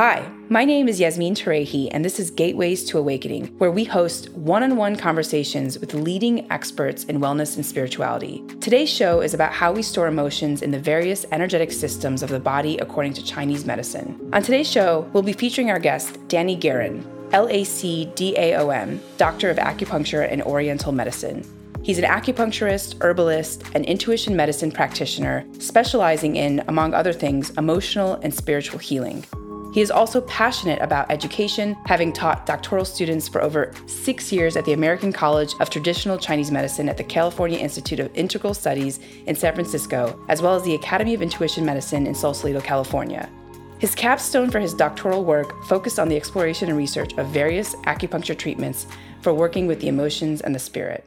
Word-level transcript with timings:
Hi, 0.00 0.26
my 0.48 0.64
name 0.64 0.88
is 0.88 0.98
Yasmin 0.98 1.34
Tarehi, 1.34 1.90
and 1.90 2.02
this 2.02 2.18
is 2.18 2.30
Gateways 2.30 2.84
to 2.86 2.96
Awakening, 2.96 3.48
where 3.58 3.70
we 3.70 3.84
host 3.84 4.30
one 4.30 4.62
on 4.62 4.76
one 4.78 4.96
conversations 4.96 5.78
with 5.78 5.92
leading 5.92 6.50
experts 6.50 7.04
in 7.04 7.20
wellness 7.20 7.56
and 7.56 7.66
spirituality. 7.66 8.42
Today's 8.62 8.88
show 8.88 9.20
is 9.20 9.34
about 9.34 9.52
how 9.52 9.72
we 9.72 9.82
store 9.82 10.06
emotions 10.06 10.62
in 10.62 10.70
the 10.70 10.80
various 10.80 11.26
energetic 11.32 11.70
systems 11.70 12.22
of 12.22 12.30
the 12.30 12.40
body 12.40 12.78
according 12.78 13.12
to 13.12 13.22
Chinese 13.22 13.66
medicine. 13.66 14.18
On 14.32 14.42
today's 14.42 14.70
show, 14.70 15.06
we'll 15.12 15.22
be 15.22 15.34
featuring 15.34 15.70
our 15.70 15.78
guest, 15.78 16.18
Danny 16.28 16.56
Guerin, 16.56 17.04
LACDAOM, 17.32 19.00
Doctor 19.18 19.50
of 19.50 19.58
Acupuncture 19.58 20.26
and 20.32 20.40
Oriental 20.44 20.92
Medicine. 20.92 21.44
He's 21.82 21.98
an 21.98 22.04
acupuncturist, 22.04 22.96
herbalist, 23.02 23.64
and 23.74 23.84
intuition 23.84 24.34
medicine 24.34 24.72
practitioner, 24.72 25.44
specializing 25.58 26.36
in, 26.36 26.64
among 26.68 26.94
other 26.94 27.12
things, 27.12 27.50
emotional 27.58 28.14
and 28.22 28.32
spiritual 28.32 28.78
healing. 28.78 29.26
He 29.72 29.80
is 29.80 29.90
also 29.90 30.20
passionate 30.22 30.82
about 30.82 31.10
education, 31.10 31.76
having 31.86 32.12
taught 32.12 32.44
doctoral 32.44 32.84
students 32.84 33.28
for 33.28 33.40
over 33.40 33.72
six 33.86 34.32
years 34.32 34.56
at 34.56 34.64
the 34.64 34.72
American 34.72 35.12
College 35.12 35.54
of 35.60 35.70
Traditional 35.70 36.18
Chinese 36.18 36.50
Medicine 36.50 36.88
at 36.88 36.96
the 36.96 37.04
California 37.04 37.58
Institute 37.58 38.00
of 38.00 38.10
Integral 38.16 38.52
Studies 38.52 38.98
in 39.26 39.36
San 39.36 39.54
Francisco, 39.54 40.20
as 40.28 40.42
well 40.42 40.56
as 40.56 40.64
the 40.64 40.74
Academy 40.74 41.14
of 41.14 41.22
Intuition 41.22 41.64
Medicine 41.64 42.08
in 42.08 42.14
Sausalito, 42.14 42.60
California. 42.60 43.30
His 43.78 43.94
capstone 43.94 44.50
for 44.50 44.58
his 44.58 44.74
doctoral 44.74 45.24
work 45.24 45.64
focused 45.64 46.00
on 46.00 46.08
the 46.08 46.16
exploration 46.16 46.68
and 46.68 46.76
research 46.76 47.12
of 47.16 47.28
various 47.28 47.76
acupuncture 47.86 48.36
treatments 48.36 48.86
for 49.22 49.32
working 49.32 49.66
with 49.68 49.80
the 49.80 49.88
emotions 49.88 50.40
and 50.40 50.54
the 50.54 50.58
spirit. 50.58 51.04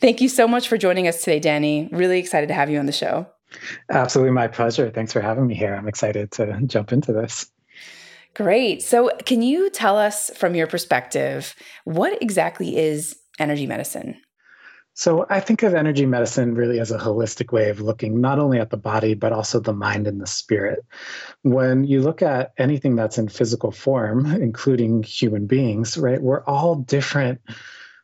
Thank 0.00 0.20
you 0.20 0.28
so 0.28 0.48
much 0.48 0.68
for 0.68 0.78
joining 0.78 1.08
us 1.08 1.18
today, 1.18 1.40
Danny. 1.40 1.88
Really 1.92 2.18
excited 2.18 2.46
to 2.46 2.54
have 2.54 2.70
you 2.70 2.78
on 2.78 2.86
the 2.86 2.92
show. 2.92 3.26
Absolutely 3.90 4.32
my 4.32 4.48
pleasure. 4.48 4.90
Thanks 4.90 5.12
for 5.12 5.20
having 5.20 5.46
me 5.46 5.54
here. 5.54 5.74
I'm 5.74 5.88
excited 5.88 6.30
to 6.32 6.60
jump 6.66 6.92
into 6.92 7.12
this. 7.12 7.50
Great. 8.34 8.82
So, 8.82 9.10
can 9.26 9.42
you 9.42 9.70
tell 9.70 9.98
us 9.98 10.30
from 10.36 10.54
your 10.54 10.66
perspective 10.66 11.54
what 11.84 12.22
exactly 12.22 12.76
is 12.76 13.16
energy 13.38 13.66
medicine? 13.66 14.20
So, 14.94 15.26
I 15.30 15.40
think 15.40 15.62
of 15.62 15.74
energy 15.74 16.06
medicine 16.06 16.54
really 16.54 16.78
as 16.78 16.92
a 16.92 16.98
holistic 16.98 17.52
way 17.52 17.70
of 17.70 17.80
looking 17.80 18.20
not 18.20 18.38
only 18.38 18.60
at 18.60 18.70
the 18.70 18.76
body, 18.76 19.14
but 19.14 19.32
also 19.32 19.58
the 19.58 19.72
mind 19.72 20.06
and 20.06 20.20
the 20.20 20.26
spirit. 20.26 20.84
When 21.42 21.84
you 21.84 22.02
look 22.02 22.22
at 22.22 22.52
anything 22.58 22.94
that's 22.94 23.18
in 23.18 23.28
physical 23.28 23.72
form, 23.72 24.26
including 24.26 25.02
human 25.02 25.46
beings, 25.46 25.98
right, 25.98 26.22
we're 26.22 26.44
all 26.44 26.76
different 26.76 27.40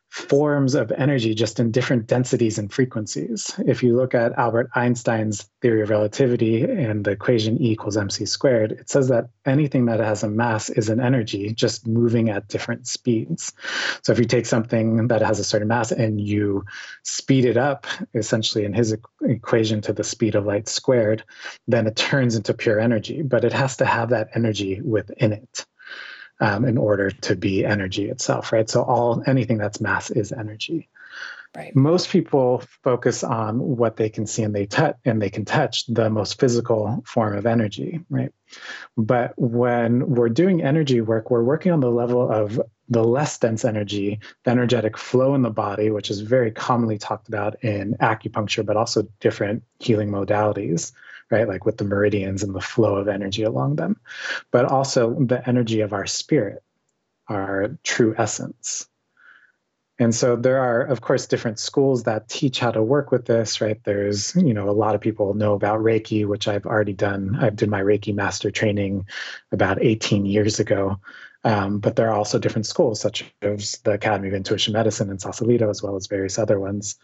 forms 0.09 0.73
of 0.73 0.91
energy 0.91 1.35
just 1.35 1.59
in 1.59 1.71
different 1.71 2.07
densities 2.07 2.57
and 2.57 2.71
frequencies. 2.71 3.53
If 3.65 3.83
you 3.83 3.95
look 3.95 4.15
at 4.15 4.37
Albert 4.37 4.69
Einstein's 4.73 5.49
theory 5.61 5.81
of 5.81 5.89
relativity 5.89 6.63
and 6.63 7.03
the 7.03 7.11
equation 7.11 7.61
E 7.61 7.71
equals 7.71 7.97
mc 7.97 8.25
squared, 8.25 8.71
it 8.71 8.89
says 8.89 9.09
that 9.09 9.29
anything 9.45 9.85
that 9.85 9.99
has 9.99 10.23
a 10.23 10.29
mass 10.29 10.69
is 10.69 10.89
an 10.89 10.99
energy 10.99 11.53
just 11.53 11.85
moving 11.85 12.29
at 12.29 12.47
different 12.47 12.87
speeds. 12.87 13.53
So 14.01 14.11
if 14.11 14.19
you 14.19 14.25
take 14.25 14.45
something 14.45 15.07
that 15.07 15.21
has 15.21 15.39
a 15.39 15.43
certain 15.43 15.67
mass 15.67 15.91
and 15.91 16.19
you 16.21 16.65
speed 17.03 17.45
it 17.45 17.57
up, 17.57 17.85
essentially 18.13 18.65
in 18.65 18.73
his 18.73 18.95
equation 19.21 19.81
to 19.81 19.93
the 19.93 20.03
speed 20.03 20.35
of 20.35 20.45
light 20.45 20.67
squared, 20.67 21.23
then 21.67 21.85
it 21.85 21.95
turns 21.95 22.35
into 22.35 22.53
pure 22.53 22.79
energy, 22.79 23.21
but 23.21 23.43
it 23.43 23.53
has 23.53 23.77
to 23.77 23.85
have 23.85 24.09
that 24.09 24.29
energy 24.33 24.81
within 24.81 25.33
it 25.33 25.65
um, 26.39 26.65
in 26.65 26.77
order 26.77 27.11
to 27.11 27.35
be 27.35 27.65
energy 27.65 28.09
itself, 28.09 28.51
right? 28.51 28.69
So 28.69 28.83
all 28.83 29.23
anything 29.25 29.57
that's 29.57 29.81
mass 29.81 30.11
is 30.11 30.31
energy. 30.31 30.89
Right. 31.55 31.75
Most 31.75 32.09
people 32.09 32.61
focus 32.83 33.23
on 33.23 33.57
what 33.59 33.95
they 33.95 34.09
can 34.09 34.27
see 34.27 34.43
and 34.43 34.53
they 34.53 34.67
touch 34.67 34.95
and 35.05 35.19
they 35.19 35.31
can 35.31 35.43
touch 35.43 35.87
the 35.87 36.09
most 36.09 36.39
physical 36.39 37.03
form 37.07 37.35
of 37.35 37.47
energy, 37.47 38.01
right? 38.09 38.31
But 38.95 39.33
when 39.37 40.07
we're 40.07 40.29
doing 40.29 40.61
energy 40.61 41.01
work, 41.01 41.31
we're 41.31 41.43
working 41.43 41.71
on 41.71 41.79
the 41.79 41.89
level 41.89 42.29
of 42.29 42.61
the 42.89 43.03
less 43.03 43.39
dense 43.39 43.65
energy, 43.65 44.19
the 44.43 44.51
energetic 44.51 44.97
flow 44.97 45.33
in 45.33 45.41
the 45.41 45.49
body, 45.49 45.89
which 45.89 46.11
is 46.11 46.21
very 46.21 46.51
commonly 46.51 46.99
talked 46.99 47.27
about 47.27 47.63
in 47.63 47.95
acupuncture, 48.01 48.65
but 48.65 48.77
also 48.77 49.07
different 49.19 49.63
healing 49.79 50.11
modalities 50.11 50.91
right? 51.31 51.47
Like 51.47 51.65
with 51.65 51.77
the 51.77 51.83
meridians 51.83 52.43
and 52.43 52.55
the 52.55 52.61
flow 52.61 52.95
of 52.95 53.07
energy 53.07 53.43
along 53.43 53.75
them, 53.75 53.99
but 54.51 54.65
also 54.65 55.13
the 55.19 55.47
energy 55.47 55.81
of 55.81 55.93
our 55.93 56.05
spirit, 56.05 56.63
our 57.27 57.77
true 57.83 58.15
essence. 58.17 58.87
And 59.99 60.13
so 60.13 60.35
there 60.35 60.59
are, 60.59 60.81
of 60.81 61.01
course, 61.01 61.25
different 61.25 61.57
schools 61.57 62.03
that 62.03 62.29
teach 62.29 62.59
how 62.59 62.69
to 62.69 62.83
work 62.83 63.11
with 63.11 63.25
this, 63.25 63.59
right? 63.61 63.83
There's, 63.83 64.35
you 64.35 64.53
know, 64.53 64.69
a 64.69 64.71
lot 64.71 64.93
of 64.93 65.01
people 65.01 65.33
know 65.33 65.53
about 65.53 65.79
Reiki, 65.79 66.25
which 66.25 66.47
I've 66.47 66.67
already 66.67 66.93
done. 66.93 67.35
I 67.41 67.49
did 67.49 67.69
my 67.69 67.81
Reiki 67.81 68.13
master 68.13 68.51
training 68.51 69.07
about 69.51 69.81
18 69.81 70.25
years 70.27 70.59
ago. 70.59 70.99
Um, 71.43 71.79
but 71.79 71.95
there 71.95 72.09
are 72.09 72.17
also 72.17 72.37
different 72.37 72.65
schools, 72.65 72.99
such 72.99 73.23
as 73.41 73.79
the 73.83 73.91
Academy 73.91 74.27
of 74.27 74.33
Intuition 74.33 74.73
Medicine 74.73 75.09
in 75.09 75.17
Sausalito, 75.17 75.69
as 75.69 75.81
well 75.81 75.95
as 75.95 76.07
various 76.07 76.37
other 76.37 76.59
ones. 76.59 76.97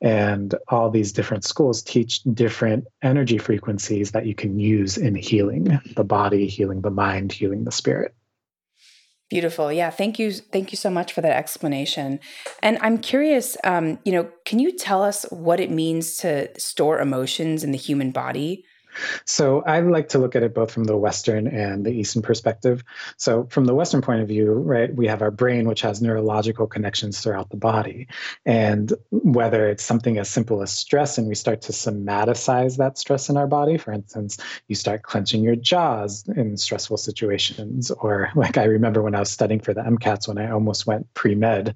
And 0.00 0.54
all 0.68 0.90
these 0.90 1.12
different 1.12 1.44
schools 1.44 1.82
teach 1.82 2.22
different 2.22 2.84
energy 3.02 3.38
frequencies 3.38 4.12
that 4.12 4.26
you 4.26 4.34
can 4.34 4.58
use 4.60 4.96
in 4.96 5.14
healing 5.16 5.80
the 5.96 6.04
body, 6.04 6.46
healing 6.46 6.82
the 6.82 6.90
mind, 6.90 7.32
healing 7.32 7.64
the 7.64 7.72
spirit. 7.72 8.14
Beautiful. 9.28 9.70
Yeah. 9.70 9.90
Thank 9.90 10.18
you. 10.18 10.32
Thank 10.32 10.72
you 10.72 10.76
so 10.76 10.88
much 10.88 11.12
for 11.12 11.20
that 11.20 11.36
explanation. 11.36 12.18
And 12.62 12.78
I'm 12.80 12.96
curious, 12.96 13.58
um, 13.62 13.98
you 14.04 14.12
know, 14.12 14.30
can 14.46 14.58
you 14.58 14.74
tell 14.74 15.02
us 15.02 15.26
what 15.30 15.60
it 15.60 15.70
means 15.70 16.16
to 16.18 16.48
store 16.58 16.98
emotions 16.98 17.62
in 17.62 17.72
the 17.72 17.78
human 17.78 18.10
body? 18.10 18.64
So 19.24 19.62
I 19.62 19.80
like 19.80 20.08
to 20.10 20.18
look 20.18 20.36
at 20.36 20.42
it 20.42 20.54
both 20.54 20.70
from 20.70 20.84
the 20.84 20.96
Western 20.96 21.46
and 21.46 21.84
the 21.84 21.90
Eastern 21.90 22.22
perspective. 22.22 22.82
So 23.16 23.46
from 23.50 23.64
the 23.64 23.74
Western 23.74 24.02
point 24.02 24.22
of 24.22 24.28
view, 24.28 24.52
right, 24.52 24.94
we 24.94 25.06
have 25.06 25.22
our 25.22 25.30
brain, 25.30 25.68
which 25.68 25.80
has 25.82 26.02
neurological 26.02 26.66
connections 26.66 27.20
throughout 27.20 27.50
the 27.50 27.56
body. 27.56 28.08
And 28.44 28.92
whether 29.10 29.68
it's 29.68 29.84
something 29.84 30.18
as 30.18 30.28
simple 30.28 30.62
as 30.62 30.72
stress 30.72 31.18
and 31.18 31.28
we 31.28 31.34
start 31.34 31.62
to 31.62 31.72
somaticize 31.72 32.76
that 32.78 32.98
stress 32.98 33.28
in 33.28 33.36
our 33.36 33.46
body, 33.46 33.76
for 33.76 33.92
instance, 33.92 34.38
you 34.68 34.74
start 34.74 35.02
clenching 35.02 35.42
your 35.42 35.56
jaws 35.56 36.24
in 36.36 36.56
stressful 36.56 36.96
situations. 36.96 37.90
Or 37.90 38.30
like 38.34 38.58
I 38.58 38.64
remember 38.64 39.02
when 39.02 39.14
I 39.14 39.20
was 39.20 39.30
studying 39.30 39.60
for 39.60 39.74
the 39.74 39.82
MCATs 39.82 40.28
when 40.28 40.38
I 40.38 40.50
almost 40.50 40.86
went 40.86 41.12
pre-med, 41.14 41.74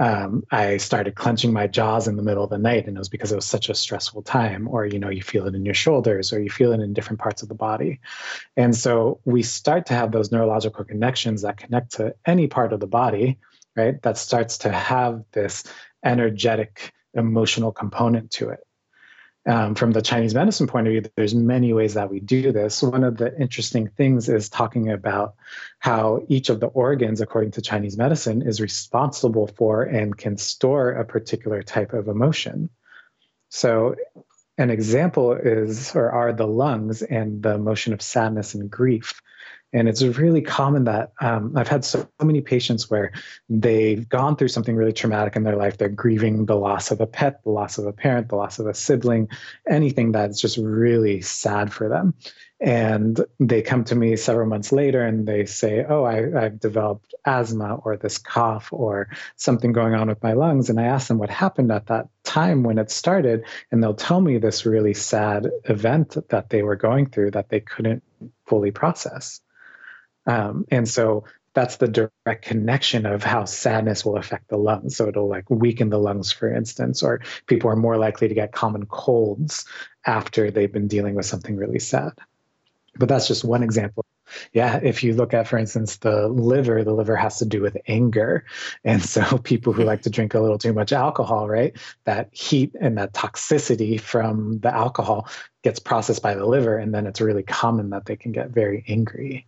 um, 0.00 0.44
I 0.50 0.78
started 0.78 1.14
clenching 1.14 1.52
my 1.52 1.66
jaws 1.66 2.08
in 2.08 2.16
the 2.16 2.22
middle 2.22 2.44
of 2.44 2.50
the 2.50 2.58
night, 2.58 2.86
and 2.86 2.96
it 2.96 2.98
was 2.98 3.08
because 3.08 3.30
it 3.30 3.36
was 3.36 3.46
such 3.46 3.68
a 3.68 3.74
stressful 3.74 4.22
time. 4.22 4.66
Or 4.68 4.86
you 4.86 4.98
know, 4.98 5.10
you 5.10 5.22
feel 5.22 5.46
it 5.46 5.54
in 5.54 5.64
your 5.64 5.74
shoulders, 5.74 6.32
or 6.32 6.40
you 6.40 6.50
feel 6.50 6.72
it 6.72 6.80
in 6.80 6.94
different 6.94 7.20
parts 7.20 7.42
of 7.42 7.48
the 7.48 7.54
body, 7.54 8.00
and 8.56 8.74
so 8.74 9.20
we 9.24 9.42
start 9.42 9.86
to 9.86 9.94
have 9.94 10.12
those 10.12 10.32
neurological 10.32 10.84
connections 10.84 11.42
that 11.42 11.58
connect 11.58 11.92
to 11.92 12.14
any 12.26 12.46
part 12.46 12.72
of 12.72 12.80
the 12.80 12.86
body, 12.86 13.38
right? 13.76 14.00
That 14.02 14.16
starts 14.16 14.58
to 14.58 14.72
have 14.72 15.24
this 15.32 15.64
energetic, 16.04 16.92
emotional 17.14 17.72
component 17.72 18.30
to 18.32 18.48
it 18.50 18.60
um, 19.46 19.74
from 19.74 19.90
the 19.90 20.02
Chinese 20.02 20.34
medicine 20.34 20.66
point 20.66 20.86
of 20.86 20.92
view, 20.92 21.02
there's 21.16 21.34
many 21.34 21.72
ways 21.72 21.94
that 21.94 22.10
we 22.10 22.20
do 22.20 22.52
this. 22.52 22.82
One 22.82 23.02
of 23.02 23.16
the 23.16 23.36
interesting 23.38 23.88
things 23.88 24.28
is 24.28 24.48
talking 24.48 24.90
about 24.90 25.34
how 25.80 26.24
each 26.28 26.48
of 26.48 26.60
the 26.60 26.68
organs, 26.68 27.20
according 27.20 27.52
to 27.52 27.62
Chinese 27.62 27.96
medicine, 27.96 28.42
is 28.42 28.60
responsible 28.60 29.48
for 29.48 29.82
and 29.82 30.16
can 30.16 30.36
store 30.36 30.90
a 30.90 31.04
particular 31.04 31.62
type 31.62 31.92
of 31.92 32.06
emotion. 32.06 32.70
So, 33.48 33.96
an 34.58 34.70
example 34.70 35.32
is 35.32 35.96
or 35.96 36.10
are 36.10 36.32
the 36.32 36.46
lungs 36.46 37.02
and 37.02 37.42
the 37.42 37.54
emotion 37.54 37.94
of 37.94 38.02
sadness 38.02 38.54
and 38.54 38.70
grief. 38.70 39.20
And 39.72 39.88
it's 39.88 40.02
really 40.02 40.42
common 40.42 40.84
that 40.84 41.12
um, 41.20 41.56
I've 41.56 41.68
had 41.68 41.84
so 41.84 42.06
many 42.22 42.42
patients 42.42 42.90
where 42.90 43.12
they've 43.48 44.06
gone 44.06 44.36
through 44.36 44.48
something 44.48 44.76
really 44.76 44.92
traumatic 44.92 45.34
in 45.34 45.44
their 45.44 45.56
life. 45.56 45.78
They're 45.78 45.88
grieving 45.88 46.44
the 46.44 46.56
loss 46.56 46.90
of 46.90 47.00
a 47.00 47.06
pet, 47.06 47.42
the 47.44 47.50
loss 47.50 47.78
of 47.78 47.86
a 47.86 47.92
parent, 47.92 48.28
the 48.28 48.36
loss 48.36 48.58
of 48.58 48.66
a 48.66 48.74
sibling, 48.74 49.28
anything 49.68 50.12
that's 50.12 50.40
just 50.40 50.58
really 50.58 51.22
sad 51.22 51.72
for 51.72 51.88
them. 51.88 52.14
And 52.60 53.24
they 53.40 53.60
come 53.60 53.82
to 53.84 53.96
me 53.96 54.14
several 54.14 54.46
months 54.46 54.70
later 54.70 55.04
and 55.04 55.26
they 55.26 55.46
say, 55.46 55.84
Oh, 55.88 56.04
I, 56.04 56.44
I've 56.44 56.60
developed 56.60 57.12
asthma 57.24 57.76
or 57.76 57.96
this 57.96 58.18
cough 58.18 58.68
or 58.72 59.08
something 59.34 59.72
going 59.72 59.94
on 59.94 60.06
with 60.06 60.22
my 60.22 60.34
lungs. 60.34 60.70
And 60.70 60.78
I 60.78 60.84
ask 60.84 61.08
them 61.08 61.18
what 61.18 61.28
happened 61.28 61.72
at 61.72 61.86
that 61.86 62.08
time 62.22 62.62
when 62.62 62.78
it 62.78 62.90
started. 62.90 63.44
And 63.72 63.82
they'll 63.82 63.94
tell 63.94 64.20
me 64.20 64.38
this 64.38 64.64
really 64.64 64.94
sad 64.94 65.50
event 65.64 66.16
that 66.28 66.50
they 66.50 66.62
were 66.62 66.76
going 66.76 67.06
through 67.06 67.32
that 67.32 67.48
they 67.48 67.58
couldn't 67.58 68.04
fully 68.46 68.70
process. 68.70 69.40
Um, 70.26 70.66
and 70.70 70.88
so 70.88 71.24
that's 71.54 71.76
the 71.76 71.88
direct 71.88 72.44
connection 72.44 73.04
of 73.06 73.22
how 73.22 73.44
sadness 73.44 74.04
will 74.04 74.16
affect 74.16 74.48
the 74.48 74.56
lungs. 74.56 74.96
So 74.96 75.08
it'll 75.08 75.28
like 75.28 75.50
weaken 75.50 75.90
the 75.90 75.98
lungs, 75.98 76.32
for 76.32 76.52
instance, 76.52 77.02
or 77.02 77.20
people 77.46 77.70
are 77.70 77.76
more 77.76 77.98
likely 77.98 78.28
to 78.28 78.34
get 78.34 78.52
common 78.52 78.86
colds 78.86 79.64
after 80.06 80.50
they've 80.50 80.72
been 80.72 80.88
dealing 80.88 81.14
with 81.14 81.26
something 81.26 81.56
really 81.56 81.78
sad. 81.78 82.12
But 82.96 83.08
that's 83.08 83.28
just 83.28 83.44
one 83.44 83.62
example. 83.62 84.04
Yeah, 84.52 84.80
if 84.82 85.02
you 85.02 85.14
look 85.14 85.34
at, 85.34 85.46
for 85.46 85.58
instance, 85.58 85.98
the 85.98 86.28
liver, 86.28 86.84
the 86.84 86.94
liver 86.94 87.16
has 87.16 87.38
to 87.38 87.44
do 87.44 87.60
with 87.60 87.76
anger. 87.86 88.44
And 88.84 89.02
so 89.02 89.38
people 89.44 89.74
who 89.74 89.84
like 89.84 90.02
to 90.02 90.10
drink 90.10 90.34
a 90.34 90.40
little 90.40 90.58
too 90.58 90.72
much 90.72 90.92
alcohol, 90.92 91.48
right? 91.48 91.76
That 92.04 92.30
heat 92.32 92.74
and 92.80 92.96
that 92.96 93.12
toxicity 93.12 94.00
from 94.00 94.60
the 94.60 94.74
alcohol 94.74 95.28
gets 95.62 95.80
processed 95.80 96.22
by 96.22 96.34
the 96.34 96.46
liver. 96.46 96.78
And 96.78 96.94
then 96.94 97.06
it's 97.06 97.20
really 97.20 97.42
common 97.42 97.90
that 97.90 98.06
they 98.06 98.16
can 98.16 98.32
get 98.32 98.50
very 98.50 98.84
angry. 98.88 99.46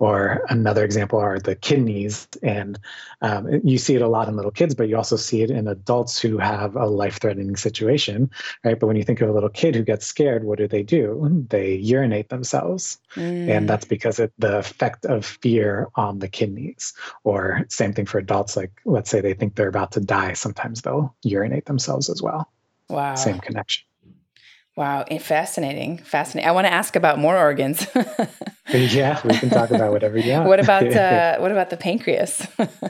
Or 0.00 0.44
another 0.48 0.84
example 0.84 1.18
are 1.18 1.38
the 1.38 1.54
kidneys. 1.54 2.26
And 2.42 2.78
um, 3.22 3.60
you 3.62 3.78
see 3.78 3.94
it 3.94 4.02
a 4.02 4.08
lot 4.08 4.28
in 4.28 4.36
little 4.36 4.50
kids, 4.50 4.74
but 4.74 4.88
you 4.88 4.96
also 4.96 5.16
see 5.16 5.42
it 5.42 5.50
in 5.50 5.68
adults 5.68 6.20
who 6.20 6.38
have 6.38 6.76
a 6.76 6.86
life 6.86 7.20
threatening 7.20 7.56
situation, 7.56 8.30
right? 8.64 8.78
But 8.78 8.88
when 8.88 8.96
you 8.96 9.04
think 9.04 9.20
of 9.20 9.28
a 9.28 9.32
little 9.32 9.48
kid 9.48 9.74
who 9.74 9.82
gets 9.82 10.04
scared, 10.06 10.44
what 10.44 10.58
do 10.58 10.66
they 10.66 10.82
do? 10.82 11.46
They 11.48 11.74
urinate 11.76 12.28
themselves. 12.28 12.98
Mm. 13.14 13.48
And 13.48 13.68
that's 13.68 13.84
because 13.84 14.18
of 14.18 14.32
the 14.38 14.58
effect 14.58 15.06
of 15.06 15.24
fear 15.24 15.88
on 15.94 16.18
the 16.18 16.28
kidneys. 16.28 16.92
Or 17.22 17.64
same 17.68 17.92
thing 17.92 18.06
for 18.06 18.18
adults, 18.18 18.56
like 18.56 18.72
let's 18.84 19.10
say 19.10 19.20
they 19.20 19.34
think 19.34 19.54
they're 19.54 19.68
about 19.68 19.92
to 19.92 20.00
die, 20.00 20.32
sometimes 20.32 20.82
they'll 20.82 21.14
urinate 21.22 21.66
themselves 21.66 22.10
as 22.10 22.20
well. 22.20 22.50
Wow. 22.88 23.14
Same 23.14 23.38
connection. 23.38 23.84
Wow, 24.76 25.04
fascinating. 25.20 25.98
Fascinating. 25.98 26.48
I 26.48 26.52
want 26.52 26.66
to 26.66 26.72
ask 26.72 26.96
about 26.96 27.18
more 27.18 27.38
organs. 27.38 27.86
yeah, 28.72 29.20
we 29.24 29.36
can 29.38 29.48
talk 29.48 29.70
about 29.70 29.92
whatever 29.92 30.18
you 30.18 30.32
want. 30.32 30.48
what 30.48 30.58
about 30.58 30.86
uh, 30.92 31.38
what 31.38 31.52
about 31.52 31.70
the 31.70 31.76
pancreas? 31.76 32.44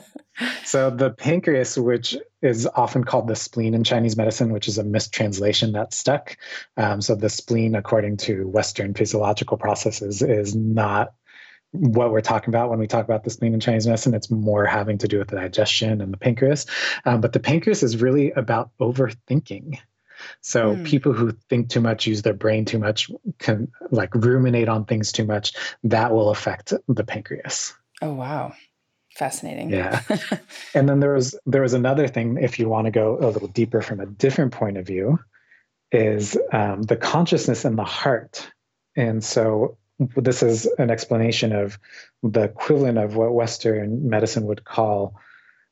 so 0.65 0.89
the 0.89 1.11
pancreas, 1.11 1.77
which 1.77 2.17
is 2.41 2.67
often 2.75 3.05
called 3.05 3.29
the 3.29 3.37
spleen 3.37 3.75
in 3.75 3.85
Chinese 3.85 4.17
medicine, 4.17 4.51
which 4.51 4.67
is 4.67 4.79
a 4.79 4.85
mistranslation 4.85 5.73
that 5.73 5.93
stuck. 5.93 6.39
Um, 6.79 7.03
so 7.03 7.15
the 7.15 7.29
spleen, 7.29 7.75
according 7.75 8.17
to 8.19 8.49
Western 8.49 8.95
physiological 8.95 9.59
processes, 9.59 10.23
is 10.23 10.55
not 10.55 11.13
what 11.73 12.13
we're 12.13 12.23
talking 12.23 12.49
about 12.49 12.71
when 12.71 12.79
we 12.79 12.87
talk 12.87 13.05
about 13.05 13.25
the 13.25 13.31
spleen 13.31 13.53
in 13.53 13.61
Chinese 13.61 13.87
medicine. 13.87 14.15
It's 14.15 14.31
more 14.31 14.65
having 14.65 14.97
to 14.99 15.09
do 15.09 15.19
with 15.19 15.29
the 15.29 15.37
digestion 15.37 16.01
and 16.01 16.15
the 16.15 16.19
pancreas. 16.19 16.65
Um, 17.05 17.21
but 17.21 17.35
the 17.35 17.41
pancreas 17.41 17.83
is 17.83 18.01
really 18.01 18.31
about 18.31 18.71
overthinking. 18.81 19.79
So 20.41 20.77
mm. 20.77 20.85
people 20.85 21.13
who 21.13 21.33
think 21.49 21.69
too 21.69 21.81
much, 21.81 22.07
use 22.07 22.23
their 22.23 22.35
brain 22.35 22.65
too 22.65 22.79
much, 22.79 23.11
can 23.39 23.71
like 23.91 24.15
ruminate 24.15 24.69
on 24.69 24.85
things 24.85 25.13
too 25.13 25.25
much, 25.25 25.55
that 25.85 26.13
will 26.13 26.31
affect 26.31 26.73
the 26.89 27.05
pancreas. 27.05 27.75
Oh 28.03 28.15
wow. 28.15 28.55
Fascinating. 29.15 29.71
Yeah. 29.71 30.03
and 30.75 30.89
then 30.89 31.01
there 31.01 31.15
was 31.15 31.39
there 31.47 31.63
was 31.63 31.75
another 31.75 32.09
thing, 32.09 32.39
if 32.41 32.59
you 32.59 32.69
want 32.69 32.87
to 32.87 32.91
go 32.91 33.19
a 33.21 33.31
little 33.31 33.49
deeper 33.49 33.81
from 33.81 34.01
a 34.01 34.07
different 34.07 34.53
point 34.53 34.77
of 34.77 34.87
view, 34.87 35.21
is 35.93 36.37
um, 36.53 36.83
the 36.83 36.97
consciousness 36.97 37.65
in 37.65 37.77
the 37.77 37.85
heart. 37.85 38.51
And 38.97 39.23
so 39.23 39.79
this 40.17 40.43
is 40.43 40.67
an 40.79 40.91
explanation 40.91 41.53
of 41.53 41.79
the 42.23 42.43
equivalent 42.43 42.99
of 42.99 43.15
what 43.15 43.33
Western 43.33 44.09
medicine 44.09 44.47
would 44.47 44.65
call 44.65 45.15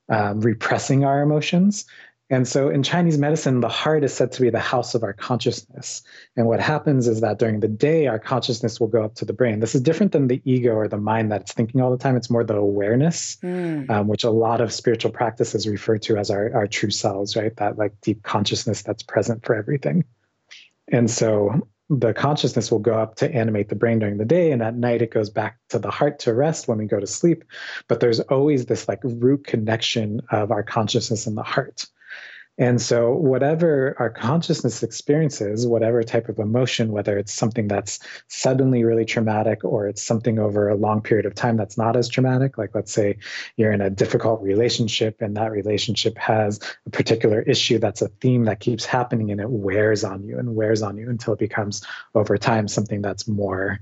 um, 0.08 0.40
repressing 0.40 1.04
our 1.04 1.22
emotions. 1.22 1.86
And 2.32 2.48
so 2.48 2.70
in 2.70 2.82
Chinese 2.82 3.18
medicine, 3.18 3.60
the 3.60 3.68
heart 3.68 4.02
is 4.04 4.14
said 4.14 4.32
to 4.32 4.40
be 4.40 4.48
the 4.48 4.58
house 4.58 4.94
of 4.94 5.02
our 5.02 5.12
consciousness. 5.12 6.02
And 6.34 6.46
what 6.46 6.60
happens 6.60 7.06
is 7.06 7.20
that 7.20 7.38
during 7.38 7.60
the 7.60 7.68
day, 7.68 8.06
our 8.06 8.18
consciousness 8.18 8.80
will 8.80 8.86
go 8.86 9.04
up 9.04 9.16
to 9.16 9.26
the 9.26 9.34
brain. 9.34 9.60
This 9.60 9.74
is 9.74 9.82
different 9.82 10.12
than 10.12 10.28
the 10.28 10.40
ego 10.50 10.72
or 10.72 10.88
the 10.88 10.96
mind 10.96 11.30
that's 11.30 11.52
thinking 11.52 11.82
all 11.82 11.90
the 11.90 11.98
time. 11.98 12.16
It's 12.16 12.30
more 12.30 12.42
the 12.42 12.56
awareness, 12.56 13.36
mm. 13.42 13.88
um, 13.90 14.08
which 14.08 14.24
a 14.24 14.30
lot 14.30 14.62
of 14.62 14.72
spiritual 14.72 15.10
practices 15.10 15.68
refer 15.68 15.98
to 15.98 16.16
as 16.16 16.30
our, 16.30 16.50
our 16.54 16.66
true 16.66 16.90
selves, 16.90 17.36
right? 17.36 17.54
That 17.56 17.76
like 17.76 18.00
deep 18.00 18.22
consciousness 18.22 18.82
that's 18.82 19.02
present 19.02 19.44
for 19.44 19.54
everything. 19.54 20.02
And 20.88 21.10
so 21.10 21.68
the 21.90 22.14
consciousness 22.14 22.70
will 22.70 22.78
go 22.78 22.94
up 22.94 23.16
to 23.16 23.30
animate 23.30 23.68
the 23.68 23.74
brain 23.74 23.98
during 23.98 24.16
the 24.16 24.24
day 24.24 24.52
and 24.52 24.62
at 24.62 24.74
night 24.74 25.02
it 25.02 25.10
goes 25.10 25.28
back 25.28 25.58
to 25.68 25.78
the 25.78 25.90
heart 25.90 26.18
to 26.20 26.32
rest 26.32 26.66
when 26.66 26.78
we 26.78 26.86
go 26.86 26.98
to 26.98 27.06
sleep 27.06 27.44
but 27.86 28.00
there's 28.00 28.20
always 28.20 28.64
this 28.64 28.88
like 28.88 29.00
root 29.02 29.46
connection 29.46 30.22
of 30.30 30.50
our 30.50 30.62
consciousness 30.62 31.26
in 31.26 31.34
the 31.34 31.42
heart 31.42 31.84
and 32.58 32.82
so, 32.82 33.14
whatever 33.14 33.96
our 33.98 34.10
consciousness 34.10 34.82
experiences, 34.82 35.66
whatever 35.66 36.02
type 36.02 36.28
of 36.28 36.38
emotion, 36.38 36.92
whether 36.92 37.16
it's 37.16 37.32
something 37.32 37.66
that's 37.66 37.98
suddenly 38.28 38.84
really 38.84 39.06
traumatic 39.06 39.64
or 39.64 39.88
it's 39.88 40.02
something 40.02 40.38
over 40.38 40.68
a 40.68 40.76
long 40.76 41.00
period 41.00 41.24
of 41.24 41.34
time 41.34 41.56
that's 41.56 41.78
not 41.78 41.96
as 41.96 42.10
traumatic, 42.10 42.58
like 42.58 42.74
let's 42.74 42.92
say 42.92 43.16
you're 43.56 43.72
in 43.72 43.80
a 43.80 43.88
difficult 43.88 44.42
relationship 44.42 45.22
and 45.22 45.34
that 45.36 45.50
relationship 45.50 46.18
has 46.18 46.60
a 46.86 46.90
particular 46.90 47.40
issue 47.40 47.78
that's 47.78 48.02
a 48.02 48.08
theme 48.08 48.44
that 48.44 48.60
keeps 48.60 48.84
happening 48.84 49.30
and 49.30 49.40
it 49.40 49.48
wears 49.48 50.04
on 50.04 50.22
you 50.22 50.38
and 50.38 50.54
wears 50.54 50.82
on 50.82 50.98
you 50.98 51.08
until 51.08 51.32
it 51.32 51.38
becomes 51.38 51.82
over 52.14 52.36
time 52.36 52.68
something 52.68 53.00
that's 53.00 53.26
more. 53.26 53.80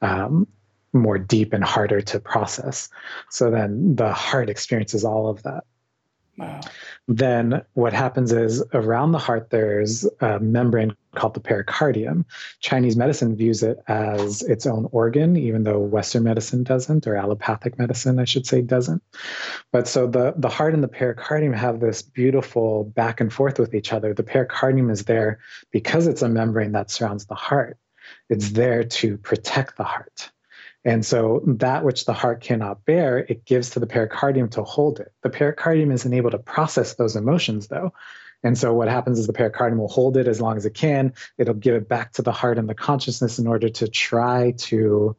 Um, 0.00 0.46
more 0.94 1.18
deep 1.18 1.52
and 1.52 1.62
harder 1.62 2.00
to 2.00 2.18
process. 2.18 2.88
So 3.28 3.50
then 3.50 3.94
the 3.94 4.10
heart 4.10 4.48
experiences 4.48 5.04
all 5.04 5.28
of 5.28 5.42
that. 5.42 5.64
Then 7.06 7.62
what 7.72 7.92
happens 7.92 8.32
is 8.32 8.62
around 8.74 9.12
the 9.12 9.18
heart, 9.18 9.48
there's 9.50 10.06
a 10.20 10.38
membrane 10.38 10.94
called 11.14 11.34
the 11.34 11.40
pericardium. 11.40 12.24
Chinese 12.60 12.96
medicine 12.96 13.34
views 13.34 13.62
it 13.62 13.78
as 13.88 14.42
its 14.42 14.66
own 14.66 14.88
organ, 14.92 15.36
even 15.36 15.64
though 15.64 15.78
Western 15.78 16.24
medicine 16.24 16.64
doesn't, 16.64 17.06
or 17.06 17.16
allopathic 17.16 17.78
medicine, 17.78 18.18
I 18.18 18.24
should 18.24 18.46
say, 18.46 18.60
doesn't. 18.60 19.02
But 19.72 19.88
so 19.88 20.06
the, 20.06 20.34
the 20.36 20.50
heart 20.50 20.74
and 20.74 20.82
the 20.82 20.88
pericardium 20.88 21.54
have 21.54 21.80
this 21.80 22.02
beautiful 22.02 22.84
back 22.84 23.20
and 23.20 23.32
forth 23.32 23.58
with 23.58 23.74
each 23.74 23.92
other. 23.92 24.12
The 24.12 24.22
pericardium 24.22 24.90
is 24.90 25.04
there 25.04 25.38
because 25.70 26.06
it's 26.06 26.22
a 26.22 26.28
membrane 26.28 26.72
that 26.72 26.90
surrounds 26.90 27.26
the 27.26 27.34
heart, 27.34 27.78
it's 28.28 28.50
there 28.50 28.84
to 28.84 29.16
protect 29.18 29.76
the 29.76 29.84
heart. 29.84 30.30
And 30.88 31.04
so 31.04 31.42
that 31.44 31.84
which 31.84 32.06
the 32.06 32.14
heart 32.14 32.40
cannot 32.40 32.86
bear, 32.86 33.18
it 33.18 33.44
gives 33.44 33.68
to 33.70 33.78
the 33.78 33.86
pericardium 33.86 34.50
to 34.52 34.62
hold 34.62 35.00
it. 35.00 35.12
The 35.22 35.28
pericardium 35.28 35.92
isn't 35.92 36.14
able 36.14 36.30
to 36.30 36.38
process 36.38 36.94
those 36.94 37.14
emotions 37.14 37.66
though. 37.66 37.92
And 38.42 38.56
so 38.56 38.72
what 38.72 38.88
happens 38.88 39.18
is 39.18 39.26
the 39.26 39.34
pericardium 39.34 39.76
will 39.76 39.88
hold 39.88 40.16
it 40.16 40.26
as 40.26 40.40
long 40.40 40.56
as 40.56 40.64
it 40.64 40.72
can. 40.72 41.12
It'll 41.36 41.52
give 41.52 41.74
it 41.74 41.90
back 41.90 42.14
to 42.14 42.22
the 42.22 42.32
heart 42.32 42.56
and 42.56 42.66
the 42.66 42.74
consciousness 42.74 43.38
in 43.38 43.46
order 43.46 43.68
to 43.68 43.86
try 43.86 44.54
to 44.60 45.14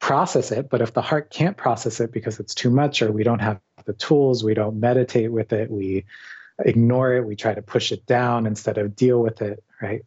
process 0.00 0.52
it. 0.52 0.70
But 0.70 0.80
if 0.80 0.94
the 0.94 1.02
heart 1.02 1.28
can't 1.28 1.58
process 1.58 2.00
it 2.00 2.10
because 2.10 2.40
it's 2.40 2.54
too 2.54 2.70
much 2.70 3.02
or 3.02 3.12
we 3.12 3.24
don't 3.24 3.40
have 3.40 3.60
the 3.84 3.92
tools, 3.92 4.42
we 4.42 4.54
don't 4.54 4.80
meditate 4.80 5.30
with 5.30 5.52
it, 5.52 5.70
we 5.70 6.06
ignore 6.64 7.12
it, 7.12 7.26
we 7.26 7.36
try 7.36 7.52
to 7.52 7.60
push 7.60 7.92
it 7.92 8.06
down 8.06 8.46
instead 8.46 8.78
of 8.78 8.96
deal 8.96 9.20
with 9.20 9.42
it, 9.42 9.62
right? 9.82 10.06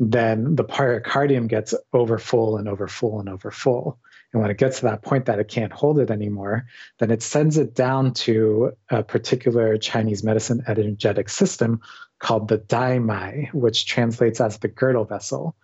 Then 0.00 0.56
the 0.56 0.64
pericardium 0.64 1.46
gets 1.46 1.74
overfull 1.92 2.56
and 2.56 2.68
overfull 2.68 3.20
and 3.20 3.28
overfull. 3.28 4.00
And 4.36 4.42
when 4.42 4.50
it 4.50 4.58
gets 4.58 4.80
to 4.80 4.84
that 4.84 5.00
point 5.00 5.24
that 5.24 5.38
it 5.38 5.48
can't 5.48 5.72
hold 5.72 5.98
it 5.98 6.10
anymore, 6.10 6.66
then 6.98 7.10
it 7.10 7.22
sends 7.22 7.56
it 7.56 7.74
down 7.74 8.12
to 8.12 8.72
a 8.90 9.02
particular 9.02 9.78
Chinese 9.78 10.22
medicine 10.22 10.62
energetic 10.68 11.30
system 11.30 11.80
called 12.18 12.48
the 12.48 12.58
daimai, 12.58 13.50
which 13.54 13.86
translates 13.86 14.38
as 14.38 14.58
the 14.58 14.68
girdle 14.68 15.06
vessel. 15.06 15.56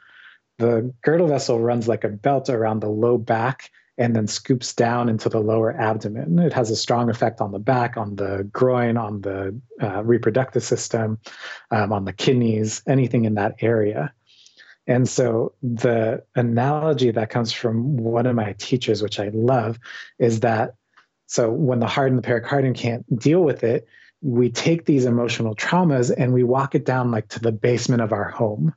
The 0.57 0.91
girdle 1.03 1.29
vessel 1.29 1.61
runs 1.61 1.87
like 1.87 2.03
a 2.03 2.09
belt 2.09 2.49
around 2.49 2.81
the 2.81 2.89
low 2.89 3.19
back 3.19 3.71
and 3.99 4.17
then 4.17 4.27
scoops 4.27 4.73
down 4.73 5.11
into 5.11 5.29
the 5.29 5.41
lower 5.41 5.79
abdomen. 5.79 6.39
It 6.39 6.55
has 6.55 6.71
a 6.71 6.77
strong 6.77 7.11
effect 7.11 7.43
on 7.43 7.53
the 7.53 7.59
back, 7.59 7.99
on 7.99 8.17
the 8.17 8.49
groin, 8.55 8.97
on 8.97 9.21
the 9.21 9.55
uh, 9.83 10.03
reproductive 10.03 10.65
system, 10.65 11.19
um, 11.71 11.93
on 11.93 12.07
the 12.07 12.15
kidneys, 12.15 12.81
anything 12.87 13.27
in 13.27 13.35
that 13.35 13.57
area. 13.61 14.15
And 14.87 15.09
so 15.09 15.55
the 15.63 16.25
analogy 16.35 17.11
that 17.13 17.31
comes 17.31 17.53
from 17.53 17.97
one 17.97 18.27
of 18.27 18.35
my 18.35 18.55
teachers, 18.59 19.03
which 19.03 19.21
I 19.21 19.29
love, 19.29 19.79
is 20.19 20.41
that 20.41 20.75
so 21.27 21.51
when 21.51 21.81
the 21.81 21.87
heart 21.87 22.11
and 22.11 22.19
the 22.19 22.27
pericardium 22.27 22.75
can't 22.75 23.19
deal 23.19 23.41
with 23.41 23.65
it, 23.65 23.87
we 24.21 24.51
take 24.51 24.85
these 24.85 25.05
emotional 25.05 25.55
traumas 25.55 26.13
and 26.15 26.33
we 26.33 26.43
walk 26.43 26.75
it 26.75 26.85
down 26.85 27.11
like 27.11 27.29
to 27.29 27.41
the 27.41 27.53
basement 27.53 28.03
of 28.03 28.13
our 28.13 28.29
home. 28.29 28.75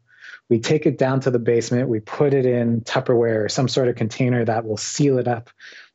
We 0.50 0.60
take 0.60 0.86
it 0.86 0.98
down 0.98 1.20
to 1.22 1.32
the 1.32 1.40
basement, 1.40 1.90
we 1.90 2.00
put 2.00 2.34
it 2.34 2.46
in 2.46 2.82
Tupperware 2.82 3.46
or 3.46 3.50
some 3.50 3.68
sort 3.68 3.88
of 3.88 3.96
container 3.96 4.46
that 4.46 4.66
will 4.66 4.78
seal 4.78 5.18
it 5.18 5.28
up. 5.28 5.50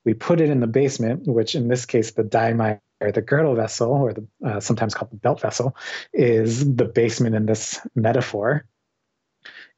We 0.04 0.14
put 0.14 0.40
it 0.40 0.50
in 0.50 0.60
the 0.60 0.66
basement, 0.66 1.26
which 1.26 1.54
in 1.54 1.68
this 1.68 1.86
case, 1.86 2.12
the 2.12 2.24
daimai 2.24 2.80
or 3.00 3.12
the 3.12 3.22
girdle 3.22 3.54
vessel, 3.54 3.92
or 3.92 4.12
the 4.12 4.26
uh, 4.44 4.60
sometimes 4.60 4.94
called 4.94 5.10
the 5.10 5.16
belt 5.16 5.40
vessel, 5.40 5.74
is 6.12 6.74
the 6.74 6.84
basement 6.84 7.34
in 7.34 7.46
this 7.46 7.80
metaphor. 7.94 8.66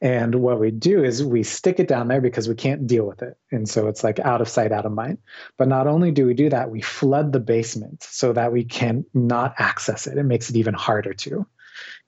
And 0.03 0.35
what 0.35 0.59
we 0.59 0.73
do 0.73 1.05
is 1.05 1.23
we 1.23 1.45
stick 1.45 1.79
it 1.79 1.87
down 1.87 2.09
there 2.09 2.21
because 2.21 2.49
we 2.49 2.57
can't 2.57 2.89
deal 2.89 3.07
with 3.07 3.23
it. 3.23 3.39
And 3.53 3.69
so 3.69 3.87
it's 3.87 4.03
like 4.03 4.19
out 4.19 4.41
of 4.41 4.49
sight, 4.49 4.73
out 4.73 4.85
of 4.85 4.91
mind. 4.91 5.19
But 5.57 5.69
not 5.69 5.87
only 5.87 6.11
do 6.11 6.27
we 6.27 6.35
do 6.35 6.51
that, 6.51 6.73
we 6.73 6.81
flood 6.81 7.33
the 7.33 7.39
basement 7.39 8.03
so 8.03 8.33
that 8.33 8.53
we 8.53 8.65
can 8.65 9.05
not 9.15 9.55
access 9.59 10.09
it. 10.09 10.19
It 10.19 10.25
makes 10.25 10.51
it 10.51 10.57
even 10.57 10.75
harder 10.75 11.15
to. 11.15 11.47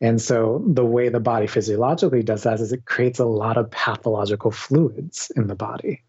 And 0.01 0.21
so 0.21 0.65
the 0.67 0.85
way 0.85 1.09
the 1.09 1.21
body 1.21 1.47
physiologically 1.47 2.25
does 2.25 2.43
that 2.43 2.59
is 2.59 2.73
it 2.73 2.85
creates 2.85 3.21
a 3.21 3.27
lot 3.27 3.57
of 3.57 3.71
pathological 3.71 4.51
fluids 4.51 5.31
in 5.37 5.47
the 5.47 5.55
body. 5.55 6.03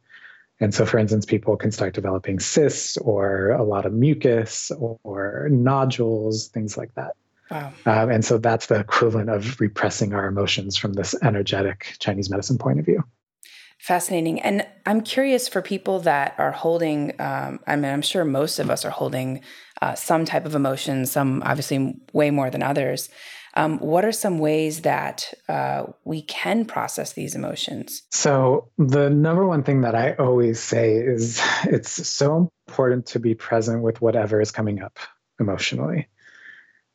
And 0.60 0.74
so, 0.74 0.88
for 0.88 0.98
instance, 0.98 1.26
people 1.26 1.56
can 1.56 1.72
start 1.72 1.94
developing 1.94 2.40
cysts 2.40 2.98
or 2.98 3.52
a 3.52 3.64
lot 3.64 3.86
of 3.86 3.94
mucus 3.94 4.72
or, 4.72 4.98
or 5.04 5.50
nodules, 5.52 6.48
things 6.48 6.78
like 6.78 6.96
that. 6.96 7.16
Wow. 7.52 7.74
Um, 7.86 8.10
and 8.10 8.26
so 8.26 8.38
that's 8.38 8.68
the 8.68 8.80
equivalent 8.80 9.30
of 9.30 9.60
repressing 9.60 10.14
our 10.14 10.28
emotions 10.28 10.78
from 10.78 10.94
this 10.94 11.16
energetic 11.22 11.96
Chinese 12.00 12.30
medicine 12.30 12.58
point 12.58 12.80
of 12.80 12.86
view. 12.86 13.04
Fascinating. 13.80 14.42
And 14.42 14.66
I'm 14.86 15.02
curious 15.02 15.48
for 15.48 15.62
people 15.62 16.00
that 16.00 16.34
are 16.38 16.52
holding, 16.52 17.12
um, 17.20 17.60
I 17.68 17.76
mean, 17.76 17.92
I'm 17.92 18.02
sure 18.02 18.26
most 18.26 18.58
of 18.58 18.70
us 18.70 18.86
are 18.86 18.90
holding 18.90 19.42
uh, 19.82 19.96
some 19.96 20.26
type 20.26 20.46
of 20.46 20.56
emotion, 20.56 21.06
some 21.06 21.44
obviously 21.46 21.96
way 22.14 22.32
more 22.32 22.50
than 22.50 22.64
others. 22.64 23.10
Um, 23.58 23.80
what 23.80 24.04
are 24.04 24.12
some 24.12 24.40
ways 24.40 24.82
that 24.82 25.34
uh, 25.48 25.86
we 26.04 26.22
can 26.24 26.66
process 26.66 27.14
these 27.14 27.36
emotions? 27.36 28.04
So, 28.12 28.70
the 28.78 29.10
number 29.10 29.46
one 29.48 29.64
thing 29.64 29.82
that 29.82 29.96
I 29.96 30.14
always 30.14 30.60
say 30.60 30.96
is 30.96 31.42
it's 31.64 32.08
so 32.08 32.50
important 32.68 33.06
to 33.08 33.20
be 33.20 33.34
present 33.34 33.82
with 33.82 34.02
whatever 34.02 34.42
is 34.42 34.52
coming 34.52 34.82
up 34.82 35.00
emotionally. 35.40 36.08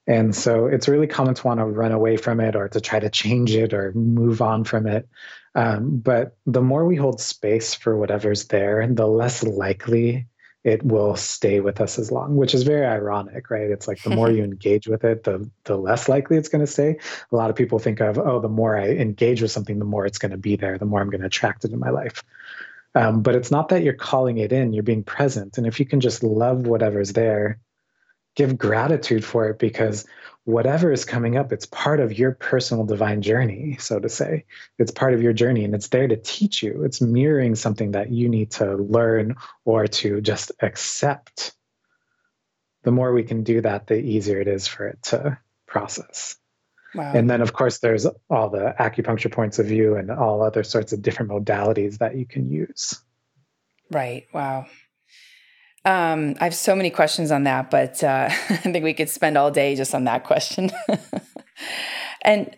And 0.06 0.34
so 0.34 0.66
it's 0.66 0.88
really 0.88 1.06
common 1.06 1.34
to 1.34 1.46
want 1.46 1.60
to 1.60 1.66
run 1.66 1.92
away 1.92 2.16
from 2.16 2.40
it 2.40 2.56
or 2.56 2.68
to 2.68 2.80
try 2.80 2.98
to 2.98 3.10
change 3.10 3.54
it 3.54 3.72
or 3.72 3.92
move 3.92 4.42
on 4.42 4.64
from 4.64 4.86
it. 4.86 5.08
Um, 5.54 5.98
but 5.98 6.36
the 6.46 6.62
more 6.62 6.84
we 6.84 6.96
hold 6.96 7.20
space 7.20 7.74
for 7.74 7.96
whatever's 7.96 8.46
there, 8.46 8.86
the 8.86 9.06
less 9.06 9.42
likely 9.42 10.26
it 10.62 10.84
will 10.84 11.16
stay 11.16 11.60
with 11.60 11.80
us 11.80 11.98
as 11.98 12.12
long, 12.12 12.36
which 12.36 12.54
is 12.54 12.64
very 12.64 12.86
ironic, 12.86 13.50
right? 13.50 13.70
It's 13.70 13.88
like 13.88 14.02
the 14.02 14.10
more 14.10 14.30
you 14.30 14.44
engage 14.44 14.86
with 14.86 15.04
it, 15.04 15.24
the 15.24 15.48
the 15.64 15.76
less 15.76 16.08
likely 16.08 16.36
it's 16.36 16.50
going 16.50 16.64
to 16.64 16.70
stay. 16.70 16.98
A 17.32 17.36
lot 17.36 17.50
of 17.50 17.56
people 17.56 17.78
think 17.78 18.00
of, 18.00 18.18
oh, 18.18 18.40
the 18.40 18.48
more 18.48 18.76
I 18.76 18.88
engage 18.88 19.40
with 19.40 19.50
something, 19.50 19.78
the 19.78 19.84
more 19.84 20.04
it's 20.04 20.18
going 20.18 20.32
to 20.32 20.38
be 20.38 20.56
there, 20.56 20.76
the 20.76 20.84
more 20.84 21.00
I'm 21.00 21.08
going 21.10 21.22
to 21.22 21.26
attract 21.26 21.64
it 21.64 21.72
in 21.72 21.78
my 21.78 21.90
life. 21.90 22.22
Um, 22.94 23.22
but 23.22 23.34
it's 23.34 23.50
not 23.50 23.68
that 23.68 23.82
you're 23.82 23.94
calling 23.94 24.38
it 24.38 24.52
in; 24.52 24.72
you're 24.72 24.82
being 24.82 25.04
present. 25.04 25.56
And 25.56 25.66
if 25.66 25.80
you 25.80 25.86
can 25.86 26.00
just 26.00 26.22
love 26.22 26.66
whatever's 26.66 27.12
there 27.12 27.58
give 28.36 28.56
gratitude 28.56 29.24
for 29.24 29.48
it 29.48 29.58
because 29.58 30.06
whatever 30.44 30.92
is 30.92 31.04
coming 31.04 31.36
up, 31.36 31.52
it's 31.52 31.66
part 31.66 32.00
of 32.00 32.18
your 32.18 32.32
personal 32.32 32.84
divine 32.84 33.22
journey, 33.22 33.76
so 33.78 33.98
to 33.98 34.08
say. 34.08 34.44
It's 34.78 34.90
part 34.90 35.14
of 35.14 35.22
your 35.22 35.32
journey 35.32 35.64
and 35.64 35.74
it's 35.74 35.88
there 35.88 36.08
to 36.08 36.16
teach 36.16 36.62
you. 36.62 36.84
It's 36.84 37.00
mirroring 37.00 37.54
something 37.54 37.92
that 37.92 38.10
you 38.10 38.28
need 38.28 38.52
to 38.52 38.76
learn 38.76 39.36
or 39.64 39.86
to 39.86 40.20
just 40.20 40.52
accept. 40.60 41.52
The 42.82 42.92
more 42.92 43.12
we 43.12 43.24
can 43.24 43.42
do 43.42 43.60
that, 43.60 43.86
the 43.86 43.96
easier 43.96 44.40
it 44.40 44.48
is 44.48 44.66
for 44.66 44.88
it 44.88 45.02
to 45.04 45.38
process. 45.66 46.36
Wow. 46.94 47.12
And 47.14 47.30
then, 47.30 47.40
of 47.40 47.52
course, 47.52 47.78
there's 47.78 48.06
all 48.28 48.50
the 48.50 48.74
acupuncture 48.80 49.30
points 49.30 49.58
of 49.58 49.66
view 49.66 49.96
and 49.96 50.10
all 50.10 50.42
other 50.42 50.64
sorts 50.64 50.92
of 50.92 51.02
different 51.02 51.30
modalities 51.30 51.98
that 51.98 52.16
you 52.16 52.26
can 52.26 52.50
use. 52.50 53.00
Right. 53.90 54.26
Wow. 54.32 54.66
Um, 55.84 56.34
I 56.40 56.44
have 56.44 56.54
so 56.54 56.76
many 56.76 56.90
questions 56.90 57.30
on 57.30 57.44
that, 57.44 57.70
but 57.70 58.02
uh, 58.04 58.28
I 58.30 58.56
think 58.56 58.84
we 58.84 58.94
could 58.94 59.08
spend 59.08 59.38
all 59.38 59.50
day 59.50 59.74
just 59.74 59.94
on 59.94 60.04
that 60.04 60.24
question. 60.24 60.70
and 62.22 62.54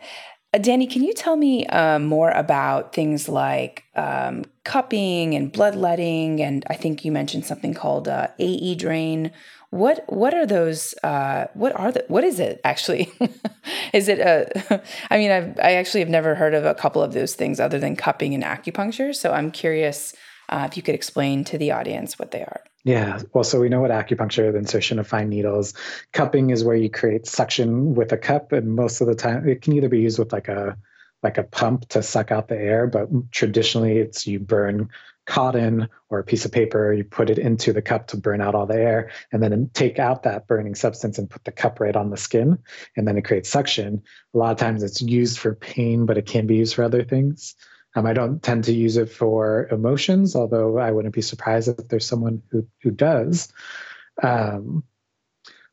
uh, 0.52 0.58
Danny, 0.58 0.86
can 0.86 1.02
you 1.02 1.14
tell 1.14 1.36
me 1.36 1.64
uh, 1.66 1.98
more 1.98 2.30
about 2.30 2.92
things 2.92 3.28
like 3.28 3.84
um, 3.94 4.44
cupping 4.64 5.34
and 5.34 5.52
bloodletting? 5.52 6.42
And 6.42 6.64
I 6.68 6.74
think 6.74 7.04
you 7.04 7.12
mentioned 7.12 7.46
something 7.46 7.74
called 7.74 8.08
uh, 8.08 8.28
AE 8.38 8.74
drain. 8.74 9.30
What 9.70 10.04
what 10.08 10.34
are 10.34 10.44
those? 10.44 10.94
Uh, 11.02 11.46
what 11.54 11.74
are 11.76 11.92
the? 11.92 12.04
What 12.08 12.24
is 12.24 12.38
it 12.40 12.60
actually? 12.64 13.10
is 13.94 14.08
it 14.08 14.18
a? 14.18 14.82
I 15.10 15.16
mean, 15.16 15.30
I've, 15.30 15.58
I 15.60 15.74
actually 15.74 16.00
have 16.00 16.10
never 16.10 16.34
heard 16.34 16.52
of 16.52 16.66
a 16.66 16.74
couple 16.74 17.02
of 17.02 17.14
those 17.14 17.34
things 17.34 17.58
other 17.58 17.78
than 17.78 17.96
cupping 17.96 18.34
and 18.34 18.44
acupuncture. 18.44 19.14
So 19.14 19.32
I'm 19.32 19.50
curious 19.50 20.14
uh, 20.50 20.68
if 20.70 20.76
you 20.76 20.82
could 20.82 20.94
explain 20.94 21.44
to 21.44 21.56
the 21.56 21.70
audience 21.70 22.18
what 22.18 22.32
they 22.32 22.42
are. 22.42 22.62
Yeah, 22.84 23.20
well, 23.32 23.44
so 23.44 23.60
we 23.60 23.68
know 23.68 23.80
what 23.80 23.92
acupuncture, 23.92 24.50
the 24.50 24.58
insertion 24.58 24.98
of 24.98 25.06
fine 25.06 25.28
needles. 25.28 25.72
Cupping 26.12 26.50
is 26.50 26.64
where 26.64 26.74
you 26.74 26.90
create 26.90 27.26
suction 27.26 27.94
with 27.94 28.10
a 28.12 28.18
cup, 28.18 28.50
and 28.50 28.74
most 28.74 29.00
of 29.00 29.06
the 29.06 29.14
time 29.14 29.48
it 29.48 29.62
can 29.62 29.72
either 29.74 29.88
be 29.88 30.00
used 30.00 30.18
with 30.18 30.32
like 30.32 30.48
a 30.48 30.76
like 31.22 31.38
a 31.38 31.44
pump 31.44 31.88
to 31.90 32.02
suck 32.02 32.32
out 32.32 32.48
the 32.48 32.58
air, 32.58 32.88
but 32.88 33.08
traditionally 33.30 33.98
it's 33.98 34.26
you 34.26 34.40
burn 34.40 34.88
cotton 35.24 35.88
or 36.10 36.18
a 36.18 36.24
piece 36.24 36.44
of 36.44 36.50
paper, 36.50 36.92
you 36.92 37.04
put 37.04 37.30
it 37.30 37.38
into 37.38 37.72
the 37.72 37.80
cup 37.80 38.08
to 38.08 38.16
burn 38.16 38.40
out 38.40 38.56
all 38.56 38.66
the 38.66 38.74
air, 38.74 39.12
and 39.30 39.40
then 39.40 39.70
take 39.72 40.00
out 40.00 40.24
that 40.24 40.48
burning 40.48 40.74
substance 40.74 41.16
and 41.18 41.30
put 41.30 41.44
the 41.44 41.52
cup 41.52 41.78
right 41.78 41.94
on 41.94 42.10
the 42.10 42.16
skin, 42.16 42.58
and 42.96 43.06
then 43.06 43.16
it 43.16 43.22
creates 43.24 43.48
suction. 43.48 44.02
A 44.34 44.38
lot 44.38 44.50
of 44.50 44.58
times 44.58 44.82
it's 44.82 45.00
used 45.00 45.38
for 45.38 45.54
pain, 45.54 46.06
but 46.06 46.18
it 46.18 46.26
can 46.26 46.48
be 46.48 46.56
used 46.56 46.74
for 46.74 46.82
other 46.82 47.04
things. 47.04 47.54
Um, 47.94 48.06
I 48.06 48.12
don't 48.12 48.42
tend 48.42 48.64
to 48.64 48.72
use 48.72 48.96
it 48.96 49.10
for 49.10 49.68
emotions, 49.70 50.34
although 50.34 50.78
I 50.78 50.90
wouldn't 50.90 51.14
be 51.14 51.22
surprised 51.22 51.68
if 51.68 51.88
there's 51.88 52.06
someone 52.06 52.42
who 52.50 52.66
who 52.82 52.90
does. 52.90 53.52
Um, 54.22 54.84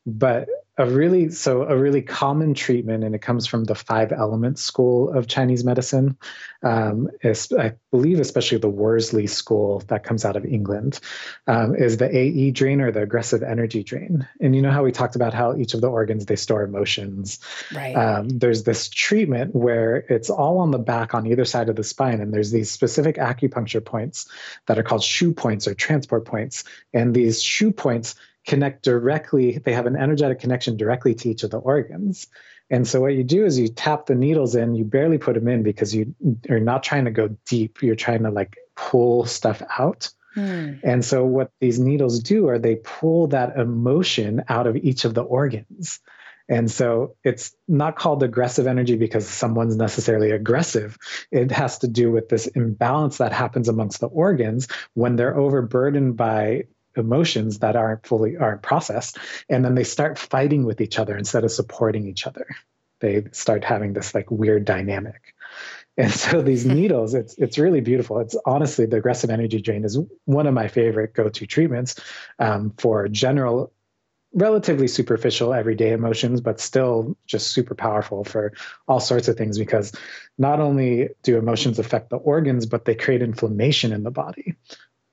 but 0.05 0.47
a 0.79 0.85
really 0.85 1.29
so 1.29 1.63
a 1.63 1.77
really 1.77 2.01
common 2.01 2.55
treatment 2.55 3.03
and 3.03 3.13
it 3.13 3.21
comes 3.21 3.45
from 3.45 3.65
the 3.65 3.75
five 3.75 4.11
elements 4.11 4.63
school 4.63 5.09
of 5.11 5.27
chinese 5.27 5.63
medicine 5.63 6.17
um, 6.63 7.09
is, 7.21 7.51
i 7.59 7.73
believe 7.91 8.19
especially 8.19 8.57
the 8.57 8.69
worsley 8.69 9.27
school 9.27 9.83
that 9.87 10.03
comes 10.03 10.25
out 10.25 10.35
of 10.35 10.45
england 10.45 10.99
um, 11.47 11.75
is 11.75 11.97
the 11.97 12.09
ae 12.15 12.51
drain 12.51 12.81
or 12.81 12.91
the 12.91 13.01
aggressive 13.01 13.43
energy 13.43 13.83
drain. 13.83 14.27
And 14.39 14.55
you 14.55 14.61
know 14.61 14.71
how 14.71 14.83
we 14.83 14.91
talked 14.91 15.15
about 15.15 15.33
how 15.33 15.55
each 15.55 15.73
of 15.73 15.81
the 15.81 15.89
organs 15.89 16.25
they 16.25 16.35
store 16.35 16.63
emotions. 16.63 17.39
Right. 17.73 17.93
Um, 17.93 18.29
there's 18.29 18.63
this 18.63 18.89
treatment 18.89 19.55
where 19.55 19.97
it's 20.09 20.29
all 20.29 20.59
on 20.59 20.71
the 20.71 20.79
back 20.79 21.13
on 21.13 21.27
either 21.27 21.45
side 21.45 21.69
of 21.69 21.75
the 21.75 21.83
spine 21.83 22.21
and 22.21 22.33
there's 22.33 22.51
these 22.51 22.71
specific 22.71 23.17
acupuncture 23.17 23.83
points 23.83 24.27
that 24.67 24.77
are 24.77 24.83
called 24.83 25.03
shu 25.03 25.33
points 25.33 25.67
or 25.67 25.73
transport 25.73 26.25
points. 26.25 26.63
And 26.93 27.13
these 27.13 27.41
shu 27.41 27.71
points 27.71 28.15
connect 28.49 28.83
directly, 28.83 29.59
they 29.59 29.73
have 29.73 29.85
an 29.85 29.95
energetic 29.95 30.39
connection 30.39 30.75
directly 30.75 31.13
to 31.13 31.29
each 31.29 31.43
of 31.43 31.51
the 31.51 31.59
organs. 31.59 32.27
And 32.71 32.87
so 32.87 32.99
what 32.99 33.13
you 33.13 33.23
do 33.23 33.45
is 33.45 33.59
you 33.59 33.67
tap 33.67 34.07
the 34.07 34.15
needles 34.15 34.55
in, 34.55 34.73
you 34.73 34.83
barely 34.83 35.19
put 35.19 35.35
them 35.35 35.47
in 35.47 35.61
because 35.61 35.93
you 35.93 36.15
are 36.49 36.59
not 36.59 36.81
trying 36.81 37.05
to 37.05 37.11
go 37.11 37.29
deep. 37.45 37.83
You're 37.83 37.95
trying 37.95 38.23
to 38.23 38.31
like 38.31 38.57
pull 38.75 39.25
stuff 39.25 39.61
out. 39.77 40.09
Hmm. 40.33 40.73
And 40.83 41.05
so 41.05 41.25
what 41.25 41.51
these 41.59 41.79
needles 41.79 42.19
do 42.19 42.47
are 42.47 42.57
they 42.57 42.77
pull 42.77 43.27
that 43.27 43.55
emotion 43.55 44.43
out 44.49 44.65
of 44.65 44.75
each 44.75 45.05
of 45.05 45.13
the 45.13 45.23
organs. 45.23 45.99
And 46.47 46.71
so 46.71 47.15
it's 47.23 47.55
not 47.67 47.95
called 47.95 48.23
aggressive 48.23 48.65
energy 48.65 48.95
because 48.97 49.27
someone's 49.27 49.75
necessarily 49.75 50.31
aggressive. 50.31 50.97
It 51.31 51.51
has 51.51 51.77
to 51.79 51.87
do 51.87 52.11
with 52.11 52.29
this 52.29 52.47
imbalance 52.47 53.19
that 53.19 53.31
happens 53.31 53.69
amongst 53.69 53.99
the 53.99 54.07
organs 54.07 54.67
when 54.95 55.15
they're 55.15 55.37
overburdened 55.37 56.17
by 56.17 56.63
emotions 56.95 57.59
that 57.59 57.75
aren't 57.75 58.05
fully 58.05 58.37
aren't 58.37 58.61
processed 58.61 59.17
and 59.49 59.63
then 59.63 59.75
they 59.75 59.83
start 59.83 60.17
fighting 60.17 60.65
with 60.65 60.81
each 60.81 60.99
other 60.99 61.17
instead 61.17 61.43
of 61.43 61.51
supporting 61.51 62.07
each 62.07 62.25
other. 62.27 62.47
They 62.99 63.25
start 63.31 63.63
having 63.63 63.93
this 63.93 64.13
like 64.13 64.29
weird 64.29 64.65
dynamic. 64.65 65.33
And 65.97 66.11
so 66.11 66.41
these 66.41 66.65
needles 66.77 67.13
it's 67.13 67.35
it's 67.37 67.57
really 67.57 67.81
beautiful. 67.81 68.19
It's 68.19 68.35
honestly 68.45 68.85
the 68.85 68.97
aggressive 68.97 69.29
energy 69.29 69.61
drain 69.61 69.85
is 69.85 69.97
one 70.25 70.47
of 70.47 70.53
my 70.53 70.67
favorite 70.67 71.13
go-to 71.13 71.45
treatments 71.45 71.95
um, 72.39 72.73
for 72.77 73.07
general 73.07 73.71
relatively 74.33 74.87
superficial 74.87 75.53
everyday 75.53 75.91
emotions 75.91 76.39
but 76.39 76.59
still 76.59 77.17
just 77.25 77.47
super 77.47 77.73
powerful 77.73 78.23
for 78.23 78.53
all 78.87 78.99
sorts 78.99 79.27
of 79.27 79.35
things 79.35 79.57
because 79.57 79.91
not 80.37 80.59
only 80.59 81.09
do 81.23 81.37
emotions 81.37 81.79
affect 81.79 82.11
the 82.11 82.17
organs 82.17 82.67
but 82.67 82.85
they 82.85 82.93
create 82.93 83.23
inflammation 83.23 83.91
in 83.91 84.03
the 84.03 84.11
body 84.11 84.55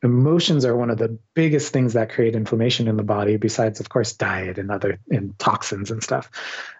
emotions 0.03 0.65
are 0.65 0.77
one 0.77 0.91
of 0.91 0.99
the 0.99 1.19
biggest 1.35 1.73
things 1.73 1.95
that 1.95 2.11
create 2.11 2.37
inflammation 2.37 2.87
in 2.87 2.97
the 2.97 3.03
body 3.03 3.37
besides 3.37 3.81
of 3.81 3.89
course 3.89 4.13
diet 4.13 4.59
and 4.59 4.71
other 4.71 4.99
and 5.11 5.39
toxins 5.39 5.91
and 5.91 6.03
stuff. 6.03 6.31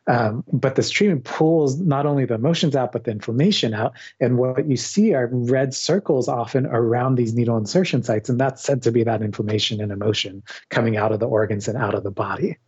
Um, 0.07 0.45
but 0.53 0.77
this 0.77 0.91
treatment 0.91 1.25
pulls 1.25 1.81
not 1.81 2.07
only 2.07 2.27
the 2.27 2.35
emotions 2.35 2.77
out 2.77 2.93
but 2.93 3.05
the 3.05 3.11
inflammation 3.11 3.73
out. 3.73 3.95
And 4.21 4.37
what 4.37 4.69
you 4.69 4.77
see 4.77 5.15
are 5.15 5.29
red 5.33 5.75
circles 5.75 6.29
often 6.29 6.67
around 6.67 7.15
these 7.15 7.35
needle 7.35 7.57
insertion 7.57 8.03
sites 8.03 8.29
and 8.29 8.39
that's 8.39 8.63
said 8.63 8.83
to 8.83 8.93
be 8.93 9.05
that 9.05 9.23
inflammation 9.23 9.81
and 9.81 9.93
emotion 9.93 10.43
coming 10.69 10.97
out 10.97 11.13
of 11.13 11.21
the 11.21 11.29
organs 11.29 11.69
and 11.69 11.79
out 11.79 11.95
of 11.95 12.05
the 12.05 12.11
body. 12.11 12.59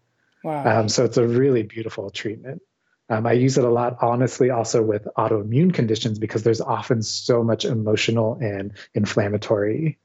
Wow. 0.43 0.81
Um, 0.81 0.89
so 0.89 1.05
it's 1.05 1.17
a 1.19 1.27
really 1.27 1.63
beautiful 1.63 2.11
treatment. 2.11 2.63
Um, 3.11 3.27
I 3.27 3.33
use 3.33 3.57
it 3.57 3.65
a 3.65 3.71
lot, 3.71 3.97
honestly, 4.03 4.51
also 4.51 4.83
with 4.83 5.09
autoimmune 5.17 5.73
conditions 5.73 6.19
because 6.19 6.43
there's 6.43 6.61
often 6.61 7.03
so 7.03 7.43
much 7.43 7.65
emotional 7.65 8.39
and 8.41 8.73
inflammatory 8.95 9.99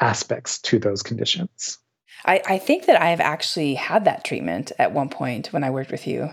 aspects 0.00 0.58
to 0.60 0.78
those 0.78 1.02
conditions. 1.02 1.78
I, 2.24 2.42
I 2.46 2.58
think 2.58 2.86
that 2.86 3.00
I 3.00 3.10
have 3.10 3.20
actually 3.20 3.74
had 3.74 4.04
that 4.04 4.24
treatment 4.24 4.72
at 4.78 4.92
one 4.92 5.08
point 5.08 5.52
when 5.52 5.64
I 5.64 5.70
worked 5.70 5.90
with 5.90 6.06
you. 6.06 6.30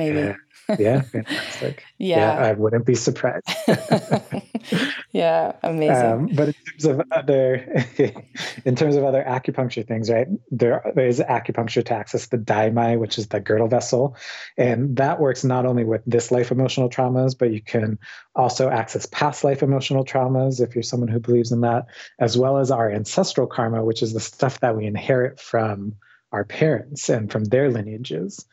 Maybe. 0.00 0.34
Yeah, 0.68 0.76
yeah 0.78 1.00
fantastic. 1.02 1.84
yeah. 1.98 2.40
yeah. 2.40 2.46
I 2.48 2.52
wouldn't 2.52 2.86
be 2.86 2.94
surprised. 2.94 3.46
yeah, 5.12 5.52
amazing. 5.62 6.06
Um, 6.06 6.26
but 6.32 6.48
in 6.48 6.54
terms 6.54 6.84
of 6.86 7.02
other, 7.12 7.84
in 8.64 8.76
terms 8.76 8.96
of 8.96 9.04
other 9.04 9.22
acupuncture 9.22 9.86
things, 9.86 10.08
right? 10.08 10.26
There, 10.50 10.90
there 10.94 11.06
is 11.06 11.20
acupuncture 11.20 11.84
to 11.84 11.94
access 11.94 12.28
the 12.28 12.38
daimai, 12.38 12.98
which 12.98 13.18
is 13.18 13.26
the 13.26 13.40
girdle 13.40 13.68
vessel, 13.68 14.16
and 14.56 14.96
that 14.96 15.20
works 15.20 15.44
not 15.44 15.66
only 15.66 15.84
with 15.84 16.02
this 16.06 16.30
life 16.30 16.50
emotional 16.50 16.88
traumas, 16.88 17.36
but 17.38 17.52
you 17.52 17.60
can 17.60 17.98
also 18.34 18.70
access 18.70 19.04
past 19.04 19.44
life 19.44 19.62
emotional 19.62 20.06
traumas 20.06 20.62
if 20.62 20.74
you're 20.74 20.82
someone 20.82 21.10
who 21.10 21.20
believes 21.20 21.52
in 21.52 21.60
that, 21.60 21.88
as 22.18 22.38
well 22.38 22.56
as 22.56 22.70
our 22.70 22.90
ancestral 22.90 23.46
karma, 23.46 23.84
which 23.84 24.02
is 24.02 24.14
the 24.14 24.20
stuff 24.20 24.60
that 24.60 24.78
we 24.78 24.86
inherit 24.86 25.38
from 25.38 25.96
our 26.32 26.44
parents 26.44 27.10
and 27.10 27.30
from 27.30 27.44
their 27.44 27.70
lineages, 27.70 28.46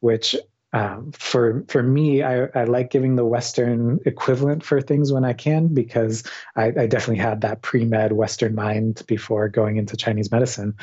which 0.00 0.36
um, 0.74 1.12
for 1.12 1.64
for 1.68 1.84
me, 1.84 2.24
I, 2.24 2.46
I, 2.52 2.64
like 2.64 2.90
giving 2.90 3.14
the 3.14 3.24
Western 3.24 4.00
equivalent 4.06 4.64
for 4.64 4.80
things 4.80 5.12
when 5.12 5.24
I 5.24 5.32
can 5.32 5.68
because 5.68 6.24
I, 6.56 6.64
I 6.66 6.86
definitely 6.88 7.22
had 7.22 7.42
that 7.42 7.62
pre 7.62 7.84
med 7.84 8.10
Western 8.10 8.56
mind 8.56 9.04
before 9.06 9.48
going 9.48 9.76
into 9.76 9.96
Chinese 9.96 10.32
medicine. 10.32 10.74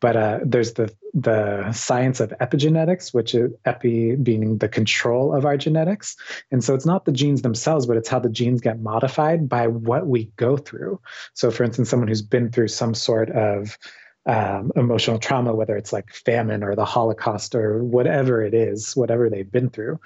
But 0.00 0.16
uh, 0.16 0.38
there's 0.46 0.72
the 0.72 0.94
the 1.12 1.70
science 1.72 2.20
of 2.20 2.30
epigenetics, 2.40 3.12
which 3.12 3.34
is 3.34 3.52
epi 3.66 4.16
being 4.16 4.56
the 4.56 4.68
control 4.68 5.34
of 5.34 5.44
our 5.44 5.58
genetics, 5.58 6.16
and 6.50 6.64
so 6.64 6.74
it's 6.74 6.86
not 6.86 7.04
the 7.04 7.12
genes 7.12 7.42
themselves, 7.42 7.84
but 7.84 7.98
it's 7.98 8.08
how 8.08 8.20
the 8.20 8.30
genes 8.30 8.62
get 8.62 8.80
modified 8.80 9.46
by 9.46 9.66
what 9.66 10.06
we 10.06 10.32
go 10.36 10.56
through. 10.56 10.98
So, 11.34 11.50
for 11.50 11.64
instance, 11.64 11.90
someone 11.90 12.08
who's 12.08 12.22
been 12.22 12.50
through 12.50 12.68
some 12.68 12.94
sort 12.94 13.28
of 13.28 13.76
um, 14.26 14.72
emotional 14.74 15.18
trauma, 15.18 15.54
whether 15.54 15.76
it's 15.76 15.92
like 15.92 16.10
famine 16.10 16.62
or 16.64 16.74
the 16.74 16.84
Holocaust 16.84 17.54
or 17.54 17.82
whatever 17.84 18.42
it 18.42 18.54
is, 18.54 18.96
whatever 18.96 19.28
they've 19.28 19.50
been 19.50 19.70
through, 19.70 20.00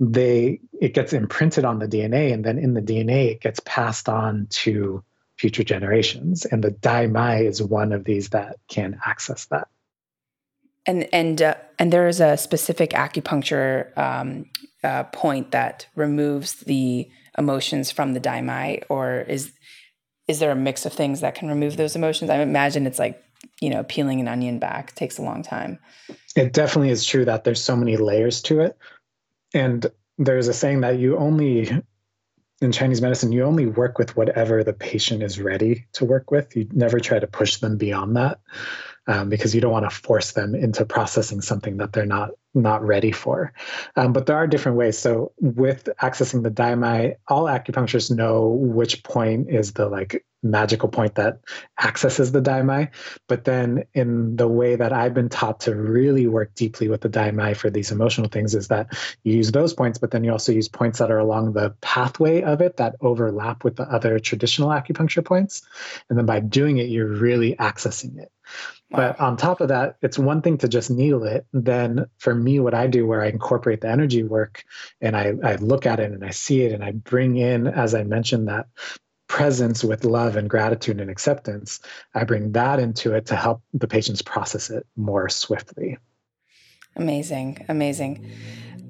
they 0.00 0.60
it 0.80 0.94
gets 0.94 1.12
imprinted 1.12 1.64
on 1.64 1.78
the 1.78 1.88
DNA, 1.88 2.32
and 2.32 2.44
then 2.44 2.58
in 2.58 2.74
the 2.74 2.82
DNA 2.82 3.32
it 3.32 3.40
gets 3.40 3.60
passed 3.60 4.08
on 4.08 4.46
to 4.50 5.02
future 5.36 5.64
generations. 5.64 6.44
And 6.44 6.64
the 6.64 6.70
Dai 6.70 7.06
Mai 7.06 7.42
is 7.42 7.62
one 7.62 7.92
of 7.92 8.04
these 8.04 8.30
that 8.30 8.56
can 8.68 8.98
access 9.04 9.46
that. 9.46 9.68
And 10.86 11.08
and 11.12 11.42
uh, 11.42 11.54
and 11.78 11.92
there 11.92 12.08
is 12.08 12.20
a 12.20 12.36
specific 12.36 12.90
acupuncture 12.90 13.96
um, 13.98 14.46
uh, 14.82 15.04
point 15.04 15.50
that 15.50 15.86
removes 15.94 16.54
the 16.60 17.08
emotions 17.36 17.90
from 17.90 18.14
the 18.14 18.20
Dai 18.20 18.40
Mai, 18.40 18.80
or 18.88 19.20
is 19.28 19.52
is 20.26 20.38
there 20.38 20.50
a 20.50 20.56
mix 20.56 20.86
of 20.86 20.92
things 20.92 21.20
that 21.20 21.34
can 21.34 21.48
remove 21.48 21.76
those 21.76 21.96
emotions? 21.96 22.30
I 22.30 22.40
imagine 22.40 22.86
it's 22.86 22.98
like 22.98 23.22
you 23.60 23.70
know, 23.70 23.84
peeling 23.84 24.20
an 24.20 24.28
onion 24.28 24.58
back 24.58 24.94
takes 24.94 25.18
a 25.18 25.22
long 25.22 25.42
time. 25.42 25.78
It 26.36 26.52
definitely 26.52 26.90
is 26.90 27.04
true 27.04 27.24
that 27.24 27.44
there's 27.44 27.62
so 27.62 27.76
many 27.76 27.96
layers 27.96 28.42
to 28.42 28.60
it. 28.60 28.76
And 29.54 29.86
there's 30.18 30.48
a 30.48 30.54
saying 30.54 30.82
that 30.82 30.98
you 30.98 31.16
only, 31.16 31.70
in 32.60 32.72
Chinese 32.72 33.00
medicine, 33.00 33.32
you 33.32 33.44
only 33.44 33.66
work 33.66 33.98
with 33.98 34.16
whatever 34.16 34.62
the 34.64 34.72
patient 34.72 35.22
is 35.22 35.40
ready 35.40 35.86
to 35.94 36.04
work 36.04 36.30
with. 36.30 36.56
You 36.56 36.68
never 36.72 37.00
try 37.00 37.18
to 37.18 37.26
push 37.26 37.56
them 37.56 37.76
beyond 37.76 38.16
that 38.16 38.40
um, 39.08 39.30
because 39.30 39.54
you 39.54 39.60
don't 39.60 39.72
want 39.72 39.90
to 39.90 39.96
force 39.96 40.32
them 40.32 40.54
into 40.54 40.84
processing 40.84 41.40
something 41.40 41.78
that 41.78 41.92
they're 41.92 42.06
not 42.06 42.30
not 42.54 42.82
ready 42.82 43.12
for. 43.12 43.52
Um, 43.96 44.12
but 44.12 44.26
there 44.26 44.36
are 44.36 44.46
different 44.46 44.78
ways. 44.78 44.98
So 44.98 45.32
with 45.40 45.88
accessing 46.02 46.42
the 46.42 46.50
Dai 46.50 46.74
Mai, 46.74 47.16
all 47.28 47.44
acupuncturists 47.44 48.14
know 48.14 48.48
which 48.48 49.02
point 49.02 49.50
is 49.50 49.72
the 49.72 49.88
like 49.88 50.24
magical 50.42 50.88
point 50.88 51.16
that 51.16 51.40
accesses 51.82 52.32
the 52.32 52.40
Dai 52.40 52.62
Mai. 52.62 52.90
But 53.26 53.44
then 53.44 53.84
in 53.94 54.36
the 54.36 54.48
way 54.48 54.76
that 54.76 54.92
I've 54.92 55.14
been 55.14 55.28
taught 55.28 55.60
to 55.60 55.74
really 55.74 56.26
work 56.26 56.54
deeply 56.54 56.88
with 56.88 57.00
the 57.00 57.08
Dai 57.08 57.30
Mai 57.32 57.54
for 57.54 57.70
these 57.70 57.90
emotional 57.90 58.28
things 58.28 58.54
is 58.54 58.68
that 58.68 58.96
you 59.24 59.34
use 59.34 59.50
those 59.50 59.74
points, 59.74 59.98
but 59.98 60.10
then 60.10 60.24
you 60.24 60.32
also 60.32 60.52
use 60.52 60.68
points 60.68 60.98
that 60.98 61.10
are 61.10 61.18
along 61.18 61.52
the 61.52 61.70
pathway 61.80 62.42
of 62.42 62.60
it 62.60 62.76
that 62.76 62.96
overlap 63.00 63.64
with 63.64 63.76
the 63.76 63.84
other 63.84 64.18
traditional 64.18 64.70
acupuncture 64.70 65.24
points. 65.24 65.62
And 66.08 66.18
then 66.18 66.26
by 66.26 66.40
doing 66.40 66.78
it, 66.78 66.88
you're 66.88 67.06
really 67.06 67.56
accessing 67.56 68.18
it. 68.18 68.32
But 68.90 69.20
on 69.20 69.36
top 69.36 69.60
of 69.60 69.68
that, 69.68 69.96
it's 70.00 70.18
one 70.18 70.40
thing 70.40 70.56
to 70.58 70.68
just 70.68 70.90
needle 70.90 71.24
it. 71.24 71.46
Then 71.52 72.06
for 72.18 72.34
me, 72.34 72.58
what 72.58 72.74
I 72.74 72.86
do 72.86 73.06
where 73.06 73.22
I 73.22 73.28
incorporate 73.28 73.82
the 73.82 73.88
energy 73.88 74.22
work 74.22 74.64
and 75.00 75.14
I, 75.16 75.34
I 75.44 75.56
look 75.56 75.84
at 75.84 76.00
it 76.00 76.10
and 76.10 76.24
I 76.24 76.30
see 76.30 76.62
it 76.62 76.72
and 76.72 76.82
I 76.82 76.92
bring 76.92 77.36
in, 77.36 77.66
as 77.66 77.94
I 77.94 78.04
mentioned, 78.04 78.48
that 78.48 78.66
presence 79.28 79.84
with 79.84 80.04
love 80.04 80.36
and 80.36 80.48
gratitude 80.48 81.00
and 81.00 81.10
acceptance, 81.10 81.80
I 82.14 82.24
bring 82.24 82.52
that 82.52 82.80
into 82.80 83.14
it 83.14 83.26
to 83.26 83.36
help 83.36 83.62
the 83.74 83.86
patients 83.86 84.22
process 84.22 84.70
it 84.70 84.86
more 84.96 85.28
swiftly. 85.28 85.98
Amazing, 86.96 87.64
amazing. 87.68 88.26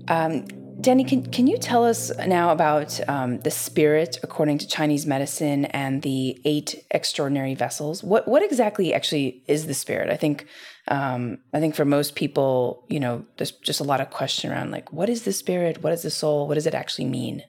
Um, 0.07 0.47
Danny, 0.80 1.02
can, 1.02 1.26
can 1.26 1.49
you 1.49 1.58
tell 1.58 1.85
us 1.85 2.12
now 2.26 2.50
about 2.50 3.00
um, 3.08 3.40
the 3.40 3.50
spirit 3.50 4.18
according 4.23 4.58
to 4.58 4.68
Chinese 4.68 5.06
medicine 5.06 5.64
and 5.66 6.02
the 6.02 6.40
eight 6.44 6.85
extraordinary 6.92 7.56
vessels? 7.56 8.04
What 8.04 8.28
what 8.28 8.44
exactly 8.44 8.94
actually 8.94 9.42
is 9.49 9.66
the 9.66 9.75
spirit? 9.75 10.08
I 10.08 10.16
think 10.16 10.47
um, 10.87 11.38
I 11.52 11.58
think 11.58 11.75
for 11.75 11.85
most 11.85 12.14
people, 12.14 12.85
you 12.88 13.00
know, 13.00 13.25
there's 13.38 13.50
just 13.50 13.80
a 13.80 13.85
lot 13.85 14.00
of 14.00 14.11
question 14.11 14.52
around 14.52 14.70
like, 14.70 14.92
what 14.92 15.08
is 15.08 15.23
the 15.23 15.32
spirit? 15.32 15.82
What 15.82 15.92
is 15.92 16.02
the 16.02 16.11
soul? 16.11 16.47
What 16.47 16.54
does 16.54 16.66
it 16.66 16.75
actually 16.75 17.06
mean? 17.06 17.42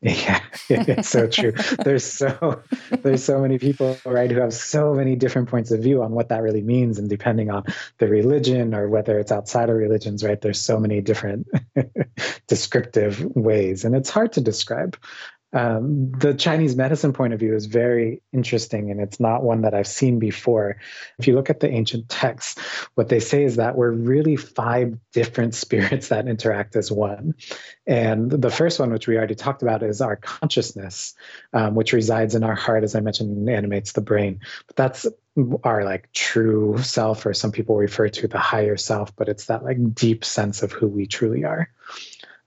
Yeah, 0.02 0.40
it's 0.70 1.10
so 1.10 1.26
true. 1.26 1.52
there's 1.84 2.04
so 2.04 2.62
there's 3.02 3.22
so 3.22 3.38
many 3.38 3.58
people, 3.58 3.98
right, 4.06 4.30
who 4.30 4.40
have 4.40 4.54
so 4.54 4.94
many 4.94 5.14
different 5.14 5.50
points 5.50 5.70
of 5.72 5.82
view 5.82 6.02
on 6.02 6.12
what 6.12 6.30
that 6.30 6.42
really 6.42 6.62
means, 6.62 6.98
and 6.98 7.08
depending 7.08 7.50
on 7.50 7.64
the 7.98 8.08
religion 8.08 8.74
or 8.74 8.88
whether 8.88 9.18
it's 9.18 9.30
outside 9.30 9.68
of 9.68 9.76
religions, 9.76 10.24
right, 10.24 10.40
there's 10.40 10.60
so 10.60 10.80
many 10.80 11.02
different 11.02 11.48
descriptive 12.46 13.22
ways, 13.36 13.84
and 13.84 13.94
it's 13.94 14.08
hard 14.08 14.32
to 14.32 14.40
describe 14.40 14.96
um, 15.52 16.12
the 16.12 16.34
Chinese 16.34 16.76
medicine 16.76 17.12
point 17.12 17.32
of 17.32 17.40
view 17.40 17.54
is 17.54 17.66
very 17.66 18.22
interesting, 18.32 18.90
and 18.90 19.00
it's 19.00 19.18
not 19.18 19.42
one 19.42 19.62
that 19.62 19.74
I've 19.74 19.88
seen 19.88 20.18
before. 20.20 20.76
If 21.18 21.26
you 21.26 21.34
look 21.34 21.50
at 21.50 21.58
the 21.58 21.68
ancient 21.68 22.08
texts, 22.08 22.60
what 22.94 23.08
they 23.08 23.18
say 23.18 23.42
is 23.42 23.56
that 23.56 23.76
we're 23.76 23.90
really 23.90 24.36
five 24.36 24.96
different 25.12 25.54
spirits 25.56 26.08
that 26.08 26.28
interact 26.28 26.76
as 26.76 26.92
one. 26.92 27.34
And 27.86 28.30
the 28.30 28.50
first 28.50 28.78
one, 28.78 28.92
which 28.92 29.08
we 29.08 29.16
already 29.16 29.34
talked 29.34 29.62
about, 29.62 29.82
is 29.82 30.00
our 30.00 30.16
consciousness, 30.16 31.14
um, 31.52 31.74
which 31.74 31.92
resides 31.92 32.36
in 32.36 32.44
our 32.44 32.54
heart, 32.54 32.84
as 32.84 32.94
I 32.94 33.00
mentioned, 33.00 33.36
and 33.36 33.50
animates 33.50 33.92
the 33.92 34.02
brain. 34.02 34.40
But 34.68 34.76
that's 34.76 35.06
our 35.64 35.84
like 35.84 36.12
true 36.12 36.78
self, 36.78 37.26
or 37.26 37.34
some 37.34 37.50
people 37.50 37.76
refer 37.76 38.08
to 38.08 38.28
the 38.28 38.38
higher 38.38 38.76
self, 38.76 39.14
but 39.16 39.28
it's 39.28 39.46
that 39.46 39.64
like 39.64 39.94
deep 39.94 40.24
sense 40.24 40.62
of 40.62 40.70
who 40.70 40.86
we 40.86 41.06
truly 41.06 41.44
are. 41.44 41.68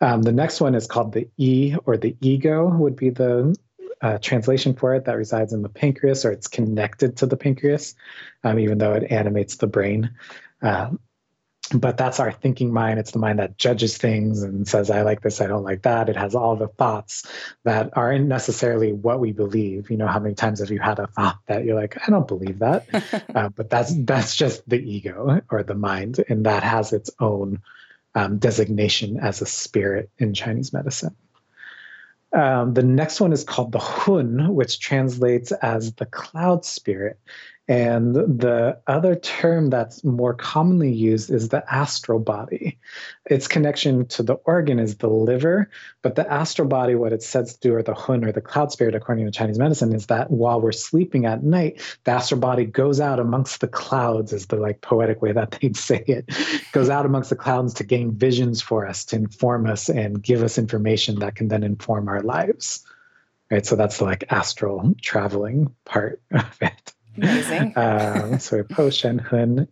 Um, 0.01 0.21
the 0.21 0.31
next 0.31 0.59
one 0.61 0.75
is 0.75 0.87
called 0.87 1.13
the 1.13 1.29
E 1.37 1.75
or 1.85 1.97
the 1.97 2.15
ego, 2.21 2.67
would 2.67 2.95
be 2.95 3.09
the 3.09 3.55
uh, 4.01 4.17
translation 4.17 4.75
for 4.75 4.95
it 4.95 5.05
that 5.05 5.17
resides 5.17 5.53
in 5.53 5.61
the 5.61 5.69
pancreas 5.69 6.25
or 6.25 6.31
it's 6.31 6.47
connected 6.47 7.17
to 7.17 7.25
the 7.25 7.37
pancreas, 7.37 7.95
um, 8.43 8.59
even 8.59 8.77
though 8.77 8.93
it 8.93 9.11
animates 9.11 9.55
the 9.55 9.67
brain. 9.67 10.11
Um, 10.61 10.99
but 11.73 11.97
that's 11.97 12.19
our 12.19 12.31
thinking 12.31 12.73
mind. 12.73 12.99
It's 12.99 13.11
the 13.11 13.19
mind 13.19 13.39
that 13.39 13.57
judges 13.57 13.97
things 13.97 14.43
and 14.43 14.67
says, 14.67 14.91
I 14.91 15.01
like 15.01 15.21
this, 15.21 15.39
I 15.39 15.47
don't 15.47 15.63
like 15.63 15.83
that. 15.83 16.09
It 16.09 16.17
has 16.17 16.35
all 16.35 16.55
the 16.55 16.67
thoughts 16.67 17.25
that 17.63 17.91
aren't 17.93 18.27
necessarily 18.27 18.91
what 18.91 19.19
we 19.19 19.31
believe. 19.31 19.89
You 19.89 19.97
know, 19.97 20.07
how 20.07 20.19
many 20.19 20.35
times 20.35 20.59
have 20.59 20.69
you 20.69 20.79
had 20.79 20.99
a 20.99 21.07
thought 21.07 21.39
that 21.47 21.63
you're 21.63 21.79
like, 21.79 21.97
I 22.05 22.11
don't 22.11 22.27
believe 22.27 22.59
that? 22.59 22.85
uh, 23.35 23.49
but 23.49 23.69
that's 23.69 23.93
that's 24.03 24.35
just 24.35 24.67
the 24.67 24.77
ego 24.77 25.41
or 25.49 25.63
the 25.63 25.75
mind, 25.75 26.23
and 26.27 26.45
that 26.45 26.63
has 26.63 26.91
its 26.93 27.09
own 27.19 27.61
um, 28.15 28.37
designation 28.37 29.17
as 29.19 29.41
a 29.41 29.45
spirit 29.45 30.09
in 30.17 30.33
Chinese 30.33 30.73
medicine. 30.73 31.15
Um, 32.33 32.73
the 32.73 32.83
next 32.83 33.21
one 33.21 33.31
is 33.31 33.43
called 33.43 33.71
the 33.71 33.79
Hun, 33.79 34.53
which 34.55 34.79
translates 34.79 35.51
as 35.51 35.93
the 35.93 36.07
cloud 36.07 36.65
spirit. 36.65 37.19
And 37.69 38.13
the 38.13 38.77
other 38.87 39.15
term 39.15 39.69
that's 39.69 40.03
more 40.03 40.33
commonly 40.33 40.91
used 40.91 41.29
is 41.29 41.47
the 41.47 41.63
astral 41.73 42.19
body. 42.19 42.77
Its 43.29 43.47
connection 43.47 44.05
to 44.07 44.23
the 44.23 44.33
organ 44.33 44.79
is 44.79 44.97
the 44.97 45.07
liver, 45.07 45.69
but 46.01 46.15
the 46.15 46.29
astral 46.29 46.67
body, 46.67 46.95
what 46.95 47.13
it 47.13 47.23
says 47.23 47.53
to 47.53 47.59
do, 47.61 47.75
or 47.75 47.81
the 47.81 47.93
hun, 47.93 48.25
or 48.25 48.33
the 48.33 48.41
cloud 48.41 48.73
spirit, 48.73 48.95
according 48.95 49.25
to 49.25 49.31
Chinese 49.31 49.59
medicine, 49.59 49.93
is 49.95 50.07
that 50.07 50.29
while 50.29 50.59
we're 50.59 50.73
sleeping 50.73 51.25
at 51.25 51.41
night, 51.41 51.79
the 52.03 52.11
astral 52.11 52.41
body 52.41 52.65
goes 52.65 52.99
out 52.99 53.19
amongst 53.19 53.61
the 53.61 53.69
clouds, 53.69 54.33
is 54.33 54.47
the 54.47 54.57
like 54.57 54.81
poetic 54.81 55.21
way 55.21 55.31
that 55.31 55.51
they'd 55.61 55.77
say 55.77 56.03
it, 56.05 56.29
goes 56.73 56.89
out 56.89 57.05
amongst 57.05 57.29
the 57.29 57.35
clouds 57.37 57.73
to 57.75 57.85
gain 57.85 58.11
visions 58.11 58.61
for 58.61 58.85
us, 58.85 59.05
to 59.05 59.15
inform 59.15 59.67
us 59.67 59.87
and 59.87 60.21
give 60.21 60.43
us 60.43 60.57
information 60.57 61.19
that 61.19 61.35
can 61.35 61.47
then 61.47 61.63
inform 61.63 62.09
our 62.09 62.21
lives. 62.21 62.85
Right. 63.49 63.65
So 63.65 63.77
that's 63.77 63.99
the 63.99 64.05
like 64.05 64.25
astral 64.31 64.95
traveling 65.01 65.73
part 65.85 66.21
of 66.31 66.57
it. 66.59 66.93
Amazing. 67.17 67.73
um, 67.77 68.39
so 68.39 68.63
Po 68.63 68.89
Shen 68.89 69.19
Hun 69.19 69.67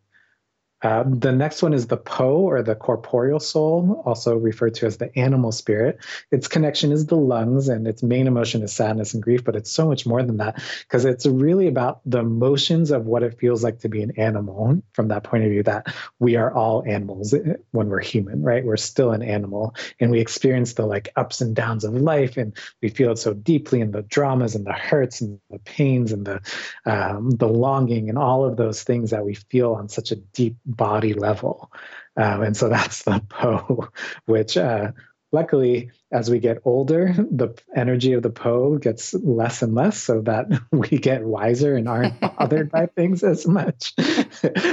um, 0.84 1.20
the 1.20 1.32
next 1.32 1.62
one 1.62 1.74
is 1.74 1.88
the 1.88 1.98
Po 1.98 2.38
or 2.38 2.64
the 2.64 2.76
corporeal 2.76 3.40
soul, 3.40 4.02
also 4.06 4.36
referred 4.36 4.76
to 4.76 4.86
as 4.86 4.98
the 4.98 5.18
animal 5.18 5.52
spirit. 5.52 6.00
Its 6.32 6.48
connection 6.48 6.92
is 6.92 7.06
the 7.06 7.16
lungs, 7.16 7.70
and 7.70 7.88
its 7.88 8.02
main 8.02 8.28
emotion 8.28 8.64
is 8.64 8.74
sadness 8.74 9.14
and 9.14 9.22
grief, 9.22 9.44
but 9.44 9.56
it's 9.56 9.72
so 9.72 9.88
much 9.88 10.06
more 10.06 10.24
than 10.24 10.38
that 10.38 10.62
because 10.82 11.06
it's 11.06 11.26
really 11.26 11.68
about 11.68 12.02
the 12.06 12.20
emotions 12.20 12.92
of 12.92 13.06
what 13.06 13.24
it 13.24 13.40
feels 13.40 13.64
like 13.64 13.80
to 13.80 13.90
be 13.90 14.02
an 14.02 14.12
animal 14.18 14.82
from 14.94 15.10
that 15.10 15.24
point 15.24 15.44
of 15.44 15.50
view 15.50 15.64
that 15.64 15.94
we 16.20 16.36
are 16.36 16.54
all 16.54 16.84
animals 16.88 17.34
eh, 17.34 17.54
when 17.72 17.90
we're 17.90 18.02
human, 18.02 18.42
right? 18.42 18.66
We're 18.66 18.78
still 18.78 19.12
an 19.12 19.22
animal 19.22 19.76
and 20.00 20.12
we 20.12 20.20
experience 20.20 20.74
the 20.74 20.86
like 20.86 21.10
ups 21.16 21.42
and 21.42 21.56
downs 21.56 21.84
of 21.84 21.94
life 21.94 22.38
and 22.38 22.56
we 22.82 22.90
feel 22.90 23.12
it 23.12 23.18
so 23.18 23.34
deeply 23.34 23.82
in 23.82 23.92
the 23.92 24.02
dramas 24.02 24.56
and 24.56 24.66
the 24.66 24.74
hurts 24.74 25.22
and 25.22 25.40
the 25.50 25.60
pains 25.60 26.12
and 26.12 26.26
the 26.26 26.42
um, 26.86 27.30
the 27.32 27.48
longing 27.48 28.10
and 28.10 28.18
all 28.18 28.46
of 28.46 28.58
those 28.58 28.84
things 28.84 29.12
that 29.12 29.26
we 29.26 29.36
feel 29.36 29.74
on 29.74 29.90
such 29.90 30.12
a 30.12 30.16
deep 30.16 30.56
body 30.76 31.14
level. 31.14 31.72
Um, 32.18 32.44
and 32.44 32.58
so 32.58 32.70
that's 32.70 33.04
the 33.04 33.22
Po, 33.30 33.90
which 34.26 34.58
uh, 34.58 34.92
luckily, 35.32 35.92
as 36.12 36.30
we 36.30 36.40
get 36.40 36.60
older, 36.66 37.14
the 37.14 37.58
energy 37.76 38.14
of 38.14 38.24
the 38.24 38.30
Po 38.30 38.78
gets 38.78 39.14
less 39.14 39.62
and 39.62 39.74
less 39.74 39.98
so 39.98 40.22
that 40.22 40.48
we 40.72 40.90
get 40.90 41.24
wiser 41.24 41.76
and 41.76 41.88
aren't 41.88 42.20
bothered 42.20 42.72
by 42.72 42.86
things 42.96 43.24
as 43.24 43.48
much. 43.48 43.94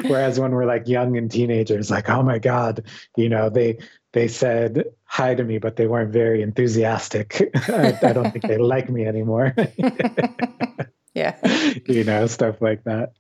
Whereas 0.05 0.41
when 0.41 0.53
we're 0.53 0.67
like 0.67 0.89
young 0.89 1.17
and 1.17 1.31
teenagers, 1.31 1.91
like, 1.91 2.09
oh 2.11 2.23
my 2.23 2.39
God, 2.39 2.85
you 3.17 3.29
know, 3.29 3.51
they 3.51 3.79
they 4.15 4.27
said 4.27 4.85
hi 5.05 5.35
to 5.35 5.45
me, 5.45 5.59
but 5.59 5.77
they 5.77 5.87
weren't 5.87 6.13
very 6.13 6.43
enthusiastic. 6.43 7.51
I, 7.69 7.99
I 8.03 8.13
don't 8.15 8.33
think 8.33 8.47
they 8.47 8.57
like 8.57 8.89
me 8.89 9.07
anymore. 9.07 9.55
Yeah. 11.15 11.37
you 11.87 12.05
know, 12.05 12.27
stuff 12.27 12.61
like 12.61 12.85
that. 12.85 13.13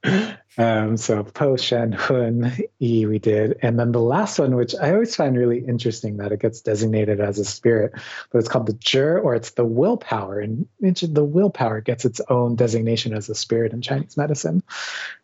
Um, 0.57 0.97
so 0.97 1.23
Po, 1.23 1.57
Shen, 1.57 1.93
Hun, 1.93 2.53
E 2.81 3.07
we 3.07 3.19
did. 3.19 3.59
And 3.63 3.79
then 3.79 3.93
the 3.93 4.01
last 4.01 4.39
one, 4.39 4.57
which 4.57 4.75
I 4.75 4.93
always 4.93 5.15
find 5.15 5.37
really 5.37 5.65
interesting 5.65 6.17
that 6.17 6.33
it 6.33 6.41
gets 6.41 6.61
designated 6.61 7.21
as 7.21 7.39
a 7.39 7.45
spirit, 7.45 7.93
but 8.31 8.39
it's 8.39 8.49
called 8.49 8.67
the 8.67 8.75
Zhi 8.75 9.23
or 9.23 9.35
it's 9.35 9.51
the 9.53 9.65
willpower. 9.65 10.41
And 10.41 10.67
the 10.81 11.25
willpower 11.25 11.81
gets 11.81 12.05
its 12.05 12.21
own 12.29 12.57
designation 12.57 13.15
as 13.15 13.29
a 13.29 13.35
spirit 13.35 13.73
in 13.73 13.83
Chinese 13.83 14.17
medicine. 14.17 14.63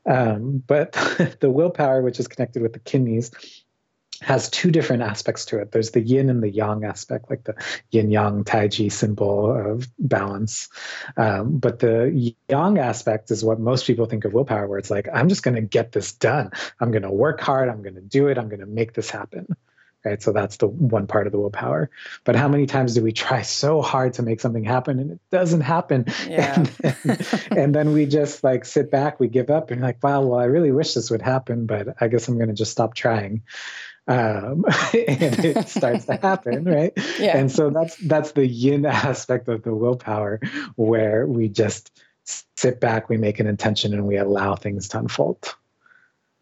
Um, 0.07 0.63
but 0.65 0.93
the 1.41 1.51
willpower, 1.51 2.01
which 2.03 2.21
is 2.21 2.29
connected 2.29 2.63
with 2.63 2.73
the 2.73 2.79
kidneys, 2.79 3.33
has 4.25 4.49
two 4.49 4.71
different 4.71 5.03
aspects 5.03 5.45
to 5.47 5.59
it. 5.59 5.73
There's 5.73 5.91
the 5.91 6.01
yin 6.01 6.31
and 6.31 6.43
the 6.43 6.51
yang 6.51 6.85
aspect, 6.85 7.31
like 7.31 7.45
the 7.45 7.55
yin 7.91 8.11
yang 8.11 8.45
tai 8.45 8.69
chi 8.69 8.89
symbol 8.89 9.55
of 9.55 9.89
balance. 9.99 10.69
Um, 11.17 11.59
but 11.59 11.79
the 11.79 12.35
yang 12.49 12.79
aspect 12.79 13.31
is 13.31 13.45
what 13.45 13.61
most 13.61 13.87
people 13.87 14.07
think 14.07 14.25
of 14.25 14.33
willpower, 14.33 14.67
where 14.67 14.79
it's 14.79 14.91
like, 14.91 15.09
I'm 15.13 15.29
just 15.29 15.43
going 15.43 15.57
to 15.57 15.61
get 15.61 15.93
this 15.93 16.13
done. 16.13 16.51
I'm 16.81 16.91
going 16.91 17.03
to 17.03 17.11
work 17.11 17.41
hard. 17.41 17.69
I'm 17.69 17.83
going 17.83 17.97
to 17.97 18.01
do 18.01 18.29
it. 18.29 18.39
I'm 18.39 18.49
going 18.49 18.61
to 18.61 18.67
make 18.67 18.95
this 18.95 19.11
happen. 19.11 19.47
Right. 20.05 20.23
So 20.23 20.33
that's 20.33 20.59
the 20.59 20.67
one 20.67 21.07
part 21.07 21.27
of 21.27 21.33
the 21.33 21.39
willpower. 21.39 21.89
But 22.25 22.37
how 22.37 22.47
many 22.47 22.67
times 22.67 22.95
do 22.95 23.03
we 23.03 23.13
try 23.13 23.41
so 23.41 23.81
hard 23.81 24.13
to 24.15 24.23
make 24.23 24.39
something 24.39 24.63
happen 24.63 24.99
and 24.99 25.13
it 25.13 25.21
doesn't 25.31 25.63
happen? 25.63 26.05
Yeah. 26.29 26.55
And, 26.55 26.67
then, 26.67 27.19
and 27.51 27.75
then 27.75 27.93
we 27.93 28.05
just 28.05 28.45
like 28.45 28.67
sit 28.67 28.91
back, 28.91 29.19
we 29.19 29.29
give 29.29 29.49
up 29.49 29.71
and 29.71 29.81
like, 29.81 30.03
wow, 30.03 30.21
well, 30.21 30.39
I 30.39 30.45
really 30.45 30.73
wish 30.73 30.93
this 30.93 31.11
would 31.11 31.23
happen, 31.23 31.65
but 31.65 31.97
I 32.01 32.09
guess 32.09 32.29
I'm 32.29 32.37
going 32.37 32.49
to 32.49 32.55
just 32.55 32.73
stop 32.73 32.95
trying 32.95 33.43
um, 34.07 34.65
and 34.93 35.45
it 35.45 35.69
starts 35.69 36.07
to 36.07 36.17
happen, 36.17 36.65
right? 36.65 36.93
Yeah. 37.19 37.37
And 37.37 37.51
so 37.51 37.71
that's 37.71 37.97
that's 37.97 38.33
the 38.33 38.47
yin 38.47 38.87
aspect 38.87 39.49
of 39.49 39.63
the 39.63 39.75
willpower, 39.75 40.41
where 40.77 41.27
we 41.27 41.49
just 41.49 41.91
sit 42.25 42.81
back, 42.81 43.09
we 43.09 43.17
make 43.17 43.41
an 43.41 43.47
intention, 43.47 43.93
and 43.93 44.07
we 44.07 44.17
allow 44.17 44.55
things 44.55 44.89
to 44.89 44.99
unfold. 44.99 45.55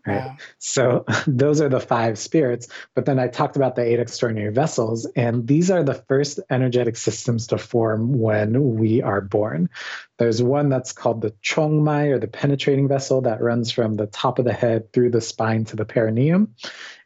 Right. 0.05 0.25
Wow. 0.25 0.37
So 0.59 1.05
those 1.29 1.61
are 1.61 1.68
the 1.68 1.79
five 1.79 2.18
spirits. 2.18 2.66
But 2.96 3.05
then 3.05 3.20
I 3.20 3.29
talked 3.29 3.55
about 3.55 3.77
the 3.77 3.83
eight 3.83 4.01
extraordinary 4.01 4.53
vessels, 4.53 5.07
and 5.14 5.46
these 5.46 5.70
are 5.70 5.85
the 5.85 5.94
first 5.94 6.40
energetic 6.51 6.96
systems 6.96 7.46
to 7.48 7.59
form 7.59 8.18
when 8.18 8.75
we 8.79 9.01
are 9.01 9.20
born. 9.20 9.70
There's 10.18 10.42
one 10.42 10.70
that's 10.70 10.92
called 10.92 11.20
the 11.20 11.31
Chongmai 11.44 12.11
or 12.11 12.18
the 12.18 12.27
penetrating 12.27 12.88
vessel 12.88 13.20
that 13.22 13.40
runs 13.40 13.70
from 13.70 13.94
the 13.94 14.07
top 14.07 14.40
of 14.40 14.44
the 14.44 14.53
head 14.53 14.92
through 14.92 15.11
the 15.11 15.20
spine 15.20 15.66
to 15.66 15.77
the 15.77 15.85
perineum 15.85 16.57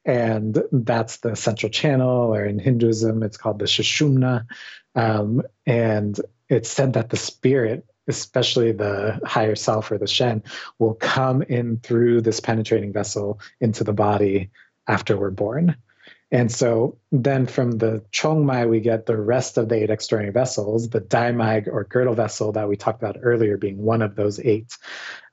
and 0.07 0.63
that's 0.71 1.19
the 1.19 1.35
central 1.35 1.69
channel, 1.69 2.33
or 2.33 2.45
in 2.45 2.61
Hinduism, 2.61 3.25
it's 3.25 3.37
called 3.37 3.59
the 3.59 3.65
Sushumna. 3.65 4.47
Um, 4.95 5.43
and 5.67 6.19
it's 6.49 6.71
said 6.71 6.93
that 6.93 7.11
the 7.11 7.17
spirit, 7.17 7.85
especially 8.07 8.71
the 8.71 9.21
higher 9.25 9.57
self 9.57 9.91
or 9.91 9.99
the 9.99 10.07
Shen, 10.07 10.45
will 10.79 10.95
come 10.95 11.43
in 11.43 11.79
through 11.79 12.21
this 12.21 12.39
penetrating 12.39 12.93
vessel 12.93 13.41
into 13.61 13.83
the 13.83 13.93
body 13.93 14.51
after 14.87 15.17
we're 15.17 15.31
born. 15.31 15.77
And 16.33 16.51
so 16.51 16.99
then 17.13 17.47
from 17.47 17.79
the 17.79 18.05
Chongmai, 18.13 18.69
we 18.69 18.81
get 18.81 19.07
the 19.07 19.17
rest 19.17 19.59
of 19.59 19.69
the 19.69 19.77
eight 19.77 19.91
external 19.91 20.33
vessels, 20.33 20.89
the 20.89 21.01
Daimai 21.01 21.69
or 21.69 21.85
girdle 21.85 22.15
vessel 22.15 22.51
that 22.53 22.69
we 22.69 22.77
talked 22.77 23.01
about 23.01 23.19
earlier 23.23 23.57
being 23.57 23.79
one 23.79 24.03
of 24.03 24.17
those 24.17 24.41
eight. 24.41 24.77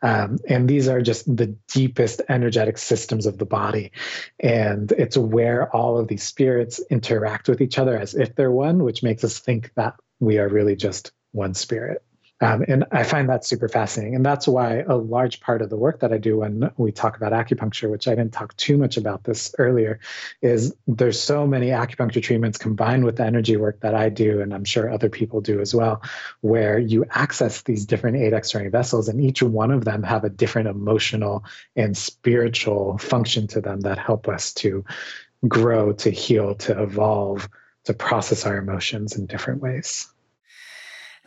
Um, 0.04 0.38
and 0.48 0.70
these 0.70 0.88
are 0.88 1.02
just 1.02 1.26
the 1.36 1.48
deepest 1.74 2.22
energetic 2.30 2.78
systems 2.78 3.26
of 3.26 3.40
the 3.40 3.46
body. 3.46 3.92
And 4.40 4.92
it's 4.92 5.18
where 5.18 5.76
all 5.76 5.98
of 5.98 6.08
these 6.08 6.24
spirits 6.24 6.80
interact 6.92 7.48
with 7.48 7.62
each 7.62 7.80
other 7.80 7.98
as 7.98 8.14
if 8.14 8.36
they're 8.36 8.52
one, 8.52 8.84
which 8.84 9.02
makes 9.02 9.24
us 9.24 9.40
think 9.40 9.72
that 9.76 9.96
we 10.20 10.38
are 10.38 10.48
really 10.48 10.76
just 10.76 11.12
one 11.32 11.56
spirit. 11.56 12.04
Um, 12.42 12.66
and 12.68 12.84
I 12.92 13.04
find 13.04 13.30
that 13.30 13.46
super 13.46 13.70
fascinating. 13.70 14.16
And 14.16 14.26
that's 14.26 14.48
why 14.48 14.80
a 14.80 14.96
large 14.98 15.40
part 15.40 15.62
of 15.62 15.70
the 15.70 15.78
work 15.78 16.02
that 16.02 16.12
I 16.12 16.18
do 16.18 16.40
when 16.40 16.70
we 16.76 16.92
talk 16.92 17.16
about 17.16 17.32
acupuncture, 17.32 17.90
which 17.90 18.08
I 18.08 18.16
didn't 18.16 18.34
talk 18.34 18.58
too 18.58 18.78
much 18.78 18.98
about 18.98 19.24
this 19.24 19.56
earlier, 19.60 20.00
is 20.42 20.76
there's 20.86 21.20
so 21.20 21.48
many 21.48 21.68
acupuncture 21.68 22.22
treatments 22.22 22.58
combined 22.58 23.06
with 23.06 23.16
the 23.16 23.24
energy 23.24 23.56
work 23.56 23.80
that 23.82 23.96
I 23.96 24.10
do, 24.10 24.42
and 24.42 24.54
I'm 24.54 24.66
sure 24.66 24.92
other 24.92 25.10
people 25.10 25.40
do 25.40 25.62
as 25.62 25.74
well, 25.74 26.02
where 26.42 26.78
you 26.78 27.06
access 27.12 27.62
these 27.62 27.86
different 27.86 28.18
eight 28.18 28.34
extraordinary 28.34 28.72
vessels, 28.72 29.08
and 29.08 29.22
each 29.22 29.42
one 29.42 29.72
of 29.72 29.86
them 29.86 30.04
have 30.04 30.26
a 30.26 30.30
different 30.30 30.68
emotional 30.68 31.46
and 31.78 31.96
spiritual 31.96 32.98
function 32.98 33.48
to 33.48 33.62
them 33.62 33.82
that 33.82 34.00
help 34.00 34.28
us 34.28 34.54
to 34.56 34.84
grow, 35.48 35.94
to 35.94 36.10
heal, 36.10 36.56
to 36.56 36.82
evolve, 36.82 37.48
to 37.86 37.94
process 37.94 38.46
our 38.46 38.58
emotions 38.58 39.16
in 39.16 39.28
different 39.28 39.62
ways. 39.62 40.10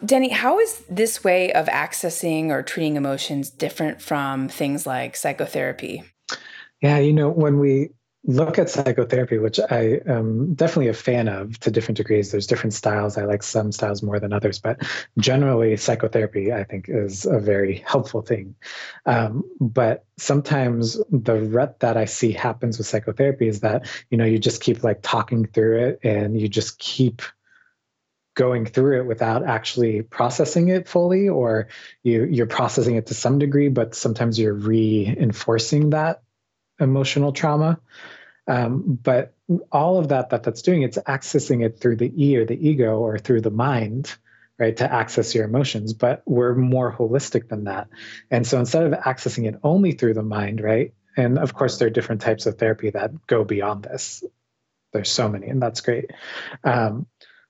Denny, 0.05 0.29
how 0.29 0.59
is 0.59 0.83
this 0.91 1.25
way 1.25 1.53
of 1.53 1.67
accessing 1.67 2.51
or 2.51 2.63
treating 2.63 2.97
emotions 2.97 3.49
different 3.51 4.03
from 4.03 4.49
things 4.49 4.87
like 4.87 5.17
psychotherapy? 5.17 6.05
Yeah, 6.83 6.99
you 6.99 7.15
know, 7.15 7.31
when 7.31 7.59
we 7.59 7.91
look 8.27 8.59
at 8.59 8.69
psychotherapy, 8.69 9.39
which 9.39 9.59
I 9.59 10.01
am 10.07 10.55
definitely 10.55 10.89
a 10.89 10.95
fan 10.95 11.29
of 11.29 11.59
to 11.61 11.71
different 11.71 11.97
degrees, 11.97 12.31
there's 12.31 12.47
different 12.47 12.75
styles. 12.75 13.17
I 13.17 13.25
like 13.25 13.43
some 13.43 13.73
styles 13.73 14.03
more 14.03 14.19
than 14.19 14.33
others, 14.33 14.59
but 14.59 14.83
generally, 15.19 15.77
psychotherapy, 15.77 16.53
I 16.53 16.65
think, 16.65 16.87
is 16.89 17.25
a 17.25 17.39
very 17.39 17.83
helpful 17.87 18.23
thing. 18.23 18.57
Um, 19.07 19.45
but 19.61 20.05
sometimes 20.19 21.01
the 21.11 21.41
rut 21.41 21.81
that 21.81 21.97
I 21.97 22.05
see 22.05 22.33
happens 22.33 22.79
with 22.79 22.87
psychotherapy 22.87 23.49
is 23.49 23.61
that, 23.61 23.89
you 24.11 24.19
know, 24.19 24.25
you 24.25 24.39
just 24.39 24.61
keep 24.61 24.83
like 24.83 25.01
talking 25.03 25.47
through 25.47 25.87
it 25.87 26.01
and 26.03 26.39
you 26.39 26.49
just 26.49 26.79
keep 26.79 27.23
going 28.37 28.67
through 28.67 29.01
it 29.01 29.07
without 29.07 29.45
actually 29.45 30.03
processing 30.03 30.69
it 30.69 30.87
fully 30.87 31.29
or 31.29 31.69
you 32.05 32.25
you're 32.25 32.47
processing 32.47 32.95
it 32.95 33.07
to 33.07 33.15
some 33.15 33.39
degree 33.39 33.69
but 33.69 33.95
sometimes 33.95 34.39
you're 34.39 34.55
reinforcing 34.55 35.91
that 35.91 36.23
emotional 36.79 37.33
trauma. 37.33 37.81
Um, 38.47 38.99
but 39.03 39.35
all 39.73 39.99
of 39.99 40.09
that 40.09 40.31
that 40.31 40.45
that's 40.45 40.63
doing 40.63 40.83
it's 40.83 40.99
accessing 40.99 41.65
it 41.65 41.81
through 41.81 41.97
the 41.97 42.13
e 42.17 42.37
or 42.37 42.45
the 42.45 42.69
ego 42.69 42.99
or 42.99 43.19
through 43.19 43.41
the 43.41 43.51
mind 43.51 44.15
right 44.59 44.77
to 44.77 44.93
access 44.93 45.35
your 45.35 45.45
emotions 45.45 45.93
but 45.93 46.23
we're 46.27 46.55
more 46.55 46.95
holistic 46.95 47.49
than 47.49 47.65
that. 47.65 47.89
And 48.31 48.47
so 48.47 48.59
instead 48.61 48.85
of 48.85 48.93
accessing 48.93 49.49
it 49.49 49.59
only 49.65 49.93
through 49.93 50.15
the 50.15 50.23
mind 50.23 50.61
right 50.61 50.93
and 51.17 51.39
of 51.39 51.55
course 51.55 51.79
there 51.79 51.89
are 51.89 51.91
different 51.91 52.21
types 52.21 52.47
of 52.47 52.59
therapy 52.59 52.91
that 52.91 53.27
go 53.27 53.45
beyond 53.45 53.85
this. 53.85 54.23
There's 54.93 55.11
so 55.11 55.29
many 55.29 55.49
and 55.49 55.61
that's 55.61 55.81
great. 55.81 56.13
Um, 56.63 57.07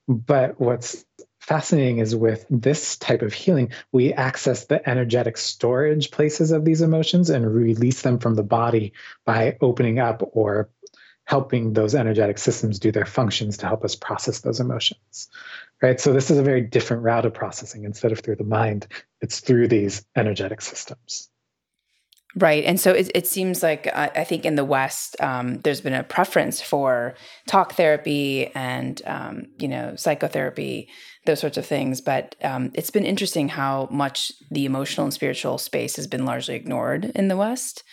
but 0.08 0.60
what's 0.60 1.04
fascinating 1.40 1.98
is 1.98 2.14
with 2.14 2.44
this 2.50 2.96
type 2.96 3.22
of 3.22 3.32
healing, 3.32 3.72
we 3.92 4.12
access 4.12 4.64
the 4.64 4.88
energetic 4.88 5.36
storage 5.36 6.10
places 6.10 6.50
of 6.50 6.64
these 6.64 6.82
emotions 6.82 7.30
and 7.30 7.54
release 7.54 8.02
them 8.02 8.18
from 8.18 8.34
the 8.34 8.42
body 8.42 8.92
by 9.24 9.56
opening 9.60 9.98
up 9.98 10.28
or 10.32 10.68
helping 11.24 11.72
those 11.72 11.94
energetic 11.94 12.38
systems 12.38 12.78
do 12.78 12.92
their 12.92 13.04
functions 13.04 13.58
to 13.58 13.66
help 13.66 13.84
us 13.84 13.96
process 13.96 14.40
those 14.40 14.60
emotions. 14.60 15.28
Right. 15.82 16.00
So, 16.00 16.12
this 16.12 16.30
is 16.30 16.38
a 16.38 16.42
very 16.42 16.62
different 16.62 17.02
route 17.02 17.26
of 17.26 17.34
processing. 17.34 17.84
Instead 17.84 18.12
of 18.12 18.20
through 18.20 18.36
the 18.36 18.44
mind, 18.44 18.86
it's 19.20 19.40
through 19.40 19.68
these 19.68 20.06
energetic 20.16 20.62
systems. 20.62 21.28
Right. 22.34 22.64
And 22.64 22.78
so 22.78 22.92
it, 22.92 23.10
it 23.14 23.26
seems 23.26 23.62
like 23.62 23.86
uh, 23.86 24.10
I 24.14 24.24
think 24.24 24.44
in 24.44 24.56
the 24.56 24.64
West, 24.64 25.16
um, 25.20 25.60
there's 25.60 25.80
been 25.80 25.94
a 25.94 26.04
preference 26.04 26.60
for 26.60 27.14
talk 27.46 27.72
therapy 27.72 28.48
and, 28.54 29.00
um, 29.06 29.46
you 29.58 29.68
know, 29.68 29.96
psychotherapy, 29.96 30.90
those 31.24 31.40
sorts 31.40 31.56
of 31.56 31.64
things. 31.64 32.02
But 32.02 32.36
um, 32.42 32.72
it's 32.74 32.90
been 32.90 33.06
interesting 33.06 33.48
how 33.48 33.88
much 33.90 34.32
the 34.50 34.66
emotional 34.66 35.04
and 35.04 35.14
spiritual 35.14 35.56
space 35.56 35.96
has 35.96 36.06
been 36.06 36.26
largely 36.26 36.56
ignored 36.56 37.06
in 37.14 37.28
the 37.28 37.38
West. 37.38 37.84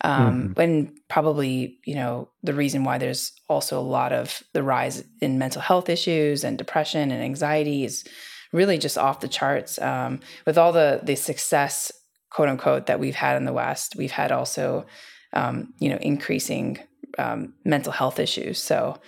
Um, 0.00 0.48
mm-hmm. 0.48 0.60
And 0.60 0.98
probably, 1.08 1.78
you 1.84 1.94
know, 1.94 2.28
the 2.42 2.54
reason 2.54 2.82
why 2.82 2.98
there's 2.98 3.32
also 3.48 3.78
a 3.78 3.80
lot 3.80 4.12
of 4.12 4.42
the 4.52 4.64
rise 4.64 5.04
in 5.20 5.38
mental 5.38 5.62
health 5.62 5.88
issues 5.88 6.42
and 6.42 6.58
depression 6.58 7.12
and 7.12 7.22
anxiety 7.22 7.84
is 7.84 8.04
really 8.52 8.78
just 8.78 8.98
off 8.98 9.20
the 9.20 9.28
charts. 9.28 9.80
Um, 9.80 10.18
with 10.44 10.58
all 10.58 10.72
the 10.72 11.00
the 11.04 11.14
success 11.14 11.92
quote 12.32 12.48
unquote 12.48 12.86
that 12.86 12.98
we've 12.98 13.14
had 13.14 13.36
in 13.36 13.44
the 13.44 13.52
West, 13.52 13.94
we've 13.96 14.10
had 14.10 14.32
also, 14.32 14.86
um, 15.34 15.72
you 15.78 15.88
know, 15.88 15.98
increasing 16.00 16.78
um, 17.18 17.52
mental 17.64 17.92
health 17.92 18.18
issues. 18.18 18.62
So 18.62 18.98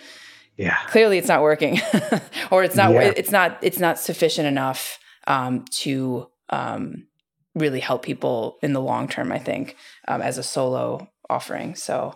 yeah, 0.57 0.77
clearly 0.89 1.19
it's 1.19 1.29
not 1.29 1.43
working, 1.43 1.81
or 2.51 2.63
it's 2.63 2.77
not 2.77 2.93
yeah. 2.93 3.13
it's 3.17 3.31
not 3.31 3.59
it's 3.63 3.79
not 3.79 3.99
sufficient 3.99 4.47
enough 4.47 4.99
um, 5.27 5.65
to 5.81 6.29
um, 6.51 7.07
really 7.55 7.81
help 7.81 8.03
people 8.03 8.59
in 8.63 8.73
the 8.73 8.81
long 8.81 9.09
term. 9.09 9.33
I 9.33 9.39
think 9.39 9.77
um, 10.07 10.21
as 10.21 10.39
a 10.39 10.43
solo 10.43 11.09
offering. 11.31 11.75
So 11.75 12.15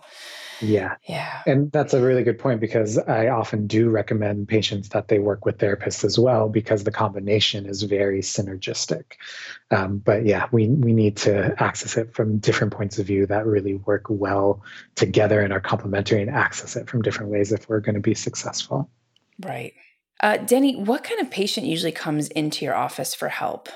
yeah. 0.61 0.95
Yeah. 1.07 1.41
And 1.45 1.71
that's 1.71 1.93
a 1.93 2.01
really 2.01 2.23
good 2.23 2.39
point 2.39 2.59
because 2.59 2.97
I 2.97 3.27
often 3.27 3.67
do 3.67 3.89
recommend 3.89 4.47
patients 4.47 4.89
that 4.89 5.07
they 5.07 5.19
work 5.19 5.45
with 5.45 5.57
therapists 5.57 6.03
as 6.03 6.17
well 6.19 6.49
because 6.49 6.83
the 6.83 6.91
combination 6.91 7.65
is 7.65 7.83
very 7.83 8.21
synergistic. 8.21 9.03
Um, 9.71 9.99
but 9.99 10.25
yeah, 10.25 10.47
we, 10.51 10.67
we 10.67 10.93
need 10.93 11.17
to 11.17 11.55
access 11.61 11.97
it 11.97 12.13
from 12.13 12.39
different 12.39 12.73
points 12.73 12.99
of 12.99 13.05
view 13.05 13.25
that 13.27 13.45
really 13.45 13.75
work 13.75 14.05
well 14.09 14.63
together 14.95 15.41
and 15.41 15.53
are 15.53 15.59
complementary 15.59 16.21
and 16.21 16.29
access 16.29 16.75
it 16.75 16.89
from 16.89 17.01
different 17.01 17.31
ways 17.31 17.51
if 17.51 17.67
we're 17.69 17.79
going 17.79 17.95
to 17.95 18.01
be 18.01 18.15
successful. 18.15 18.89
Right. 19.39 19.73
Uh, 20.21 20.37
Danny, 20.37 20.75
what 20.75 21.03
kind 21.03 21.21
of 21.21 21.31
patient 21.31 21.65
usually 21.65 21.93
comes 21.93 22.27
into 22.29 22.65
your 22.65 22.75
office 22.75 23.15
for 23.15 23.29
help? 23.29 23.69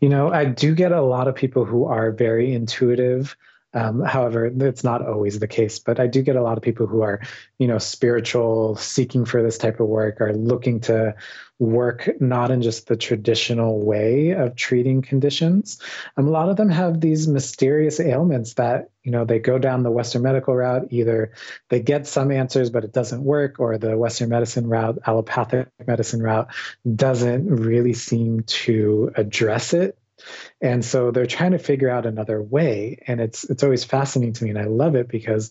You 0.00 0.08
know, 0.08 0.32
I 0.32 0.44
do 0.44 0.74
get 0.74 0.92
a 0.92 1.00
lot 1.00 1.28
of 1.28 1.34
people 1.34 1.64
who 1.64 1.84
are 1.84 2.10
very 2.10 2.52
intuitive 2.52 3.36
um, 3.74 4.00
however, 4.00 4.46
it's 4.46 4.84
not 4.84 5.06
always 5.06 5.38
the 5.38 5.48
case, 5.48 5.78
but 5.78 6.00
I 6.00 6.06
do 6.06 6.22
get 6.22 6.36
a 6.36 6.42
lot 6.42 6.56
of 6.56 6.62
people 6.62 6.86
who 6.86 7.02
are, 7.02 7.20
you 7.58 7.66
know, 7.66 7.78
spiritual, 7.78 8.76
seeking 8.76 9.24
for 9.24 9.42
this 9.42 9.58
type 9.58 9.80
of 9.80 9.88
work, 9.88 10.20
are 10.20 10.32
looking 10.32 10.80
to 10.80 11.14
work 11.58 12.08
not 12.20 12.50
in 12.50 12.62
just 12.62 12.86
the 12.86 12.96
traditional 12.96 13.80
way 13.80 14.30
of 14.30 14.56
treating 14.56 15.02
conditions. 15.02 15.78
Um, 16.16 16.26
a 16.26 16.30
lot 16.30 16.48
of 16.48 16.56
them 16.56 16.70
have 16.70 17.00
these 17.00 17.28
mysterious 17.28 17.98
ailments 17.98 18.54
that, 18.54 18.90
you 19.02 19.10
know, 19.10 19.24
they 19.24 19.38
go 19.38 19.58
down 19.58 19.82
the 19.82 19.90
Western 19.90 20.22
medical 20.22 20.54
route. 20.54 20.88
Either 20.90 21.32
they 21.68 21.80
get 21.80 22.06
some 22.06 22.30
answers, 22.30 22.70
but 22.70 22.84
it 22.84 22.92
doesn't 22.92 23.24
work, 23.24 23.58
or 23.58 23.78
the 23.78 23.96
Western 23.96 24.28
medicine 24.30 24.68
route, 24.68 24.98
allopathic 25.06 25.68
medicine 25.86 26.22
route, 26.22 26.48
doesn't 26.94 27.46
really 27.48 27.94
seem 27.94 28.42
to 28.44 29.12
address 29.16 29.74
it 29.74 29.98
and 30.60 30.84
so 30.84 31.10
they're 31.10 31.26
trying 31.26 31.52
to 31.52 31.58
figure 31.58 31.90
out 31.90 32.06
another 32.06 32.42
way. 32.42 32.98
And 33.06 33.20
it's 33.20 33.44
it's 33.44 33.62
always 33.62 33.84
fascinating 33.84 34.32
to 34.34 34.44
me 34.44 34.50
and 34.50 34.58
i 34.58 34.64
love 34.64 34.94
it 34.94 35.08
because 35.08 35.50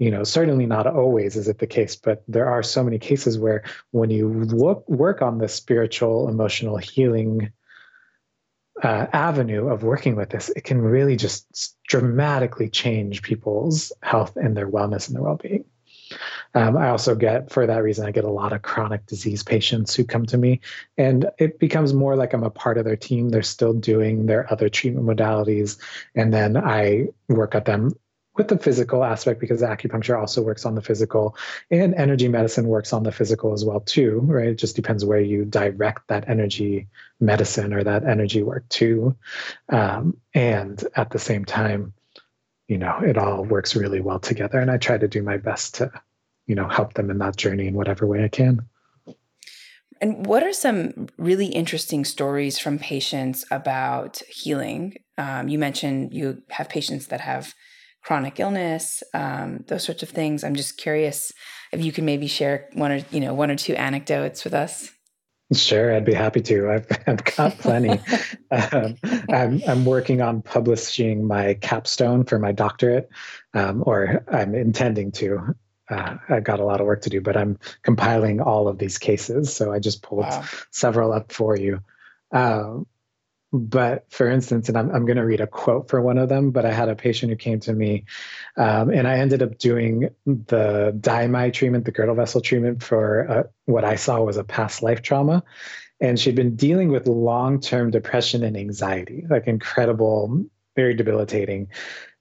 you 0.00 0.10
know 0.10 0.24
certainly 0.24 0.66
not 0.66 0.86
always 0.88 1.36
is 1.36 1.46
it 1.46 1.58
the 1.58 1.66
case 1.66 1.94
but 1.94 2.24
there 2.26 2.48
are 2.48 2.62
so 2.62 2.82
many 2.82 2.98
cases 2.98 3.38
where 3.38 3.62
when 3.92 4.10
you 4.10 4.28
look 4.28 4.88
work 4.88 5.22
on 5.22 5.38
the 5.38 5.48
spiritual 5.48 6.28
emotional 6.28 6.78
healing 6.78 7.52
uh, 8.82 9.06
avenue 9.12 9.68
of 9.68 9.82
working 9.82 10.16
with 10.16 10.30
this 10.30 10.48
it 10.56 10.64
can 10.64 10.80
really 10.80 11.14
just 11.14 11.76
dramatically 11.86 12.70
change 12.70 13.22
people's 13.22 13.92
health 14.02 14.36
and 14.36 14.56
their 14.56 14.68
wellness 14.68 15.06
and 15.06 15.14
their 15.14 15.22
well-being 15.22 15.64
um, 16.54 16.76
I 16.76 16.88
also 16.88 17.14
get, 17.14 17.50
for 17.50 17.66
that 17.66 17.82
reason, 17.82 18.06
I 18.06 18.10
get 18.10 18.24
a 18.24 18.30
lot 18.30 18.52
of 18.52 18.62
chronic 18.62 19.06
disease 19.06 19.42
patients 19.42 19.94
who 19.94 20.04
come 20.04 20.26
to 20.26 20.38
me, 20.38 20.60
and 20.98 21.30
it 21.38 21.58
becomes 21.58 21.94
more 21.94 22.16
like 22.16 22.32
I'm 22.32 22.42
a 22.42 22.50
part 22.50 22.78
of 22.78 22.84
their 22.84 22.96
team. 22.96 23.28
They're 23.28 23.42
still 23.42 23.72
doing 23.72 24.26
their 24.26 24.50
other 24.52 24.68
treatment 24.68 25.06
modalities, 25.06 25.78
and 26.14 26.32
then 26.32 26.56
I 26.56 27.08
work 27.28 27.54
at 27.54 27.66
them 27.66 27.92
with 28.36 28.48
the 28.48 28.58
physical 28.58 29.04
aspect 29.04 29.40
because 29.40 29.60
acupuncture 29.60 30.18
also 30.18 30.40
works 30.40 30.64
on 30.64 30.74
the 30.74 30.80
physical 30.80 31.36
and 31.70 31.94
energy 31.94 32.28
medicine 32.28 32.68
works 32.68 32.92
on 32.92 33.02
the 33.02 33.12
physical 33.12 33.52
as 33.52 33.64
well 33.64 33.80
too 33.80 34.20
right 34.22 34.48
it 34.48 34.54
just 34.54 34.76
depends 34.76 35.04
where 35.04 35.20
you 35.20 35.44
direct 35.44 36.06
that 36.08 36.28
energy 36.28 36.86
medicine 37.18 37.74
or 37.74 37.82
that 37.82 38.04
energy 38.04 38.42
work 38.42 38.66
to 38.68 39.14
um, 39.70 40.16
and 40.32 40.84
at 40.94 41.10
the 41.10 41.18
same 41.18 41.44
time 41.44 41.92
you 42.68 42.78
know 42.78 42.98
it 43.00 43.18
all 43.18 43.44
works 43.44 43.74
really 43.74 44.00
well 44.00 44.20
together 44.20 44.60
and 44.60 44.70
i 44.70 44.78
try 44.78 44.96
to 44.96 45.08
do 45.08 45.22
my 45.22 45.36
best 45.36 45.74
to 45.74 45.90
you 46.50 46.56
know 46.56 46.66
help 46.68 46.94
them 46.94 47.10
in 47.10 47.18
that 47.18 47.36
journey 47.36 47.68
in 47.68 47.74
whatever 47.74 48.04
way 48.08 48.24
i 48.24 48.28
can 48.28 48.60
and 50.00 50.26
what 50.26 50.42
are 50.42 50.52
some 50.52 51.06
really 51.16 51.46
interesting 51.46 52.04
stories 52.04 52.58
from 52.58 52.76
patients 52.76 53.44
about 53.52 54.20
healing 54.28 54.96
um, 55.16 55.46
you 55.46 55.60
mentioned 55.60 56.12
you 56.12 56.42
have 56.50 56.68
patients 56.68 57.06
that 57.06 57.20
have 57.20 57.54
chronic 58.02 58.40
illness 58.40 59.04
um, 59.14 59.64
those 59.68 59.84
sorts 59.84 60.02
of 60.02 60.08
things 60.08 60.42
i'm 60.42 60.56
just 60.56 60.76
curious 60.76 61.32
if 61.70 61.84
you 61.84 61.92
can 61.92 62.04
maybe 62.04 62.26
share 62.26 62.68
one 62.72 62.90
or 62.90 63.00
you 63.12 63.20
know 63.20 63.32
one 63.32 63.50
or 63.50 63.56
two 63.56 63.76
anecdotes 63.76 64.42
with 64.42 64.52
us 64.52 64.90
Sure, 65.52 65.92
I'd 65.92 66.04
be 66.04 66.14
happy 66.14 66.40
to. 66.42 66.70
I've, 66.70 66.86
I've 67.08 67.24
got 67.24 67.58
plenty. 67.58 68.00
um, 68.52 68.94
I'm, 69.28 69.60
I'm 69.66 69.84
working 69.84 70.22
on 70.22 70.42
publishing 70.42 71.26
my 71.26 71.54
capstone 71.54 72.24
for 72.24 72.38
my 72.38 72.52
doctorate, 72.52 73.10
um, 73.54 73.82
or 73.84 74.24
I'm 74.30 74.54
intending 74.54 75.10
to. 75.12 75.56
Uh, 75.90 76.16
I've 76.28 76.44
got 76.44 76.60
a 76.60 76.64
lot 76.64 76.80
of 76.80 76.86
work 76.86 77.02
to 77.02 77.10
do, 77.10 77.20
but 77.20 77.36
I'm 77.36 77.58
compiling 77.82 78.40
all 78.40 78.68
of 78.68 78.78
these 78.78 78.98
cases. 78.98 79.52
So 79.52 79.72
I 79.72 79.78
just 79.78 80.02
pulled 80.02 80.22
wow. 80.22 80.44
several 80.70 81.12
up 81.12 81.32
for 81.32 81.56
you. 81.56 81.82
Um, 82.32 82.86
but 83.52 84.06
for 84.10 84.30
instance, 84.30 84.68
and 84.68 84.78
I'm, 84.78 84.90
I'm 84.90 85.06
going 85.06 85.16
to 85.16 85.24
read 85.24 85.40
a 85.40 85.46
quote 85.46 85.88
for 85.88 86.00
one 86.00 86.18
of 86.18 86.28
them, 86.28 86.52
but 86.52 86.64
I 86.64 86.72
had 86.72 86.88
a 86.88 86.94
patient 86.94 87.30
who 87.30 87.36
came 87.36 87.58
to 87.60 87.72
me 87.72 88.04
um, 88.56 88.90
and 88.90 89.08
I 89.08 89.18
ended 89.18 89.42
up 89.42 89.58
doing 89.58 90.10
the 90.24 90.96
daimai 91.00 91.52
treatment, 91.52 91.84
the 91.84 91.90
girdle 91.90 92.14
vessel 92.14 92.40
treatment 92.40 92.82
for 92.82 93.28
uh, 93.28 93.42
what 93.64 93.84
I 93.84 93.96
saw 93.96 94.22
was 94.22 94.36
a 94.36 94.44
past 94.44 94.82
life 94.82 95.02
trauma. 95.02 95.42
And 96.00 96.18
she'd 96.18 96.36
been 96.36 96.54
dealing 96.54 96.90
with 96.90 97.08
long 97.08 97.60
term 97.60 97.90
depression 97.90 98.44
and 98.44 98.56
anxiety, 98.56 99.26
like 99.28 99.48
incredible, 99.48 100.44
very 100.76 100.94
debilitating. 100.94 101.68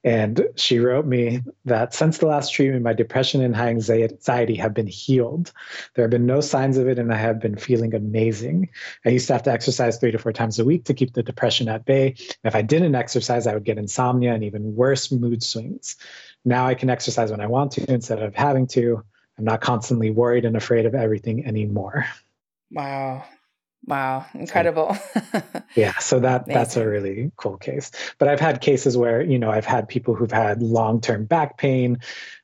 And 0.03 0.47
she 0.55 0.79
wrote 0.79 1.05
me 1.05 1.41
that 1.65 1.93
since 1.93 2.19
the 2.19 2.27
last 2.27 2.53
treatment, 2.53 2.83
my 2.83 2.93
depression 2.93 3.41
and 3.41 3.53
high 3.53 3.67
anxiety 3.67 4.55
have 4.55 4.73
been 4.73 4.87
healed. 4.87 5.51
There 5.93 6.03
have 6.03 6.11
been 6.11 6.25
no 6.25 6.39
signs 6.39 6.77
of 6.77 6.87
it, 6.87 6.99
and 6.99 7.13
I 7.13 7.17
have 7.17 7.41
been 7.41 7.57
feeling 7.57 7.93
amazing. 7.93 8.69
I 9.05 9.09
used 9.09 9.27
to 9.27 9.33
have 9.33 9.43
to 9.43 9.51
exercise 9.51 9.97
three 9.97 10.11
to 10.11 10.17
four 10.17 10.31
times 10.31 10.57
a 10.57 10.63
week 10.63 10.85
to 10.85 10.93
keep 10.93 11.13
the 11.13 11.23
depression 11.23 11.67
at 11.67 11.83
bay. 11.83 12.15
If 12.45 12.55
I 12.55 12.61
didn't 12.61 12.95
exercise, 12.95 13.45
I 13.45 13.53
would 13.53 13.65
get 13.65 13.77
insomnia 13.77 14.33
and 14.33 14.43
even 14.43 14.75
worse 14.75 15.11
mood 15.11 15.43
swings. 15.43 15.97
Now 16.45 16.65
I 16.65 16.75
can 16.75 16.89
exercise 16.89 17.31
when 17.31 17.41
I 17.41 17.47
want 17.47 17.73
to 17.73 17.91
instead 17.91 18.21
of 18.21 18.35
having 18.35 18.67
to. 18.67 19.03
I'm 19.37 19.45
not 19.45 19.61
constantly 19.61 20.11
worried 20.11 20.45
and 20.45 20.55
afraid 20.55 20.85
of 20.85 20.95
everything 20.95 21.45
anymore. 21.45 22.05
Wow. 22.71 23.25
Wow, 23.85 24.25
incredible. 24.33 24.95
yeah, 25.75 25.97
so 25.97 26.19
that 26.19 26.43
Amazing. 26.43 26.53
that's 26.53 26.77
a 26.77 26.87
really 26.87 27.31
cool 27.37 27.57
case. 27.57 27.91
But 28.17 28.27
I've 28.27 28.39
had 28.39 28.61
cases 28.61 28.97
where, 28.97 29.21
you 29.21 29.39
know, 29.39 29.49
I've 29.49 29.65
had 29.65 29.87
people 29.87 30.13
who've 30.13 30.31
had 30.31 30.61
long-term 30.61 31.25
back 31.25 31.57
pain 31.57 31.99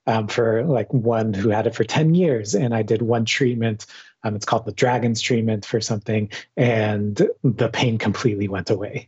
um, 0.08 0.28
for 0.28 0.64
like 0.64 0.92
one 0.94 1.34
who 1.34 1.50
had 1.50 1.68
it 1.68 1.76
for 1.76 1.84
10 1.84 2.16
years 2.16 2.56
and 2.56 2.74
I 2.74 2.82
did 2.82 3.02
one 3.02 3.26
treatment 3.26 3.86
um, 4.26 4.36
it's 4.36 4.46
called 4.46 4.66
the 4.66 4.72
dragons 4.72 5.22
treatment 5.22 5.66
for 5.66 5.80
something 5.80 6.30
and 6.58 7.30
the 7.44 7.70
pain 7.70 7.98
completely 7.98 8.48
went 8.48 8.70
away 8.70 9.08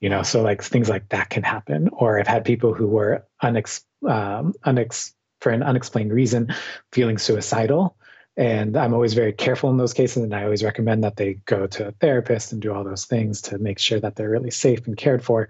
you 0.00 0.08
know 0.08 0.22
so 0.22 0.40
like 0.40 0.62
things 0.62 0.88
like 0.88 1.08
that 1.10 1.30
can 1.30 1.42
happen 1.42 1.88
or 1.92 2.18
i've 2.18 2.28
had 2.28 2.44
people 2.44 2.72
who 2.72 2.86
were 2.86 3.26
unex, 3.42 3.82
um, 4.08 4.54
unex 4.64 5.12
for 5.40 5.50
an 5.50 5.62
unexplained 5.62 6.12
reason 6.12 6.54
feeling 6.92 7.18
suicidal 7.18 7.96
and 8.36 8.76
I'm 8.76 8.94
always 8.94 9.14
very 9.14 9.32
careful 9.32 9.70
in 9.70 9.76
those 9.76 9.92
cases. 9.92 10.22
And 10.22 10.34
I 10.34 10.44
always 10.44 10.64
recommend 10.64 11.04
that 11.04 11.16
they 11.16 11.34
go 11.34 11.66
to 11.66 11.88
a 11.88 11.92
therapist 11.92 12.52
and 12.52 12.62
do 12.62 12.72
all 12.72 12.84
those 12.84 13.04
things 13.04 13.42
to 13.42 13.58
make 13.58 13.78
sure 13.78 14.00
that 14.00 14.16
they're 14.16 14.30
really 14.30 14.50
safe 14.50 14.86
and 14.86 14.96
cared 14.96 15.24
for. 15.24 15.48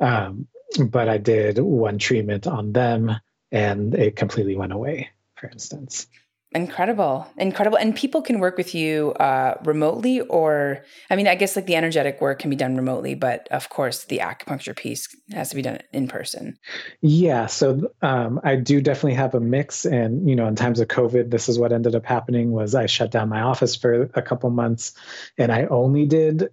Um, 0.00 0.48
but 0.88 1.08
I 1.08 1.18
did 1.18 1.58
one 1.58 1.98
treatment 1.98 2.46
on 2.46 2.72
them 2.72 3.12
and 3.52 3.94
it 3.94 4.16
completely 4.16 4.56
went 4.56 4.72
away, 4.72 5.10
for 5.36 5.48
instance. 5.48 6.08
Incredible, 6.54 7.26
incredible, 7.36 7.76
and 7.76 7.94
people 7.94 8.22
can 8.22 8.38
work 8.38 8.56
with 8.56 8.72
you 8.74 9.12
uh, 9.14 9.56
remotely, 9.64 10.20
or 10.20 10.84
I 11.10 11.16
mean, 11.16 11.26
I 11.26 11.34
guess 11.34 11.56
like 11.56 11.66
the 11.66 11.74
energetic 11.74 12.20
work 12.20 12.38
can 12.38 12.50
be 12.50 12.56
done 12.56 12.76
remotely, 12.76 13.14
but 13.14 13.48
of 13.50 13.68
course 13.68 14.04
the 14.04 14.18
acupuncture 14.18 14.74
piece 14.74 15.08
has 15.32 15.50
to 15.50 15.56
be 15.56 15.62
done 15.62 15.80
in 15.92 16.06
person. 16.06 16.56
Yeah, 17.02 17.46
so 17.46 17.90
um, 18.00 18.40
I 18.44 18.56
do 18.56 18.80
definitely 18.80 19.14
have 19.14 19.34
a 19.34 19.40
mix, 19.40 19.84
and 19.84 20.28
you 20.28 20.36
know, 20.36 20.46
in 20.46 20.54
times 20.54 20.78
of 20.78 20.86
COVID, 20.86 21.30
this 21.30 21.48
is 21.48 21.58
what 21.58 21.72
ended 21.72 21.96
up 21.96 22.06
happening: 22.06 22.52
was 22.52 22.76
I 22.76 22.86
shut 22.86 23.10
down 23.10 23.28
my 23.28 23.40
office 23.40 23.74
for 23.74 24.08
a 24.14 24.22
couple 24.22 24.48
months, 24.50 24.94
and 25.36 25.50
I 25.50 25.66
only 25.66 26.06
did 26.06 26.48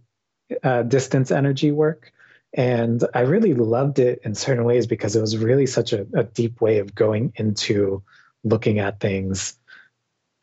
uh, 0.63 0.83
distance 0.83 1.29
energy 1.31 1.71
work. 1.71 2.11
And 2.55 3.03
I 3.13 3.21
really 3.21 3.53
loved 3.53 3.99
it 3.99 4.21
in 4.23 4.35
certain 4.35 4.63
ways 4.63 4.85
because 4.85 5.15
it 5.15 5.21
was 5.21 5.37
really 5.37 5.65
such 5.65 5.93
a, 5.93 6.05
a 6.13 6.23
deep 6.23 6.61
way 6.61 6.79
of 6.79 6.93
going 6.93 7.33
into 7.35 8.03
looking 8.43 8.79
at 8.79 8.99
things 8.99 9.57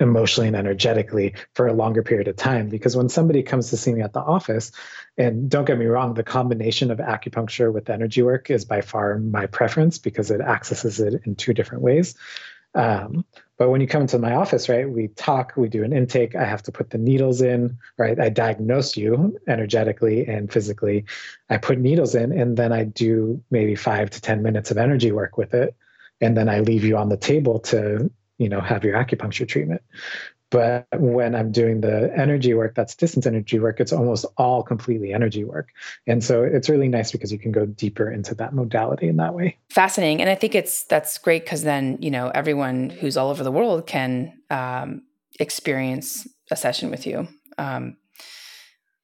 emotionally 0.01 0.49
and 0.49 0.57
energetically 0.57 1.35
for 1.55 1.67
a 1.67 1.73
longer 1.73 2.03
period 2.03 2.27
of 2.27 2.37
time. 2.37 2.69
Because 2.69 2.97
when 2.97 3.09
somebody 3.09 3.43
comes 3.43 3.71
to 3.71 3.77
see 3.77 3.93
me 3.93 4.03
at 4.03 4.13
the 4.13 4.21
office, 4.21 4.73
and 5.17 5.51
don't 5.51 5.67
get 5.67 5.79
me 5.79 5.87
wrong, 5.87 6.15
the 6.15 6.23
combination 6.23 6.91
of 6.91 6.99
acupuncture 6.99 7.73
with 7.73 7.91
energy 7.91 8.23
work 8.23 8.51
is 8.51 8.65
by 8.65 8.81
far 8.81 9.19
my 9.19 9.47
preference 9.47 9.99
because 9.99 10.31
it 10.31 10.41
accesses 10.41 10.99
it 11.01 11.23
in 11.25 11.37
two 11.37 11.53
different 11.53 11.83
ways. 11.83 12.15
Um, 12.75 13.25
but 13.59 13.69
when 13.69 13.81
you 13.81 13.87
come 13.87 14.03
into 14.03 14.19
my 14.19 14.35
office, 14.35 14.69
right, 14.69 14.89
we 14.89 15.09
talk, 15.09 15.53
we 15.57 15.69
do 15.69 15.85
an 15.85 15.93
intake. 15.93 16.35
I 16.35 16.45
have 16.45 16.63
to 16.63 16.73
put 16.73 16.91
the 16.91 16.99
needles 16.99 17.43
in, 17.43 17.77
right? 17.99 18.19
I 18.19 18.31
diagnose 18.31 18.97
you 18.97 19.39
energetically 19.49 20.27
and 20.27 20.51
physically. 20.51 21.05
I 21.51 21.59
put 21.59 21.79
needles 21.79 22.15
in, 22.15 22.33
and 22.33 22.57
then 22.57 22.73
I 22.73 22.85
do 22.85 23.43
maybe 23.51 23.75
five 23.75 24.11
to 24.11 24.21
10 24.21 24.43
minutes 24.43 24.71
of 24.71 24.79
energy 24.79 25.13
work 25.13 25.37
with 25.37 25.53
it. 25.53 25.75
And 26.23 26.37
then 26.37 26.49
I 26.49 26.61
leave 26.61 26.85
you 26.85 26.97
on 26.97 27.09
the 27.09 27.17
table 27.17 27.59
to 27.61 28.11
you 28.41 28.49
know 28.49 28.61
have 28.61 28.83
your 28.83 28.95
acupuncture 28.95 29.47
treatment 29.47 29.83
But 30.51 30.89
when 30.93 31.37
I'm 31.37 31.53
doing 31.53 31.81
the 31.81 32.13
energy 32.17 32.55
work, 32.55 32.75
that's 32.75 32.97
distance 32.97 33.25
energy 33.25 33.61
work, 33.61 33.79
it's 33.79 33.93
almost 33.93 34.27
all 34.37 34.65
completely 34.65 35.15
energy 35.15 35.45
work. 35.45 35.69
And 36.09 36.25
so 36.25 36.43
it's 36.43 36.69
really 36.69 36.89
nice 36.89 37.13
because 37.13 37.31
you 37.31 37.39
can 37.39 37.53
go 37.53 37.67
deeper 37.67 38.11
into 38.11 38.35
that 38.35 38.53
modality 38.53 39.07
in 39.07 39.17
that 39.19 39.33
way. 39.33 39.59
Fascinating. 39.71 40.21
And 40.21 40.29
I 40.29 40.35
think 40.35 40.57
it's 40.57 40.85
that's 40.85 41.19
great 41.19 41.45
because 41.45 41.63
then, 41.63 41.99
you 42.01 42.11
know, 42.11 42.31
everyone 42.35 42.91
who's 42.91 43.17
all 43.17 43.31
over 43.31 43.45
the 43.45 43.53
world 43.53 43.87
can 43.87 44.33
um, 44.51 45.03
experience 45.39 46.27
a 46.51 46.57
session 46.57 46.91
with 46.91 47.07
you. 47.07 47.29
Um, 47.57 47.97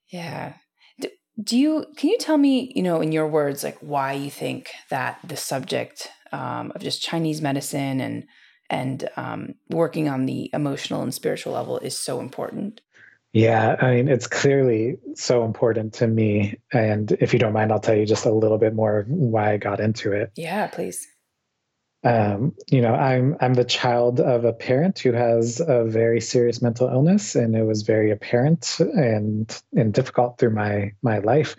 yeah. 0.09 0.55
Do, 1.01 1.09
do 1.41 1.57
you, 1.57 1.87
can 1.97 2.11
you 2.11 2.19
tell 2.19 2.39
me, 2.39 2.73
you 2.75 2.83
know, 2.83 3.01
in 3.01 3.13
your 3.13 3.29
words, 3.29 3.63
like 3.63 3.79
why 3.79 4.15
you 4.15 4.33
think 4.33 4.73
that 4.91 5.21
the 5.23 5.37
subject 5.37 6.09
um, 6.33 6.73
of 6.75 6.83
just 6.83 7.03
Chinese 7.03 7.41
medicine 7.41 8.01
and 8.01 8.25
and 8.71 9.09
um, 9.17 9.55
working 9.71 10.09
on 10.09 10.27
the 10.27 10.51
emotional 10.53 11.03
and 11.03 11.15
spiritual 11.15 11.53
level 11.53 11.79
is 11.79 11.99
so 11.99 12.21
important. 12.21 12.81
Yeah, 13.33 13.77
I 13.81 13.97
mean, 13.97 14.09
it's 14.09 14.27
clearly 14.27 14.97
so 15.15 15.45
important 15.45 15.93
to 15.95 16.07
me. 16.07 16.59
And 16.73 17.13
if 17.21 17.33
you 17.33 17.39
don't 17.39 17.53
mind, 17.53 17.71
I'll 17.71 17.81
tell 17.81 17.95
you 17.95 18.07
just 18.07 18.25
a 18.25 18.33
little 18.33 18.57
bit 18.57 18.75
more 18.75 19.05
why 19.09 19.53
I 19.53 19.57
got 19.59 19.79
into 19.79 20.13
it. 20.13 20.33
Yeah, 20.37 20.69
please. 20.69 21.07
Um, 22.05 22.55
you 22.71 22.83
know, 22.83 22.95
I'm 22.95 23.37
I'm 23.41 23.55
the 23.55 23.65
child 23.65 24.21
of 24.21 24.45
a 24.45 24.53
parent 24.53 24.99
who 24.99 25.13
has 25.13 25.61
a 25.61 25.85
very 25.85 26.21
serious 26.21 26.63
mental 26.63 26.89
illness, 26.89 27.35
and 27.35 27.57
it 27.57 27.65
was 27.65 27.83
very 27.83 28.11
apparent 28.11 28.79
and 28.79 29.63
and 29.75 29.93
difficult 29.93 30.39
through 30.39 30.51
my 30.51 30.93
my 31.03 31.19
life. 31.19 31.57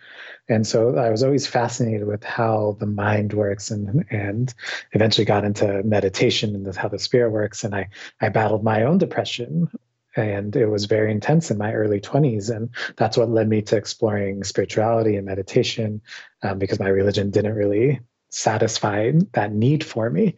And 0.48 0.66
so 0.66 0.96
I 0.96 1.10
was 1.10 1.24
always 1.24 1.48
fascinated 1.48 2.08
with 2.08 2.24
how 2.24 2.78
the 2.80 2.86
mind 2.86 3.34
works, 3.34 3.72
and 3.72 4.06
and 4.10 4.54
eventually 4.94 5.26
got 5.26 5.44
into 5.44 5.84
meditation 5.84 6.56
and 6.56 6.76
how 6.76 6.88
the 6.88 7.00
spirit 7.00 7.32
works. 7.32 7.64
And 7.64 7.76
I 7.76 7.90
I 8.22 8.30
battled 8.30 8.64
my 8.64 8.84
own 8.84 9.00
depression 9.00 9.70
and 10.16 10.56
it 10.56 10.68
was 10.68 10.86
very 10.86 11.12
intense 11.12 11.52
in 11.52 11.60
my 11.60 11.74
early 11.74 12.02
20s 12.02 12.50
and 12.50 12.70
that's 12.96 13.18
what 13.18 13.30
led 13.30 13.48
me 13.48 13.62
to 13.62 13.78
exploring 13.78 14.44
spirituality 14.44 15.16
and 15.16 15.28
meditation 15.28 16.02
um, 16.42 16.58
because 16.58 16.80
my 16.80 16.88
religion 16.88 17.30
didn't 17.30 17.54
really 17.54 18.00
satisfy 18.38 19.12
that 19.34 19.52
need 19.52 19.84
for 19.84 20.10
me. 20.10 20.36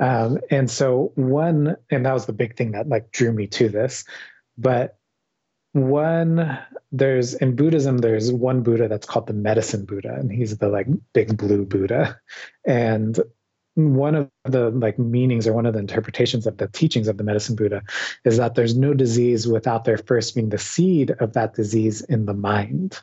Um, 0.00 0.38
and 0.50 0.70
so 0.70 1.12
one, 1.16 1.76
and 1.90 2.06
that 2.06 2.12
was 2.12 2.26
the 2.26 2.32
big 2.32 2.56
thing 2.56 2.72
that 2.72 2.88
like 2.88 3.10
drew 3.10 3.32
me 3.32 3.46
to 3.48 3.68
this. 3.68 4.04
But 4.56 4.96
one, 5.72 6.58
there's 6.92 7.34
in 7.34 7.56
Buddhism, 7.56 7.98
there's 7.98 8.32
one 8.32 8.62
Buddha 8.62 8.88
that's 8.88 9.06
called 9.06 9.26
the 9.26 9.34
medicine 9.34 9.84
Buddha, 9.84 10.14
and 10.14 10.32
he's 10.32 10.56
the 10.56 10.68
like 10.68 10.86
big 11.12 11.36
blue 11.36 11.64
Buddha. 11.64 12.18
And 12.64 13.18
one 13.78 14.16
of 14.16 14.28
the 14.44 14.70
like 14.70 14.98
meanings 14.98 15.46
or 15.46 15.52
one 15.52 15.64
of 15.64 15.72
the 15.72 15.78
interpretations 15.78 16.46
of 16.46 16.56
the 16.56 16.66
teachings 16.66 17.06
of 17.06 17.16
the 17.16 17.22
medicine 17.22 17.54
buddha 17.54 17.82
is 18.24 18.36
that 18.36 18.56
there's 18.56 18.76
no 18.76 18.92
disease 18.92 19.46
without 19.46 19.84
there 19.84 19.98
first 19.98 20.34
being 20.34 20.48
the 20.48 20.58
seed 20.58 21.12
of 21.20 21.34
that 21.34 21.54
disease 21.54 22.00
in 22.00 22.26
the 22.26 22.34
mind 22.34 23.00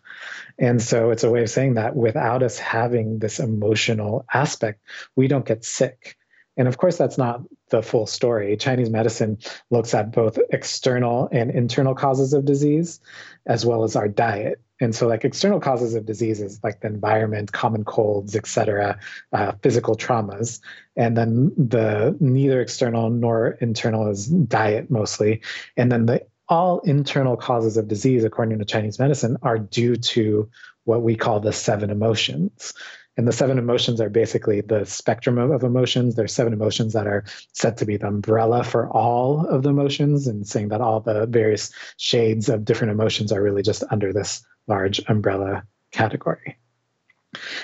and 0.60 0.82
so 0.82 1.12
it's 1.12 1.24
a 1.24 1.32
way 1.32 1.42
of 1.42 1.50
saying 1.50 1.76
that 1.76 1.96
without 1.96 2.44
us 2.44 2.60
having 2.60 3.20
this 3.20 3.40
emotional 3.40 4.26
aspect 4.34 4.82
we 5.16 5.30
don't 5.30 5.46
get 5.46 5.64
sick 5.64 6.18
and 6.58 6.68
of 6.68 6.78
course, 6.78 6.98
that's 6.98 7.18
not 7.18 7.42
the 7.70 7.82
full 7.82 8.08
story. 8.08 8.56
Chinese 8.56 8.90
medicine 8.90 9.40
looks 9.70 9.94
at 9.94 10.12
both 10.12 10.40
external 10.52 11.28
and 11.32 11.52
internal 11.52 11.96
causes 11.96 12.34
of 12.34 12.46
disease, 12.46 13.02
as 13.46 13.66
well 13.66 13.84
as 13.84 13.96
our 13.96 14.08
diet. 14.08 14.62
And 14.82 14.94
so, 14.94 15.08
like 15.08 15.24
external 15.24 15.60
causes 15.60 15.96
of 15.96 16.06
diseases, 16.06 16.60
like 16.64 16.82
the 16.82 16.88
environment, 16.88 17.52
common 17.52 17.86
colds, 17.86 18.36
etc., 18.36 19.00
uh, 19.32 19.54
physical 19.62 19.96
traumas, 19.96 20.60
and 20.98 21.16
then 21.16 21.52
the 21.58 22.16
neither 22.20 22.62
external 22.62 23.10
nor 23.10 23.52
internal 23.62 24.10
is 24.10 24.28
diet 24.28 24.92
mostly, 24.92 25.42
and 25.78 25.92
then 25.92 26.06
the 26.08 26.26
all 26.48 26.80
internal 26.82 27.38
causes 27.38 27.78
of 27.78 27.88
disease, 27.88 28.24
according 28.24 28.60
to 28.60 28.66
Chinese 28.66 29.00
medicine, 29.00 29.38
are 29.42 29.58
due 29.58 29.96
to 29.96 30.50
what 30.84 31.02
we 31.02 31.16
call 31.16 31.40
the 31.40 31.54
seven 31.54 31.90
emotions. 31.90 32.74
And 33.18 33.28
the 33.28 33.32
seven 33.32 33.58
emotions 33.58 34.02
are 34.02 34.10
basically 34.10 34.62
the 34.62 34.86
spectrum 34.86 35.38
of, 35.38 35.52
of, 35.52 35.64
emotions. 35.64 36.16
There's 36.16 36.34
seven 36.34 36.54
emotions 36.54 36.94
that 36.94 37.08
are 37.08 37.24
said 37.54 37.78
to 37.78 37.86
be 37.86 37.98
the 37.98 38.08
umbrella 38.08 38.64
for 38.64 38.90
all 38.90 39.46
of 39.48 39.64
the 39.64 39.70
emotions, 39.70 40.28
and 40.28 40.46
saying 40.48 40.70
that 40.70 40.82
all 40.82 41.00
the 41.00 41.26
various 41.26 41.72
shades 41.98 42.50
of 42.50 42.66
different 42.66 42.92
emotions 42.92 43.32
are 43.32 43.42
really 43.42 43.64
just 43.64 43.84
under 43.90 44.12
this 44.12 44.46
large 44.68 45.02
umbrella 45.08 45.64
category. 45.92 46.58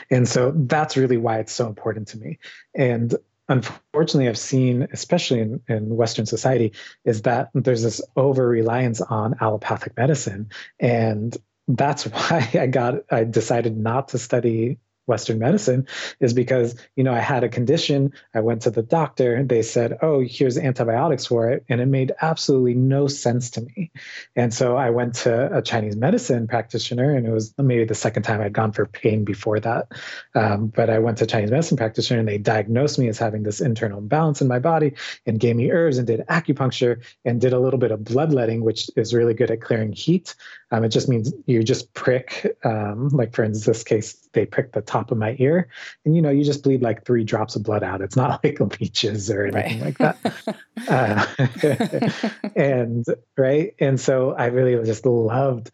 And 0.10 0.28
so 0.28 0.52
that's 0.56 0.98
really 0.98 1.18
why 1.18 1.40
it's 1.40 1.54
so 1.54 1.68
important 1.68 2.10
to 2.10 2.18
me. 2.18 2.40
And 2.74 3.16
unfortunately, 3.48 4.30
I've 4.30 4.38
seen, 4.38 4.88
especially 4.92 5.40
in, 5.42 5.62
in 5.68 5.96
Western 5.96 6.26
society, 6.26 6.74
is 7.06 7.24
that 7.24 7.50
there's 7.54 7.84
this 7.84 8.02
over 8.16 8.48
reliance 8.48 9.02
on 9.02 9.36
allopathic 9.42 9.98
medicine. 9.98 10.50
And 10.80 11.36
that's 11.68 12.04
why 12.08 12.50
I 12.54 12.68
got, 12.68 12.96
I 13.12 13.24
decided 13.24 13.78
not 13.78 14.10
to 14.10 14.18
study 14.18 14.80
Western 15.08 15.40
medicine 15.40 15.88
is 16.20 16.34
because, 16.34 16.80
you 16.96 17.04
know, 17.04 17.14
I 17.14 17.20
had 17.20 17.44
a 17.44 17.50
condition. 17.50 18.14
I 18.34 18.40
went 18.40 18.62
to 18.64 18.70
the 18.70 18.82
doctor 18.82 19.42
they 19.52 19.62
said, 19.62 19.98
oh, 20.02 20.24
here's 20.26 20.58
antibiotics 20.58 21.26
for 21.26 21.50
it. 21.50 21.66
And 21.68 21.82
it 21.82 21.88
made 21.88 22.14
absolutely 22.22 22.74
no 22.74 23.08
sense 23.08 23.50
to 23.52 23.62
me. 23.62 23.92
And 24.36 24.54
so 24.54 24.78
I 24.78 24.90
went 24.90 25.16
to 25.16 25.58
a 25.58 25.62
Chinese 25.62 25.96
medicine 25.96 26.48
practitioner, 26.48 27.14
and 27.14 27.28
it 27.28 27.32
was 27.32 27.54
maybe 27.58 27.86
the 27.86 27.96
second 27.96 28.24
time 28.24 28.42
I'd 28.42 28.54
gone 28.54 28.72
for 28.72 28.86
pain 28.86 29.26
before 29.26 29.60
that. 29.60 29.92
Um, 30.36 30.68
but 30.68 30.90
I 30.90 31.00
went 31.00 31.18
to 31.20 31.26
Chinese 31.26 31.52
medicine 31.52 31.78
practitioner 31.78 32.20
and 32.20 32.30
they 32.30 32.38
diagnosed 32.38 32.98
me 32.98 33.10
as 33.10 33.18
having 33.18 33.44
this 33.44 33.62
internal 33.62 34.00
imbalance 34.00 34.42
in 34.42 34.48
my 34.48 34.60
body 34.60 34.94
and 35.26 35.40
gave 35.40 35.56
me 35.56 35.72
herbs 35.72 35.98
and 35.98 36.08
did 36.08 36.26
acupuncture 36.28 37.04
and 37.26 37.42
did 37.42 37.54
a 37.54 37.60
little 37.60 37.80
bit 37.80 37.92
of 37.92 38.04
bloodletting, 38.04 38.64
which 38.64 38.90
is 38.96 39.14
really 39.14 39.34
good 39.34 39.52
at 39.52 39.62
clearing 39.62 39.92
heat. 39.92 40.36
Um, 40.72 40.84
it 40.86 40.90
just 40.90 41.10
means 41.10 41.34
you 41.46 41.64
just 41.64 41.94
prick, 41.94 42.58
um, 42.64 43.10
like 43.10 43.34
for 43.34 43.44
instance, 43.44 43.66
this 43.66 43.84
case, 43.84 44.14
they 44.34 44.46
prick 44.46 44.72
the 44.72 44.82
top 44.82 45.12
of 45.12 45.18
my 45.18 45.36
ear, 45.40 45.68
and 46.06 46.16
you 46.16 46.22
know, 46.22 46.30
you 46.30 46.44
just 46.44 46.64
bleed 46.64 46.82
like 46.82 47.06
three 47.06 47.24
drops 47.24 47.56
of 47.56 47.64
blood 47.64 47.84
out. 47.84 48.02
It's 48.02 48.16
not 48.16 48.42
like 48.44 48.60
leeches 48.80 49.30
or 49.30 49.46
anything 49.46 49.82
right. 49.82 50.00
like 50.00 50.22
that. 50.24 50.56
uh, 52.44 52.50
and 52.56 53.06
right, 53.38 53.76
and 53.80 54.00
so 54.00 54.32
I 54.32 54.48
really 54.48 54.84
just 54.86 55.06
loved 55.06 55.72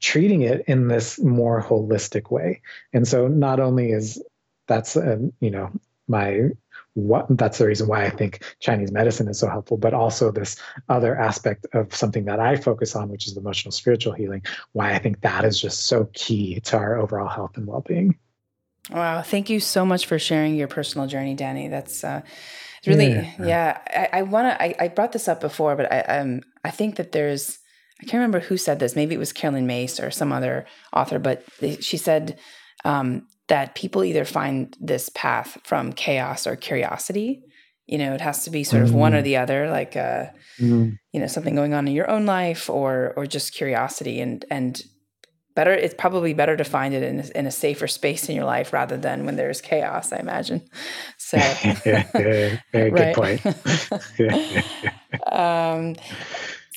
treating 0.00 0.42
it 0.42 0.64
in 0.66 0.88
this 0.88 1.18
more 1.20 1.62
holistic 1.62 2.30
way. 2.30 2.62
And 2.92 3.06
so 3.06 3.28
not 3.28 3.60
only 3.60 3.92
is 3.92 4.22
that's 4.66 4.96
uh, 4.96 5.18
you 5.40 5.50
know 5.50 5.70
my 6.06 6.50
what 6.98 7.26
that's 7.30 7.58
the 7.58 7.66
reason 7.66 7.86
why 7.86 8.04
I 8.04 8.10
think 8.10 8.42
Chinese 8.58 8.90
medicine 8.90 9.28
is 9.28 9.38
so 9.38 9.48
helpful, 9.48 9.76
but 9.76 9.94
also 9.94 10.32
this 10.32 10.56
other 10.88 11.16
aspect 11.16 11.66
of 11.72 11.94
something 11.94 12.24
that 12.24 12.40
I 12.40 12.56
focus 12.56 12.96
on, 12.96 13.08
which 13.08 13.28
is 13.28 13.36
emotional 13.36 13.70
spiritual 13.70 14.12
healing, 14.12 14.42
why 14.72 14.92
I 14.92 14.98
think 14.98 15.20
that 15.20 15.44
is 15.44 15.60
just 15.60 15.86
so 15.86 16.08
key 16.14 16.60
to 16.60 16.76
our 16.76 16.96
overall 16.96 17.28
health 17.28 17.56
and 17.56 17.66
well 17.66 17.82
being. 17.86 18.18
Wow. 18.90 19.22
Thank 19.22 19.48
you 19.48 19.60
so 19.60 19.86
much 19.86 20.06
for 20.06 20.18
sharing 20.18 20.56
your 20.56 20.66
personal 20.66 21.06
journey, 21.06 21.34
Danny. 21.34 21.68
That's 21.68 22.02
uh, 22.02 22.22
really, 22.86 23.12
yeah. 23.12 23.34
yeah 23.38 23.78
I, 24.12 24.18
I 24.18 24.22
want 24.22 24.48
to, 24.48 24.62
I, 24.62 24.74
I, 24.80 24.88
brought 24.88 25.12
this 25.12 25.28
up 25.28 25.40
before, 25.40 25.76
but 25.76 25.92
I, 25.92 26.00
um, 26.00 26.40
I 26.64 26.70
think 26.70 26.96
that 26.96 27.12
there's, 27.12 27.58
I 28.00 28.04
can't 28.04 28.14
remember 28.14 28.40
who 28.40 28.56
said 28.56 28.78
this. 28.78 28.96
Maybe 28.96 29.14
it 29.14 29.18
was 29.18 29.32
Caroline 29.32 29.66
Myss 29.66 30.00
or 30.00 30.10
some 30.10 30.32
other 30.32 30.64
author, 30.92 31.18
but 31.18 31.44
she 31.80 31.96
said, 31.96 32.38
um, 32.84 33.26
that 33.48 33.74
people 33.74 34.04
either 34.04 34.24
find 34.24 34.76
this 34.80 35.08
path 35.10 35.58
from 35.64 35.92
chaos 35.92 36.46
or 36.46 36.56
curiosity. 36.56 37.42
You 37.86 37.98
know, 37.98 38.12
it 38.12 38.20
has 38.20 38.44
to 38.44 38.50
be 38.50 38.64
sort 38.64 38.82
of 38.82 38.90
mm-hmm. 38.90 38.98
one 38.98 39.14
or 39.14 39.20
mm. 39.20 39.24
the 39.24 39.36
other, 39.38 39.70
like 39.70 39.96
uh, 39.96 40.26
mm-hmm. 40.60 40.90
you 41.12 41.20
know, 41.20 41.26
something 41.26 41.54
going 41.54 41.74
on 41.74 41.88
in 41.88 41.94
your 41.94 42.10
own 42.10 42.26
life 42.26 42.68
or 42.68 43.14
or 43.16 43.26
just 43.26 43.54
curiosity 43.54 44.20
and 44.20 44.44
and 44.50 44.82
better 45.58 45.72
it's 45.72 45.94
probably 45.98 46.34
better 46.34 46.56
to 46.56 46.62
find 46.62 46.94
it 46.94 47.02
in 47.02 47.18
a, 47.18 47.38
in 47.38 47.44
a 47.44 47.50
safer 47.50 47.88
space 47.88 48.28
in 48.28 48.36
your 48.36 48.44
life 48.44 48.72
rather 48.72 48.96
than 48.96 49.26
when 49.26 49.34
there's 49.34 49.60
chaos 49.60 50.12
i 50.12 50.16
imagine 50.18 50.62
so 51.16 51.36
yeah 51.84 52.60
very 52.70 52.90
good 52.92 53.14
point 53.20 53.44
um, 55.32 55.96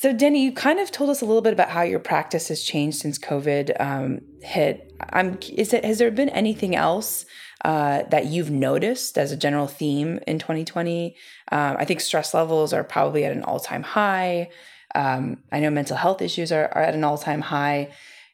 so, 0.01 0.11
Denny, 0.11 0.43
you 0.43 0.51
kind 0.51 0.79
of 0.79 0.89
told 0.89 1.11
us 1.11 1.21
a 1.21 1.25
little 1.25 1.43
bit 1.43 1.53
about 1.53 1.69
how 1.69 1.83
your 1.83 1.99
practice 1.99 2.47
has 2.47 2.63
changed 2.63 2.97
since 2.97 3.19
COVID 3.19 3.79
um, 3.79 4.21
hit. 4.41 4.91
I'm, 5.11 5.37
is 5.47 5.73
it, 5.73 5.85
has 5.85 5.99
there 5.99 6.09
been 6.09 6.29
anything 6.29 6.75
else 6.75 7.23
uh, 7.63 8.01
that 8.09 8.25
you've 8.25 8.49
noticed 8.49 9.19
as 9.19 9.31
a 9.31 9.37
general 9.37 9.67
theme 9.67 10.19
in 10.25 10.39
2020? 10.39 11.15
Um, 11.51 11.75
I 11.77 11.85
think 11.85 12.01
stress 12.01 12.33
levels 12.33 12.73
are 12.73 12.83
probably 12.83 13.25
at 13.25 13.31
an 13.31 13.43
all 13.43 13.59
time 13.59 13.83
high. 13.83 14.49
Um, 14.95 15.43
I 15.51 15.59
know 15.59 15.69
mental 15.69 15.97
health 15.97 16.23
issues 16.23 16.51
are, 16.51 16.65
are 16.73 16.81
at 16.81 16.95
an 16.95 17.03
all 17.03 17.19
time 17.19 17.41
high. 17.41 17.91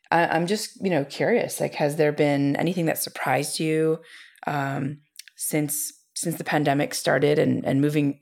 I, 0.10 0.38
am 0.38 0.48
just, 0.48 0.82
you 0.82 0.90
know, 0.90 1.04
curious. 1.04 1.60
Like, 1.60 1.76
has 1.76 1.98
there 1.98 2.14
been 2.14 2.56
anything 2.56 2.86
that 2.86 2.98
surprised 2.98 3.60
you 3.60 4.00
um, 4.46 5.00
since 5.36 5.92
since 6.16 6.38
the 6.38 6.46
pandemic 6.46 6.94
started 6.94 7.38
and 7.38 7.66
and 7.66 7.82
moving 7.82 8.22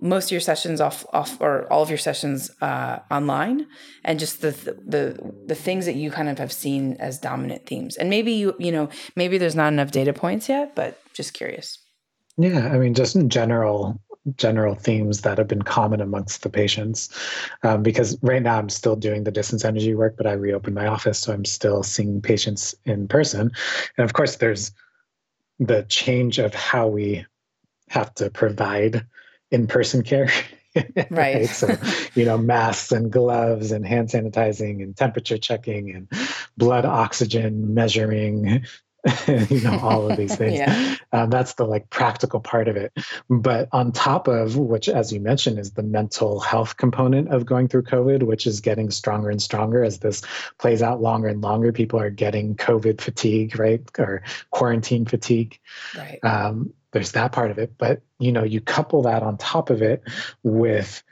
most 0.00 0.26
of 0.26 0.32
your 0.32 0.40
sessions 0.40 0.80
off 0.80 1.04
off 1.12 1.40
or 1.40 1.70
all 1.72 1.82
of 1.82 1.88
your 1.88 1.98
sessions 1.98 2.50
uh, 2.60 2.98
online 3.10 3.66
and 4.04 4.18
just 4.18 4.40
the 4.40 4.50
the 4.86 5.32
the 5.46 5.54
things 5.54 5.86
that 5.86 5.94
you 5.94 6.10
kind 6.10 6.28
of 6.28 6.38
have 6.38 6.52
seen 6.52 6.96
as 6.98 7.18
dominant 7.18 7.66
themes 7.66 7.96
and 7.96 8.10
maybe 8.10 8.32
you 8.32 8.54
you 8.58 8.72
know 8.72 8.88
maybe 9.16 9.38
there's 9.38 9.56
not 9.56 9.72
enough 9.72 9.90
data 9.90 10.12
points 10.12 10.48
yet 10.48 10.74
but 10.74 10.98
just 11.12 11.34
curious 11.34 11.78
yeah 12.38 12.68
i 12.72 12.78
mean 12.78 12.94
just 12.94 13.14
in 13.16 13.28
general 13.28 14.00
general 14.36 14.74
themes 14.74 15.22
that 15.22 15.38
have 15.38 15.48
been 15.48 15.62
common 15.62 16.00
amongst 16.00 16.42
the 16.42 16.50
patients. 16.50 17.08
Um, 17.62 17.82
because 17.82 18.18
right 18.22 18.42
now 18.42 18.58
I'm 18.58 18.68
still 18.68 18.96
doing 18.96 19.24
the 19.24 19.30
distance 19.30 19.64
energy 19.64 19.94
work, 19.94 20.16
but 20.16 20.26
I 20.26 20.32
reopened 20.32 20.74
my 20.74 20.86
office, 20.86 21.18
so 21.18 21.32
I'm 21.32 21.44
still 21.44 21.82
seeing 21.82 22.20
patients 22.20 22.74
in 22.84 23.08
person. 23.08 23.50
And 23.96 24.04
of 24.04 24.12
course, 24.12 24.36
there's 24.36 24.72
the 25.58 25.84
change 25.84 26.38
of 26.38 26.54
how 26.54 26.86
we 26.86 27.24
have 27.88 28.14
to 28.14 28.30
provide 28.30 29.06
in-person 29.50 30.02
care. 30.02 30.30
Right. 31.10 31.46
So 31.48 31.76
you 32.14 32.24
know 32.24 32.38
masks 32.38 32.92
and 32.92 33.10
gloves 33.10 33.72
and 33.72 33.84
hand 33.84 34.08
sanitizing 34.08 34.84
and 34.84 34.96
temperature 34.96 35.36
checking 35.36 35.92
and 35.92 36.08
blood 36.56 36.84
oxygen 36.84 37.74
measuring 37.74 38.64
you 39.28 39.60
know 39.62 39.78
all 39.82 40.10
of 40.10 40.16
these 40.16 40.36
things. 40.36 40.58
Yeah. 40.58 40.96
um, 41.12 41.30
that's 41.30 41.54
the 41.54 41.64
like 41.64 41.90
practical 41.90 42.38
part 42.38 42.68
of 42.68 42.76
it. 42.76 42.92
But 43.28 43.68
on 43.72 43.92
top 43.92 44.28
of 44.28 44.56
which 44.56 44.88
as 44.88 45.12
you 45.12 45.20
mentioned 45.20 45.58
is 45.58 45.72
the 45.72 45.82
mental 45.82 46.38
health 46.38 46.76
component 46.76 47.28
of 47.28 47.46
going 47.46 47.66
through 47.66 47.82
covid 47.84 48.22
which 48.22 48.46
is 48.46 48.60
getting 48.60 48.90
stronger 48.90 49.30
and 49.30 49.42
stronger 49.42 49.82
as 49.82 49.98
this 49.98 50.22
plays 50.58 50.82
out 50.82 51.00
longer 51.00 51.28
and 51.28 51.40
longer. 51.40 51.72
People 51.72 51.98
are 51.98 52.10
getting 52.10 52.54
covid 52.54 53.00
fatigue 53.00 53.58
right? 53.58 53.82
Or 53.98 54.22
quarantine 54.50 55.06
fatigue. 55.06 55.58
Right. 55.96 56.20
Um, 56.22 56.74
there's 56.92 57.12
that 57.12 57.32
part 57.32 57.50
of 57.50 57.58
it 57.58 57.72
but 57.78 58.02
you 58.18 58.32
know 58.32 58.44
you 58.44 58.60
couple 58.60 59.02
that 59.02 59.22
on 59.22 59.36
top 59.36 59.70
of 59.70 59.82
it 59.82 60.02
with 60.42 61.02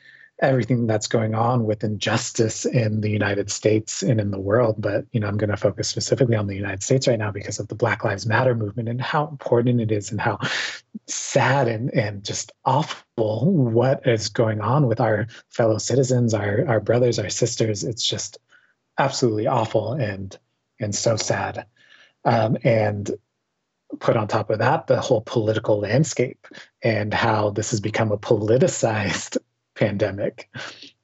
everything 0.40 0.86
that's 0.86 1.08
going 1.08 1.34
on 1.34 1.64
with 1.64 1.82
injustice 1.82 2.64
in 2.64 3.00
the 3.00 3.10
United 3.10 3.50
States 3.50 4.02
and 4.02 4.20
in 4.20 4.30
the 4.30 4.38
world. 4.38 4.76
But 4.78 5.04
you 5.12 5.20
know, 5.20 5.26
I'm 5.26 5.36
going 5.36 5.50
to 5.50 5.56
focus 5.56 5.88
specifically 5.88 6.36
on 6.36 6.46
the 6.46 6.54
United 6.54 6.82
States 6.82 7.08
right 7.08 7.18
now 7.18 7.32
because 7.32 7.58
of 7.58 7.68
the 7.68 7.74
Black 7.74 8.04
Lives 8.04 8.26
Matter 8.26 8.54
movement 8.54 8.88
and 8.88 9.00
how 9.00 9.26
important 9.26 9.80
it 9.80 9.90
is 9.90 10.10
and 10.10 10.20
how 10.20 10.38
sad 11.06 11.66
and, 11.66 11.92
and 11.92 12.24
just 12.24 12.52
awful 12.64 13.52
what 13.52 14.06
is 14.06 14.28
going 14.28 14.60
on 14.60 14.86
with 14.86 15.00
our 15.00 15.26
fellow 15.48 15.78
citizens, 15.78 16.34
our 16.34 16.66
our 16.68 16.80
brothers, 16.80 17.18
our 17.18 17.30
sisters. 17.30 17.82
It's 17.82 18.06
just 18.06 18.38
absolutely 18.98 19.46
awful 19.46 19.94
and 19.94 20.36
and 20.80 20.94
so 20.94 21.16
sad. 21.16 21.66
Um, 22.24 22.56
and 22.62 23.10
put 24.00 24.16
on 24.16 24.28
top 24.28 24.50
of 24.50 24.58
that 24.58 24.86
the 24.86 25.00
whole 25.00 25.22
political 25.22 25.80
landscape 25.80 26.46
and 26.82 27.12
how 27.12 27.50
this 27.50 27.70
has 27.70 27.80
become 27.80 28.12
a 28.12 28.18
politicized 28.18 29.36
pandemic 29.74 30.50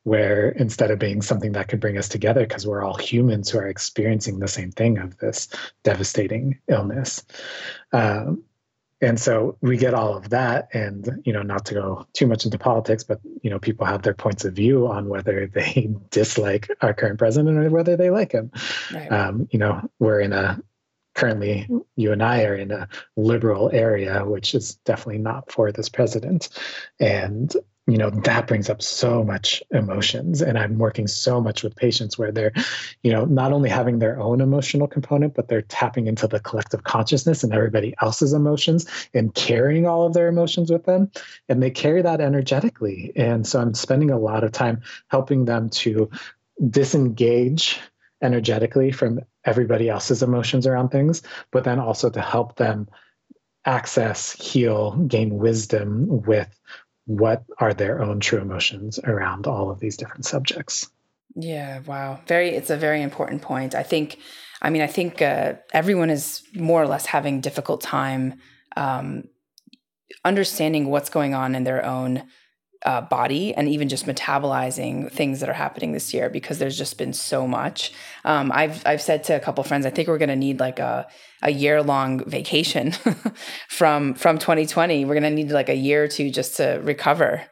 where 0.02 0.50
instead 0.50 0.90
of 0.90 0.98
being 0.98 1.22
something 1.22 1.52
that 1.52 1.68
could 1.68 1.80
bring 1.80 1.96
us 1.96 2.08
together 2.08 2.46
because 2.46 2.66
we're 2.66 2.82
all 2.82 2.96
humans 2.96 3.48
who 3.48 3.58
are 3.58 3.66
experiencing 3.66 4.38
the 4.38 4.48
same 4.48 4.70
thing 4.70 4.98
of 4.98 5.16
this 5.18 5.48
devastating 5.82 6.58
illness 6.68 7.24
um, 7.92 8.42
and 9.00 9.20
so 9.20 9.56
we 9.60 9.76
get 9.76 9.94
all 9.94 10.16
of 10.16 10.30
that 10.30 10.68
and 10.72 11.22
you 11.24 11.32
know 11.32 11.42
not 11.42 11.64
to 11.64 11.74
go 11.74 12.06
too 12.12 12.26
much 12.26 12.44
into 12.44 12.58
politics 12.58 13.04
but 13.04 13.20
you 13.42 13.50
know 13.50 13.58
people 13.58 13.86
have 13.86 14.02
their 14.02 14.14
points 14.14 14.44
of 14.44 14.54
view 14.54 14.86
on 14.86 15.08
whether 15.08 15.46
they 15.54 15.88
dislike 16.10 16.68
our 16.80 16.92
current 16.92 17.18
president 17.18 17.56
or 17.56 17.70
whether 17.70 17.96
they 17.96 18.10
like 18.10 18.32
him 18.32 18.50
right. 18.92 19.10
um, 19.10 19.48
you 19.50 19.58
know 19.58 19.88
we're 19.98 20.20
in 20.20 20.32
a 20.32 20.60
currently 21.14 21.68
you 21.96 22.12
and 22.12 22.22
I 22.22 22.44
are 22.44 22.54
in 22.54 22.70
a 22.70 22.88
liberal 23.16 23.70
area, 23.72 24.24
which 24.24 24.54
is 24.54 24.76
definitely 24.84 25.22
not 25.22 25.50
for 25.50 25.72
this 25.72 25.88
president. 25.88 26.48
And 27.00 27.54
you 27.86 27.98
know 27.98 28.08
that 28.08 28.46
brings 28.46 28.70
up 28.70 28.80
so 28.80 29.22
much 29.22 29.62
emotions. 29.70 30.40
And 30.40 30.58
i'm 30.58 30.78
working 30.78 31.06
so 31.06 31.40
much 31.40 31.62
with 31.62 31.76
patients 31.76 32.16
where 32.16 32.32
they're 32.32 32.52
you 33.02 33.12
know 33.12 33.26
not 33.26 33.52
only 33.52 33.68
having 33.68 33.98
their 33.98 34.18
own 34.18 34.40
emotional 34.40 34.86
component 34.86 35.34
but 35.34 35.48
they're 35.48 35.62
tapping 35.62 36.06
into 36.06 36.26
the 36.26 36.40
collective 36.40 36.84
consciousness 36.84 37.44
and 37.44 37.52
everybody 37.52 37.94
else's 38.00 38.32
emotions 38.32 38.86
and 39.12 39.34
carrying 39.34 39.86
all 39.86 40.06
of 40.06 40.14
their 40.14 40.28
emotions 40.28 40.70
with 40.70 40.84
them. 40.84 41.10
And 41.48 41.62
they 41.62 41.70
carry 41.70 42.00
that 42.02 42.20
energetically. 42.20 43.12
And 43.16 43.46
so 43.46 43.60
i'm 43.60 43.74
spending 43.74 44.10
a 44.10 44.18
lot 44.18 44.44
of 44.44 44.52
time 44.52 44.80
helping 45.08 45.44
them 45.44 45.68
to 45.70 46.08
disengage 46.70 47.80
energetically 48.24 48.90
from 48.90 49.20
everybody 49.44 49.88
else's 49.88 50.22
emotions 50.22 50.66
around 50.66 50.88
things, 50.88 51.22
but 51.52 51.64
then 51.64 51.78
also 51.78 52.10
to 52.10 52.20
help 52.20 52.56
them 52.56 52.88
access, 53.64 54.32
heal, 54.32 54.96
gain 55.06 55.36
wisdom 55.36 56.22
with 56.22 56.48
what 57.06 57.44
are 57.58 57.74
their 57.74 58.02
own 58.02 58.18
true 58.20 58.40
emotions 58.40 58.98
around 59.04 59.46
all 59.46 59.70
of 59.70 59.78
these 59.78 59.96
different 59.96 60.24
subjects. 60.24 60.90
Yeah, 61.36 61.80
wow. 61.80 62.20
Very, 62.26 62.50
it's 62.50 62.70
a 62.70 62.76
very 62.76 63.02
important 63.02 63.42
point. 63.42 63.74
I 63.74 63.82
think, 63.82 64.18
I 64.62 64.70
mean, 64.70 64.82
I 64.82 64.86
think 64.86 65.20
uh, 65.20 65.54
everyone 65.72 66.10
is 66.10 66.42
more 66.54 66.82
or 66.82 66.86
less 66.86 67.06
having 67.06 67.40
difficult 67.40 67.80
time 67.82 68.40
um, 68.76 69.24
understanding 70.24 70.86
what's 70.86 71.10
going 71.10 71.34
on 71.34 71.54
in 71.54 71.64
their 71.64 71.84
own 71.84 72.22
uh, 72.84 73.00
body 73.00 73.54
and 73.54 73.68
even 73.68 73.88
just 73.88 74.06
metabolizing 74.06 75.10
things 75.10 75.40
that 75.40 75.48
are 75.48 75.54
happening 75.54 75.92
this 75.92 76.12
year 76.12 76.28
because 76.28 76.58
there's 76.58 76.76
just 76.76 76.98
been 76.98 77.12
so 77.12 77.46
much. 77.46 77.92
Um, 78.24 78.52
I've 78.52 78.86
I've 78.86 79.00
said 79.00 79.24
to 79.24 79.36
a 79.36 79.40
couple 79.40 79.64
friends, 79.64 79.86
I 79.86 79.90
think 79.90 80.08
we're 80.08 80.18
going 80.18 80.28
to 80.28 80.36
need 80.36 80.60
like 80.60 80.78
a 80.78 81.06
a 81.42 81.50
year 81.50 81.82
long 81.82 82.24
vacation 82.28 82.92
from 83.68 84.14
from 84.14 84.38
2020. 84.38 85.04
We're 85.04 85.18
going 85.18 85.22
to 85.22 85.30
need 85.30 85.50
like 85.50 85.70
a 85.70 85.74
year 85.74 86.04
or 86.04 86.08
two 86.08 86.30
just 86.30 86.58
to 86.58 86.80
recover. 86.82 87.42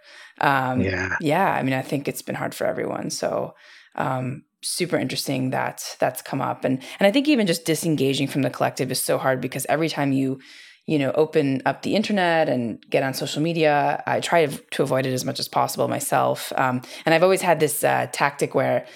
Um, 0.41 0.80
yeah, 0.80 1.16
yeah. 1.20 1.53
I 1.53 1.62
mean, 1.62 1.74
I 1.74 1.83
think 1.83 2.09
it's 2.09 2.22
been 2.22 2.35
hard 2.35 2.55
for 2.55 2.66
everyone. 2.66 3.11
So. 3.11 3.55
Um, 3.95 4.45
super 4.64 4.97
interesting 4.97 5.51
that 5.51 5.97
that's 5.99 6.22
come 6.22 6.41
up 6.41 6.64
and 6.64 6.80
and 7.01 7.07
I 7.07 7.11
think 7.11 7.26
even 7.26 7.49
just 7.49 7.64
disengaging 7.64 8.28
from 8.28 8.43
the 8.43 8.49
collective 8.49 8.93
is 8.93 9.03
so 9.03 9.18
hard 9.18 9.41
because 9.41 9.66
every 9.68 9.89
time 9.89 10.12
you 10.12 10.39
you 10.87 10.99
know, 10.99 11.12
open 11.12 11.62
up 11.64 11.83
the 11.83 11.95
internet 11.95 12.49
and 12.49 12.85
get 12.91 13.03
on 13.03 13.14
social 13.14 13.41
media. 13.41 14.03
I 14.07 14.20
try 14.20 14.47
to 14.47 14.83
avoid 14.83 15.07
it 15.07 15.12
as 15.12 15.24
much 15.24 15.39
as 15.39 15.49
possible 15.49 15.87
myself. 15.89 16.53
Um, 16.57 16.83
and 17.07 17.14
I've 17.14 17.22
always 17.22 17.43
had 17.43 17.61
this 17.61 17.85
uh, 17.85 18.09
tactic 18.12 18.55
where 18.55 18.87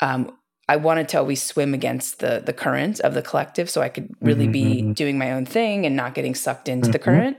um, 0.00 0.32
I 0.68 0.76
wanted 0.76 1.08
to 1.10 1.18
always 1.18 1.42
swim 1.42 1.74
against 1.74 2.20
the 2.20 2.42
the 2.44 2.52
current 2.52 3.00
of 3.00 3.14
the 3.14 3.22
collective, 3.22 3.68
so 3.68 3.80
I 3.82 3.88
could 3.88 4.14
really 4.20 4.44
mm-hmm. 4.44 4.88
be 4.88 4.92
doing 4.92 5.18
my 5.18 5.32
own 5.32 5.44
thing 5.44 5.86
and 5.86 5.96
not 5.96 6.14
getting 6.14 6.34
sucked 6.34 6.68
into 6.68 6.84
mm-hmm. 6.84 6.92
the 6.92 6.98
current. 6.98 7.36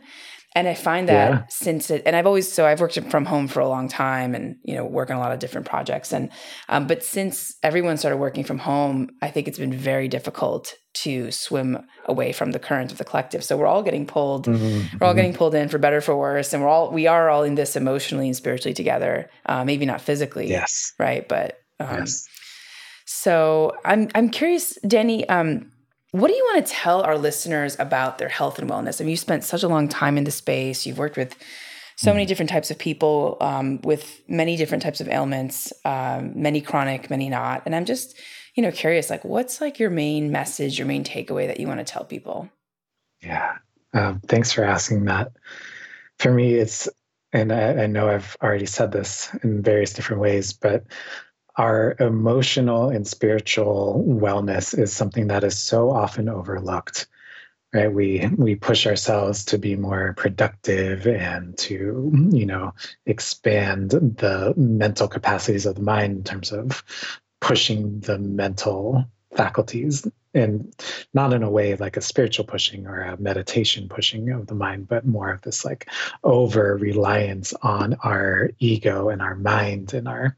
And 0.53 0.67
I 0.67 0.73
find 0.73 1.07
that 1.07 1.31
yeah. 1.31 1.43
since 1.49 1.89
it, 1.89 2.03
and 2.05 2.13
I've 2.13 2.27
always, 2.27 2.51
so 2.51 2.65
I've 2.65 2.81
worked 2.81 2.99
from 3.09 3.25
home 3.25 3.47
for 3.47 3.61
a 3.61 3.69
long 3.69 3.87
time 3.87 4.35
and, 4.35 4.57
you 4.63 4.75
know, 4.75 4.83
work 4.83 5.09
on 5.09 5.15
a 5.15 5.19
lot 5.19 5.31
of 5.31 5.39
different 5.39 5.65
projects. 5.65 6.11
And, 6.11 6.29
um, 6.67 6.87
but 6.87 7.03
since 7.03 7.55
everyone 7.63 7.95
started 7.95 8.17
working 8.17 8.43
from 8.43 8.57
home, 8.57 9.11
I 9.21 9.29
think 9.29 9.47
it's 9.47 9.57
been 9.57 9.71
very 9.71 10.09
difficult 10.09 10.73
to 10.93 11.31
swim 11.31 11.87
away 12.03 12.33
from 12.33 12.51
the 12.51 12.59
current 12.59 12.91
of 12.91 12.97
the 12.97 13.05
collective. 13.05 13.45
So 13.45 13.55
we're 13.55 13.65
all 13.65 13.81
getting 13.81 14.05
pulled, 14.05 14.47
mm-hmm. 14.47 14.97
we're 14.97 15.07
all 15.07 15.13
getting 15.13 15.33
pulled 15.33 15.55
in 15.55 15.69
for 15.69 15.77
better, 15.77 16.01
for 16.01 16.17
worse. 16.17 16.51
And 16.51 16.61
we're 16.61 16.67
all, 16.67 16.91
we 16.91 17.07
are 17.07 17.29
all 17.29 17.43
in 17.43 17.55
this 17.55 17.77
emotionally 17.77 18.27
and 18.27 18.35
spiritually 18.35 18.73
together. 18.73 19.29
Uh, 19.45 19.63
maybe 19.63 19.85
not 19.85 20.01
physically. 20.01 20.49
Yes. 20.49 20.93
Right. 20.99 21.25
But, 21.29 21.61
um, 21.79 21.99
yes. 21.99 22.27
so 23.05 23.71
I'm, 23.85 24.09
I'm 24.15 24.27
curious, 24.27 24.77
Danny, 24.85 25.27
um, 25.29 25.70
what 26.11 26.27
do 26.27 26.33
you 26.33 26.43
want 26.43 26.65
to 26.65 26.71
tell 26.71 27.01
our 27.01 27.17
listeners 27.17 27.75
about 27.79 28.17
their 28.17 28.29
health 28.29 28.59
and 28.59 28.69
wellness? 28.69 28.99
I 28.99 29.05
mean, 29.05 29.11
you 29.11 29.17
spent 29.17 29.43
such 29.43 29.63
a 29.63 29.67
long 29.67 29.87
time 29.87 30.17
in 30.17 30.25
the 30.25 30.31
space. 30.31 30.85
You've 30.85 30.97
worked 30.97 31.17
with 31.17 31.35
so 31.95 32.11
many 32.11 32.23
mm-hmm. 32.23 32.29
different 32.29 32.49
types 32.49 32.71
of 32.71 32.77
people 32.77 33.37
um, 33.41 33.79
with 33.81 34.21
many 34.27 34.57
different 34.57 34.83
types 34.83 34.99
of 35.01 35.07
ailments, 35.07 35.71
um, 35.85 36.33
many 36.35 36.59
chronic, 36.59 37.09
many 37.09 37.29
not. 37.29 37.63
And 37.65 37.75
I'm 37.75 37.85
just, 37.85 38.17
you 38.55 38.63
know, 38.63 38.71
curious, 38.71 39.09
like, 39.09 39.23
what's 39.23 39.61
like 39.61 39.79
your 39.79 39.89
main 39.89 40.31
message, 40.31 40.77
your 40.77 40.87
main 40.87 41.03
takeaway 41.03 41.47
that 41.47 41.59
you 41.59 41.67
want 41.67 41.79
to 41.79 41.85
tell 41.85 42.03
people? 42.03 42.49
Yeah. 43.21 43.57
Um, 43.93 44.19
thanks 44.27 44.51
for 44.51 44.63
asking 44.63 45.05
that. 45.05 45.31
For 46.19 46.31
me, 46.31 46.55
it's, 46.55 46.89
and 47.31 47.53
I, 47.53 47.83
I 47.83 47.87
know 47.87 48.09
I've 48.09 48.35
already 48.41 48.65
said 48.65 48.91
this 48.91 49.33
in 49.43 49.61
various 49.61 49.93
different 49.93 50.21
ways, 50.21 50.53
but 50.53 50.83
our 51.55 51.95
emotional 51.99 52.89
and 52.89 53.07
spiritual 53.07 54.03
wellness 54.07 54.77
is 54.77 54.93
something 54.93 55.27
that 55.27 55.43
is 55.43 55.57
so 55.57 55.91
often 55.91 56.29
overlooked 56.29 57.07
right? 57.73 57.91
We 57.91 58.27
we 58.37 58.55
push 58.55 58.85
ourselves 58.87 59.45
to 59.45 59.57
be 59.57 59.75
more 59.75 60.13
productive 60.17 61.07
and 61.07 61.57
to 61.59 62.11
you 62.31 62.45
know 62.45 62.73
expand 63.05 63.91
the 63.91 64.53
mental 64.57 65.07
capacities 65.07 65.65
of 65.65 65.75
the 65.75 65.81
mind 65.81 66.17
in 66.17 66.23
terms 66.23 66.51
of 66.51 66.83
pushing 67.39 67.99
the 68.01 68.19
mental 68.19 69.05
faculties 69.35 70.05
and 70.33 70.73
not 71.13 71.33
in 71.33 71.41
a 71.41 71.49
way 71.49 71.75
like 71.75 71.95
a 71.97 72.01
spiritual 72.01 72.45
pushing 72.45 72.85
or 72.85 73.01
a 73.01 73.17
meditation 73.17 73.87
pushing 73.87 74.29
of 74.29 74.47
the 74.47 74.55
mind 74.55 74.87
but 74.87 75.05
more 75.05 75.31
of 75.31 75.41
this 75.41 75.63
like 75.63 75.89
over 76.23 76.75
reliance 76.75 77.53
on 77.61 77.95
our 78.03 78.49
ego 78.59 79.09
and 79.09 79.21
our 79.21 79.35
mind 79.35 79.93
and 79.93 80.07
our 80.07 80.35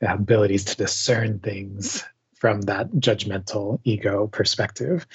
abilities 0.00 0.64
to 0.64 0.76
discern 0.76 1.38
things 1.38 2.04
from 2.34 2.60
that 2.62 2.90
judgmental 2.92 3.80
ego 3.84 4.26
perspective. 4.26 5.06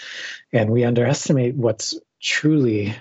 And 0.51 0.69
we 0.69 0.83
underestimate 0.83 1.55
what's 1.55 1.93
truly, 2.19 2.95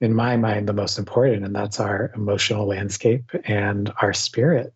in 0.00 0.14
my 0.14 0.36
mind, 0.36 0.68
the 0.68 0.72
most 0.72 0.98
important, 0.98 1.44
and 1.44 1.54
that's 1.54 1.78
our 1.78 2.10
emotional 2.14 2.66
landscape 2.66 3.30
and 3.44 3.92
our 4.00 4.12
spirit. 4.12 4.72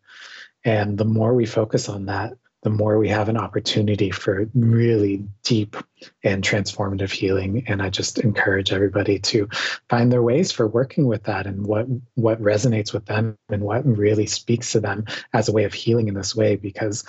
And 0.64 0.98
the 0.98 1.04
more 1.04 1.34
we 1.34 1.46
focus 1.46 1.88
on 1.88 2.06
that, 2.06 2.34
the 2.68 2.74
more 2.74 2.98
we 2.98 3.08
have 3.08 3.30
an 3.30 3.38
opportunity 3.38 4.10
for 4.10 4.46
really 4.54 5.24
deep 5.42 5.74
and 6.22 6.44
transformative 6.44 7.10
healing. 7.10 7.64
And 7.66 7.80
I 7.80 7.88
just 7.88 8.18
encourage 8.18 8.72
everybody 8.72 9.18
to 9.20 9.48
find 9.88 10.12
their 10.12 10.22
ways 10.22 10.52
for 10.52 10.66
working 10.66 11.06
with 11.06 11.22
that 11.24 11.46
and 11.46 11.66
what 11.66 11.86
what 12.14 12.42
resonates 12.42 12.92
with 12.92 13.06
them 13.06 13.38
and 13.48 13.62
what 13.62 13.86
really 13.86 14.26
speaks 14.26 14.72
to 14.72 14.80
them 14.80 15.06
as 15.32 15.48
a 15.48 15.52
way 15.52 15.64
of 15.64 15.72
healing 15.72 16.08
in 16.08 16.14
this 16.14 16.36
way. 16.36 16.56
Because 16.56 17.04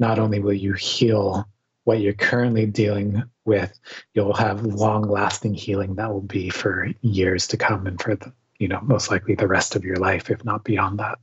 not 0.00 0.18
only 0.18 0.40
will 0.40 0.52
you 0.52 0.72
heal 0.72 1.46
what 1.84 2.00
you're 2.00 2.12
currently 2.12 2.66
dealing 2.66 3.22
with, 3.44 3.72
you'll 4.14 4.34
have 4.34 4.64
long 4.64 5.02
lasting 5.02 5.54
healing 5.54 5.94
that 5.94 6.12
will 6.12 6.22
be 6.22 6.50
for 6.50 6.88
years 7.02 7.46
to 7.48 7.56
come 7.56 7.86
and 7.86 8.02
for 8.02 8.16
the, 8.16 8.32
you 8.58 8.66
know, 8.66 8.80
most 8.82 9.12
likely 9.12 9.36
the 9.36 9.46
rest 9.46 9.76
of 9.76 9.84
your 9.84 9.96
life, 9.96 10.28
if 10.28 10.44
not 10.44 10.64
beyond 10.64 10.98
that. 10.98 11.18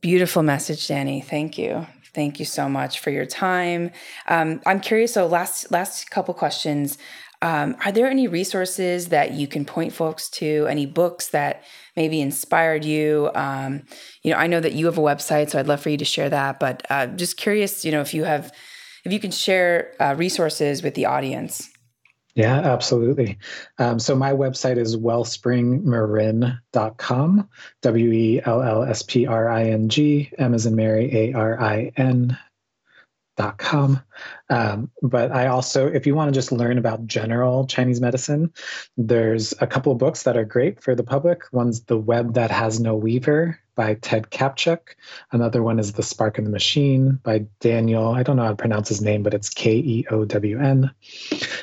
Beautiful 0.00 0.42
message, 0.42 0.88
Danny. 0.88 1.20
Thank 1.20 1.58
you. 1.58 1.86
Thank 2.14 2.38
you 2.38 2.44
so 2.44 2.68
much 2.68 3.00
for 3.00 3.10
your 3.10 3.26
time. 3.26 3.90
Um, 4.28 4.60
I'm 4.66 4.80
curious. 4.80 5.14
So, 5.14 5.26
last 5.26 5.70
last 5.70 6.10
couple 6.10 6.34
questions. 6.34 6.98
Um, 7.42 7.76
are 7.84 7.92
there 7.92 8.06
any 8.06 8.28
resources 8.28 9.08
that 9.08 9.32
you 9.32 9.46
can 9.46 9.64
point 9.64 9.94
folks 9.94 10.28
to? 10.30 10.66
Any 10.68 10.84
books 10.84 11.28
that 11.28 11.64
maybe 11.96 12.20
inspired 12.20 12.84
you? 12.84 13.30
Um, 13.34 13.84
you 14.22 14.30
know, 14.30 14.36
I 14.36 14.46
know 14.46 14.60
that 14.60 14.74
you 14.74 14.86
have 14.86 14.98
a 14.98 15.02
website, 15.02 15.48
so 15.48 15.58
I'd 15.58 15.66
love 15.66 15.80
for 15.80 15.88
you 15.88 15.96
to 15.96 16.04
share 16.04 16.28
that. 16.28 16.60
But 16.60 16.86
uh, 16.90 17.06
just 17.06 17.38
curious, 17.38 17.84
you 17.84 17.92
know, 17.92 18.02
if 18.02 18.12
you 18.12 18.24
have, 18.24 18.52
if 19.04 19.12
you 19.12 19.20
can 19.20 19.30
share 19.30 19.94
uh, 20.00 20.14
resources 20.18 20.82
with 20.82 20.94
the 20.94 21.06
audience. 21.06 21.69
Yeah, 22.34 22.58
absolutely. 22.58 23.38
Um, 23.78 23.98
so 23.98 24.14
my 24.14 24.32
website 24.32 24.76
is 24.78 24.96
wellspringmarin.com, 24.96 27.48
W 27.82 28.12
E 28.12 28.40
L 28.44 28.62
L 28.62 28.84
S 28.84 29.02
P 29.02 29.26
R 29.26 29.48
I 29.48 29.64
N 29.64 29.88
G, 29.88 30.30
M 30.38 30.54
as 30.54 30.66
in 30.66 30.76
Mary, 30.76 31.12
A 31.12 31.32
R 31.34 31.60
I 31.60 31.90
N 31.96 32.38
dot 33.36 33.58
com. 33.58 34.00
Um, 34.48 34.92
but 35.02 35.32
I 35.32 35.46
also, 35.46 35.88
if 35.88 36.06
you 36.06 36.14
want 36.14 36.28
to 36.28 36.38
just 36.38 36.52
learn 36.52 36.78
about 36.78 37.06
general 37.06 37.66
Chinese 37.66 38.00
medicine, 38.00 38.52
there's 38.96 39.52
a 39.60 39.66
couple 39.66 39.90
of 39.92 39.98
books 39.98 40.22
that 40.24 40.36
are 40.36 40.44
great 40.44 40.82
for 40.82 40.94
the 40.94 41.02
public. 41.02 41.44
One's 41.52 41.84
The 41.84 41.96
Web 41.96 42.34
That 42.34 42.50
Has 42.50 42.80
No 42.80 42.94
Weaver 42.94 43.58
by 43.80 43.94
Ted 43.94 44.28
Kaptchuk. 44.28 44.94
Another 45.32 45.62
one 45.62 45.78
is 45.78 45.94
The 45.94 46.02
Spark 46.02 46.36
in 46.36 46.44
the 46.44 46.50
Machine 46.50 47.18
by 47.22 47.46
Daniel. 47.60 48.08
I 48.08 48.22
don't 48.22 48.36
know 48.36 48.42
how 48.42 48.50
to 48.50 48.54
pronounce 48.54 48.90
his 48.90 49.00
name, 49.00 49.22
but 49.22 49.32
it's 49.32 49.48
K 49.48 49.72
E 49.72 50.06
O 50.10 50.26
W 50.26 50.60
N. 50.60 50.90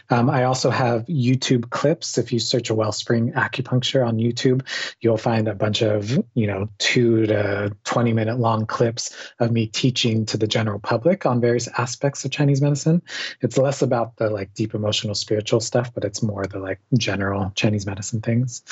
Um, 0.09 0.27
I 0.27 0.45
also 0.45 0.71
have 0.71 1.05
YouTube 1.05 1.69
clips. 1.69 2.17
If 2.17 2.33
you 2.33 2.39
search 2.39 2.71
a 2.71 2.73
Wellspring 2.73 3.33
acupuncture 3.33 4.03
on 4.03 4.17
YouTube, 4.17 4.65
you'll 4.99 5.19
find 5.19 5.47
a 5.47 5.53
bunch 5.53 5.83
of, 5.83 6.09
you 6.33 6.47
know, 6.47 6.69
two 6.79 7.27
to 7.27 7.75
20 7.83 8.13
minute 8.13 8.39
long 8.39 8.65
clips 8.65 9.15
of 9.37 9.51
me 9.51 9.67
teaching 9.67 10.25
to 10.25 10.37
the 10.37 10.47
general 10.47 10.79
public 10.79 11.27
on 11.27 11.39
various 11.39 11.67
aspects 11.77 12.25
of 12.25 12.31
Chinese 12.31 12.63
medicine. 12.63 12.99
It's 13.41 13.59
less 13.59 13.83
about 13.83 14.15
the 14.15 14.31
like 14.31 14.55
deep 14.55 14.73
emotional 14.73 15.13
spiritual 15.13 15.59
stuff, 15.59 15.93
but 15.93 16.03
it's 16.03 16.23
more 16.23 16.47
the 16.47 16.57
like 16.57 16.79
general 16.97 17.51
Chinese 17.53 17.85
medicine 17.85 18.21
things. 18.21 18.63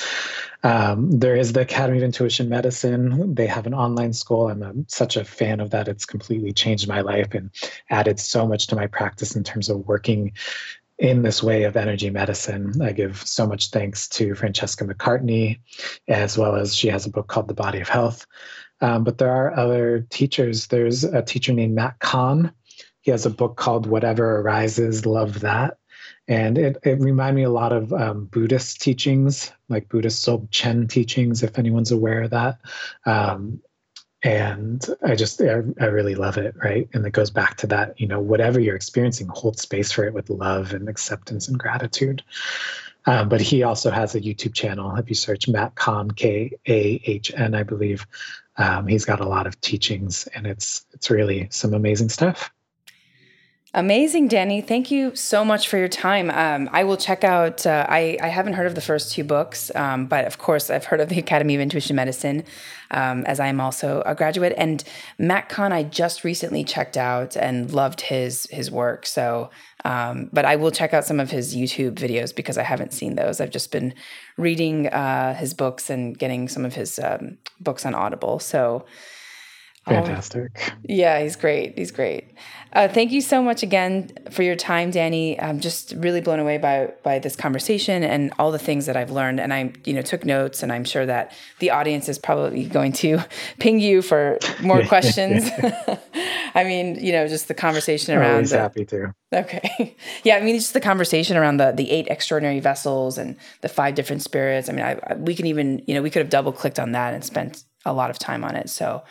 Um, 0.64 1.20
there 1.20 1.36
is 1.36 1.52
the 1.52 1.60
Academy 1.60 1.98
of 1.98 2.02
Intuition 2.02 2.48
Medicine 2.48 3.35
they 3.36 3.46
have 3.46 3.66
an 3.66 3.74
online 3.74 4.12
school. 4.12 4.48
I'm 4.48 4.62
a, 4.62 4.72
such 4.88 5.16
a 5.16 5.24
fan 5.24 5.60
of 5.60 5.70
that. 5.70 5.88
It's 5.88 6.04
completely 6.04 6.52
changed 6.52 6.88
my 6.88 7.00
life 7.00 7.34
and 7.34 7.50
added 7.90 8.18
so 8.18 8.46
much 8.46 8.66
to 8.68 8.76
my 8.76 8.86
practice 8.86 9.36
in 9.36 9.44
terms 9.44 9.68
of 9.68 9.86
working 9.86 10.32
in 10.98 11.22
this 11.22 11.42
way 11.42 11.64
of 11.64 11.76
energy 11.76 12.10
medicine. 12.10 12.80
I 12.80 12.92
give 12.92 13.22
so 13.26 13.46
much 13.46 13.70
thanks 13.70 14.08
to 14.10 14.34
Francesca 14.34 14.84
McCartney, 14.84 15.60
as 16.08 16.38
well 16.38 16.56
as 16.56 16.74
she 16.74 16.88
has 16.88 17.06
a 17.06 17.10
book 17.10 17.28
called 17.28 17.48
The 17.48 17.54
Body 17.54 17.80
of 17.80 17.88
Health. 17.88 18.26
Um, 18.80 19.04
but 19.04 19.18
there 19.18 19.30
are 19.30 19.56
other 19.56 20.06
teachers. 20.10 20.66
There's 20.66 21.04
a 21.04 21.22
teacher 21.22 21.52
named 21.52 21.74
Matt 21.74 21.98
Kahn. 21.98 22.52
He 23.00 23.10
has 23.10 23.26
a 23.26 23.30
book 23.30 23.56
called 23.56 23.86
Whatever 23.86 24.40
Arises, 24.40 25.06
Love 25.06 25.40
That. 25.40 25.78
And 26.28 26.58
it, 26.58 26.78
it 26.82 27.00
reminded 27.00 27.36
me 27.36 27.44
a 27.44 27.50
lot 27.50 27.72
of 27.72 27.92
um, 27.92 28.24
Buddhist 28.26 28.82
teachings, 28.82 29.52
like 29.68 29.88
Buddhist 29.88 30.26
Dzogchen 30.26 30.88
teachings, 30.88 31.42
if 31.42 31.58
anyone's 31.58 31.92
aware 31.92 32.22
of 32.22 32.30
that. 32.30 32.58
Um, 33.04 33.60
and 34.22 34.84
I 35.04 35.14
just, 35.14 35.40
I, 35.40 35.62
I 35.80 35.86
really 35.86 36.16
love 36.16 36.36
it, 36.36 36.56
right? 36.62 36.88
And 36.92 37.06
it 37.06 37.12
goes 37.12 37.30
back 37.30 37.56
to 37.58 37.66
that, 37.68 38.00
you 38.00 38.08
know, 38.08 38.18
whatever 38.18 38.58
you're 38.58 38.74
experiencing, 38.74 39.28
hold 39.28 39.60
space 39.60 39.92
for 39.92 40.04
it 40.04 40.14
with 40.14 40.30
love 40.30 40.72
and 40.72 40.88
acceptance 40.88 41.46
and 41.46 41.58
gratitude. 41.58 42.24
Um, 43.06 43.28
but 43.28 43.40
he 43.40 43.62
also 43.62 43.92
has 43.92 44.16
a 44.16 44.20
YouTube 44.20 44.52
channel. 44.52 44.96
If 44.96 45.08
you 45.08 45.14
search 45.14 45.46
Matt 45.46 45.76
Kahn, 45.76 46.10
K 46.10 46.50
A 46.66 47.00
H 47.04 47.32
N, 47.36 47.54
I 47.54 47.62
believe, 47.62 48.04
um, 48.56 48.88
he's 48.88 49.04
got 49.04 49.20
a 49.20 49.28
lot 49.28 49.46
of 49.46 49.60
teachings, 49.60 50.26
and 50.34 50.46
it's 50.46 50.86
it's 50.92 51.08
really 51.08 51.46
some 51.50 51.72
amazing 51.72 52.08
stuff. 52.08 52.50
Amazing, 53.76 54.28
Danny. 54.28 54.62
Thank 54.62 54.90
you 54.90 55.14
so 55.14 55.44
much 55.44 55.68
for 55.68 55.76
your 55.76 55.86
time. 55.86 56.30
Um, 56.30 56.70
I 56.72 56.84
will 56.84 56.96
check 56.96 57.24
out, 57.24 57.66
uh, 57.66 57.84
I, 57.86 58.16
I 58.22 58.28
haven't 58.28 58.54
heard 58.54 58.66
of 58.66 58.74
the 58.74 58.80
first 58.80 59.12
two 59.12 59.22
books, 59.22 59.70
um, 59.74 60.06
but 60.06 60.24
of 60.24 60.38
course, 60.38 60.70
I've 60.70 60.86
heard 60.86 60.98
of 60.98 61.10
the 61.10 61.18
Academy 61.26 61.54
of 61.56 61.60
Intuition 61.60 61.94
Medicine, 61.94 62.44
um, 62.90 63.26
as 63.26 63.38
I 63.38 63.48
am 63.48 63.60
also 63.60 64.02
a 64.06 64.14
graduate. 64.14 64.54
And 64.56 64.82
Matt 65.18 65.50
Kahn, 65.50 65.74
I 65.74 65.82
just 65.82 66.24
recently 66.24 66.64
checked 66.64 66.96
out 66.96 67.36
and 67.36 67.70
loved 67.70 68.00
his 68.00 68.46
his 68.50 68.70
work. 68.70 69.04
So, 69.04 69.50
um, 69.84 70.30
but 70.32 70.46
I 70.46 70.56
will 70.56 70.70
check 70.70 70.94
out 70.94 71.04
some 71.04 71.20
of 71.20 71.30
his 71.30 71.54
YouTube 71.54 71.96
videos 71.96 72.34
because 72.34 72.56
I 72.56 72.62
haven't 72.62 72.94
seen 72.94 73.16
those. 73.16 73.42
I've 73.42 73.50
just 73.50 73.70
been 73.72 73.92
reading 74.38 74.86
uh, 74.86 75.34
his 75.34 75.52
books 75.52 75.90
and 75.90 76.18
getting 76.18 76.48
some 76.48 76.64
of 76.64 76.74
his 76.74 76.98
um, 76.98 77.36
books 77.60 77.84
on 77.84 77.94
Audible. 77.94 78.38
So, 78.38 78.86
Fantastic. 79.86 80.74
yeah, 80.82 81.20
he's 81.20 81.36
great. 81.36 81.78
He's 81.78 81.90
great. 81.92 82.32
Uh, 82.72 82.88
thank 82.88 83.10
you 83.12 83.20
so 83.20 83.42
much 83.42 83.62
again 83.62 84.10
for 84.30 84.42
your 84.42 84.56
time, 84.56 84.90
Danny. 84.90 85.40
I'm 85.40 85.60
just 85.60 85.94
really 85.96 86.20
blown 86.20 86.40
away 86.40 86.58
by 86.58 86.92
by 87.02 87.18
this 87.18 87.36
conversation 87.36 88.02
and 88.02 88.34
all 88.38 88.50
the 88.50 88.58
things 88.58 88.86
that 88.86 88.96
I've 88.96 89.10
learned. 89.10 89.40
And 89.40 89.54
I, 89.54 89.72
you 89.84 89.94
know, 89.94 90.02
took 90.02 90.24
notes, 90.26 90.62
and 90.62 90.72
I'm 90.72 90.84
sure 90.84 91.06
that 91.06 91.32
the 91.60 91.70
audience 91.70 92.08
is 92.08 92.18
probably 92.18 92.66
going 92.66 92.92
to 92.94 93.24
ping 93.60 93.80
you 93.80 94.02
for 94.02 94.38
more 94.60 94.82
questions. 94.88 95.48
I 96.54 96.64
mean, 96.64 97.02
you 97.02 97.12
know, 97.12 97.28
just 97.28 97.48
the 97.48 97.54
conversation 97.54 98.14
around. 98.14 98.32
Always 98.32 98.50
the, 98.50 98.58
happy 98.58 98.84
to. 98.86 99.14
Okay, 99.32 99.96
yeah. 100.24 100.36
I 100.36 100.40
mean, 100.42 100.56
just 100.56 100.74
the 100.74 100.80
conversation 100.80 101.36
around 101.36 101.56
the 101.58 101.70
the 101.70 101.90
eight 101.90 102.08
extraordinary 102.08 102.60
vessels 102.60 103.16
and 103.16 103.36
the 103.62 103.68
five 103.68 103.94
different 103.94 104.22
spirits. 104.22 104.68
I 104.68 104.72
mean, 104.72 104.84
I, 104.84 104.98
I 105.06 105.14
we 105.14 105.34
can 105.34 105.46
even, 105.46 105.82
you 105.86 105.94
know, 105.94 106.02
we 106.02 106.10
could 106.10 106.20
have 106.20 106.30
double 106.30 106.52
clicked 106.52 106.78
on 106.78 106.92
that 106.92 107.14
and 107.14 107.24
spent 107.24 107.64
a 107.86 107.94
lot 107.94 108.10
of 108.10 108.18
time 108.18 108.44
on 108.44 108.56
it. 108.56 108.68
So. 108.68 109.02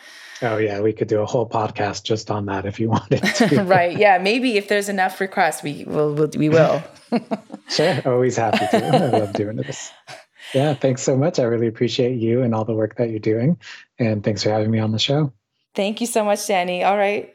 Oh 0.42 0.58
yeah, 0.58 0.80
we 0.80 0.92
could 0.92 1.08
do 1.08 1.20
a 1.20 1.26
whole 1.26 1.48
podcast 1.48 2.04
just 2.04 2.30
on 2.30 2.46
that 2.46 2.66
if 2.66 2.78
you 2.78 2.88
wanted 2.96 3.22
to. 3.22 3.62
right? 3.64 3.96
Yeah, 3.96 4.18
maybe 4.18 4.56
if 4.56 4.68
there's 4.68 4.88
enough 4.88 5.20
requests, 5.20 5.62
we 5.62 5.84
will. 5.84 6.14
We'll, 6.14 6.30
we 6.36 6.48
will. 6.48 6.82
sure, 7.68 8.02
always 8.04 8.36
happy 8.36 8.66
to. 8.70 8.86
I 8.86 9.18
love 9.18 9.32
doing 9.32 9.56
this. 9.56 9.90
Yeah, 10.54 10.74
thanks 10.74 11.02
so 11.02 11.16
much. 11.16 11.38
I 11.38 11.44
really 11.44 11.66
appreciate 11.66 12.16
you 12.16 12.42
and 12.42 12.54
all 12.54 12.64
the 12.64 12.74
work 12.74 12.96
that 12.96 13.10
you're 13.10 13.18
doing, 13.18 13.58
and 13.98 14.22
thanks 14.22 14.42
for 14.42 14.50
having 14.50 14.70
me 14.70 14.78
on 14.78 14.92
the 14.92 14.98
show. 14.98 15.32
Thank 15.74 16.00
you 16.00 16.06
so 16.06 16.24
much, 16.24 16.46
Danny. 16.46 16.84
All 16.84 16.96
right. 16.96 17.34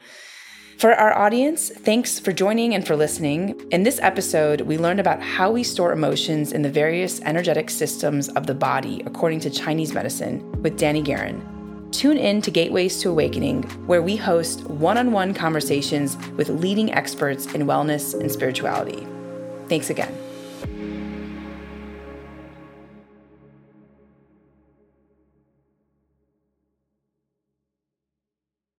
For 0.78 0.92
our 0.94 1.16
audience, 1.16 1.68
thanks 1.68 2.18
for 2.18 2.32
joining 2.32 2.74
and 2.74 2.84
for 2.84 2.96
listening. 2.96 3.68
In 3.70 3.84
this 3.84 4.00
episode, 4.00 4.62
we 4.62 4.78
learned 4.78 4.98
about 4.98 5.22
how 5.22 5.52
we 5.52 5.62
store 5.62 5.92
emotions 5.92 6.52
in 6.52 6.62
the 6.62 6.70
various 6.70 7.20
energetic 7.20 7.70
systems 7.70 8.28
of 8.30 8.48
the 8.48 8.54
body 8.54 9.00
according 9.06 9.38
to 9.40 9.50
Chinese 9.50 9.94
medicine 9.94 10.50
with 10.60 10.76
Danny 10.76 11.02
Guerin. 11.02 11.61
Tune 11.92 12.16
in 12.16 12.40
to 12.42 12.50
Gateways 12.50 12.98
to 13.02 13.10
Awakening, 13.10 13.64
where 13.86 14.00
we 14.00 14.16
host 14.16 14.64
one 14.64 14.96
on 14.96 15.12
one 15.12 15.34
conversations 15.34 16.16
with 16.38 16.48
leading 16.48 16.90
experts 16.90 17.46
in 17.54 17.66
wellness 17.66 18.18
and 18.18 18.32
spirituality. 18.32 19.06
Thanks 19.68 19.90
again. 19.90 20.16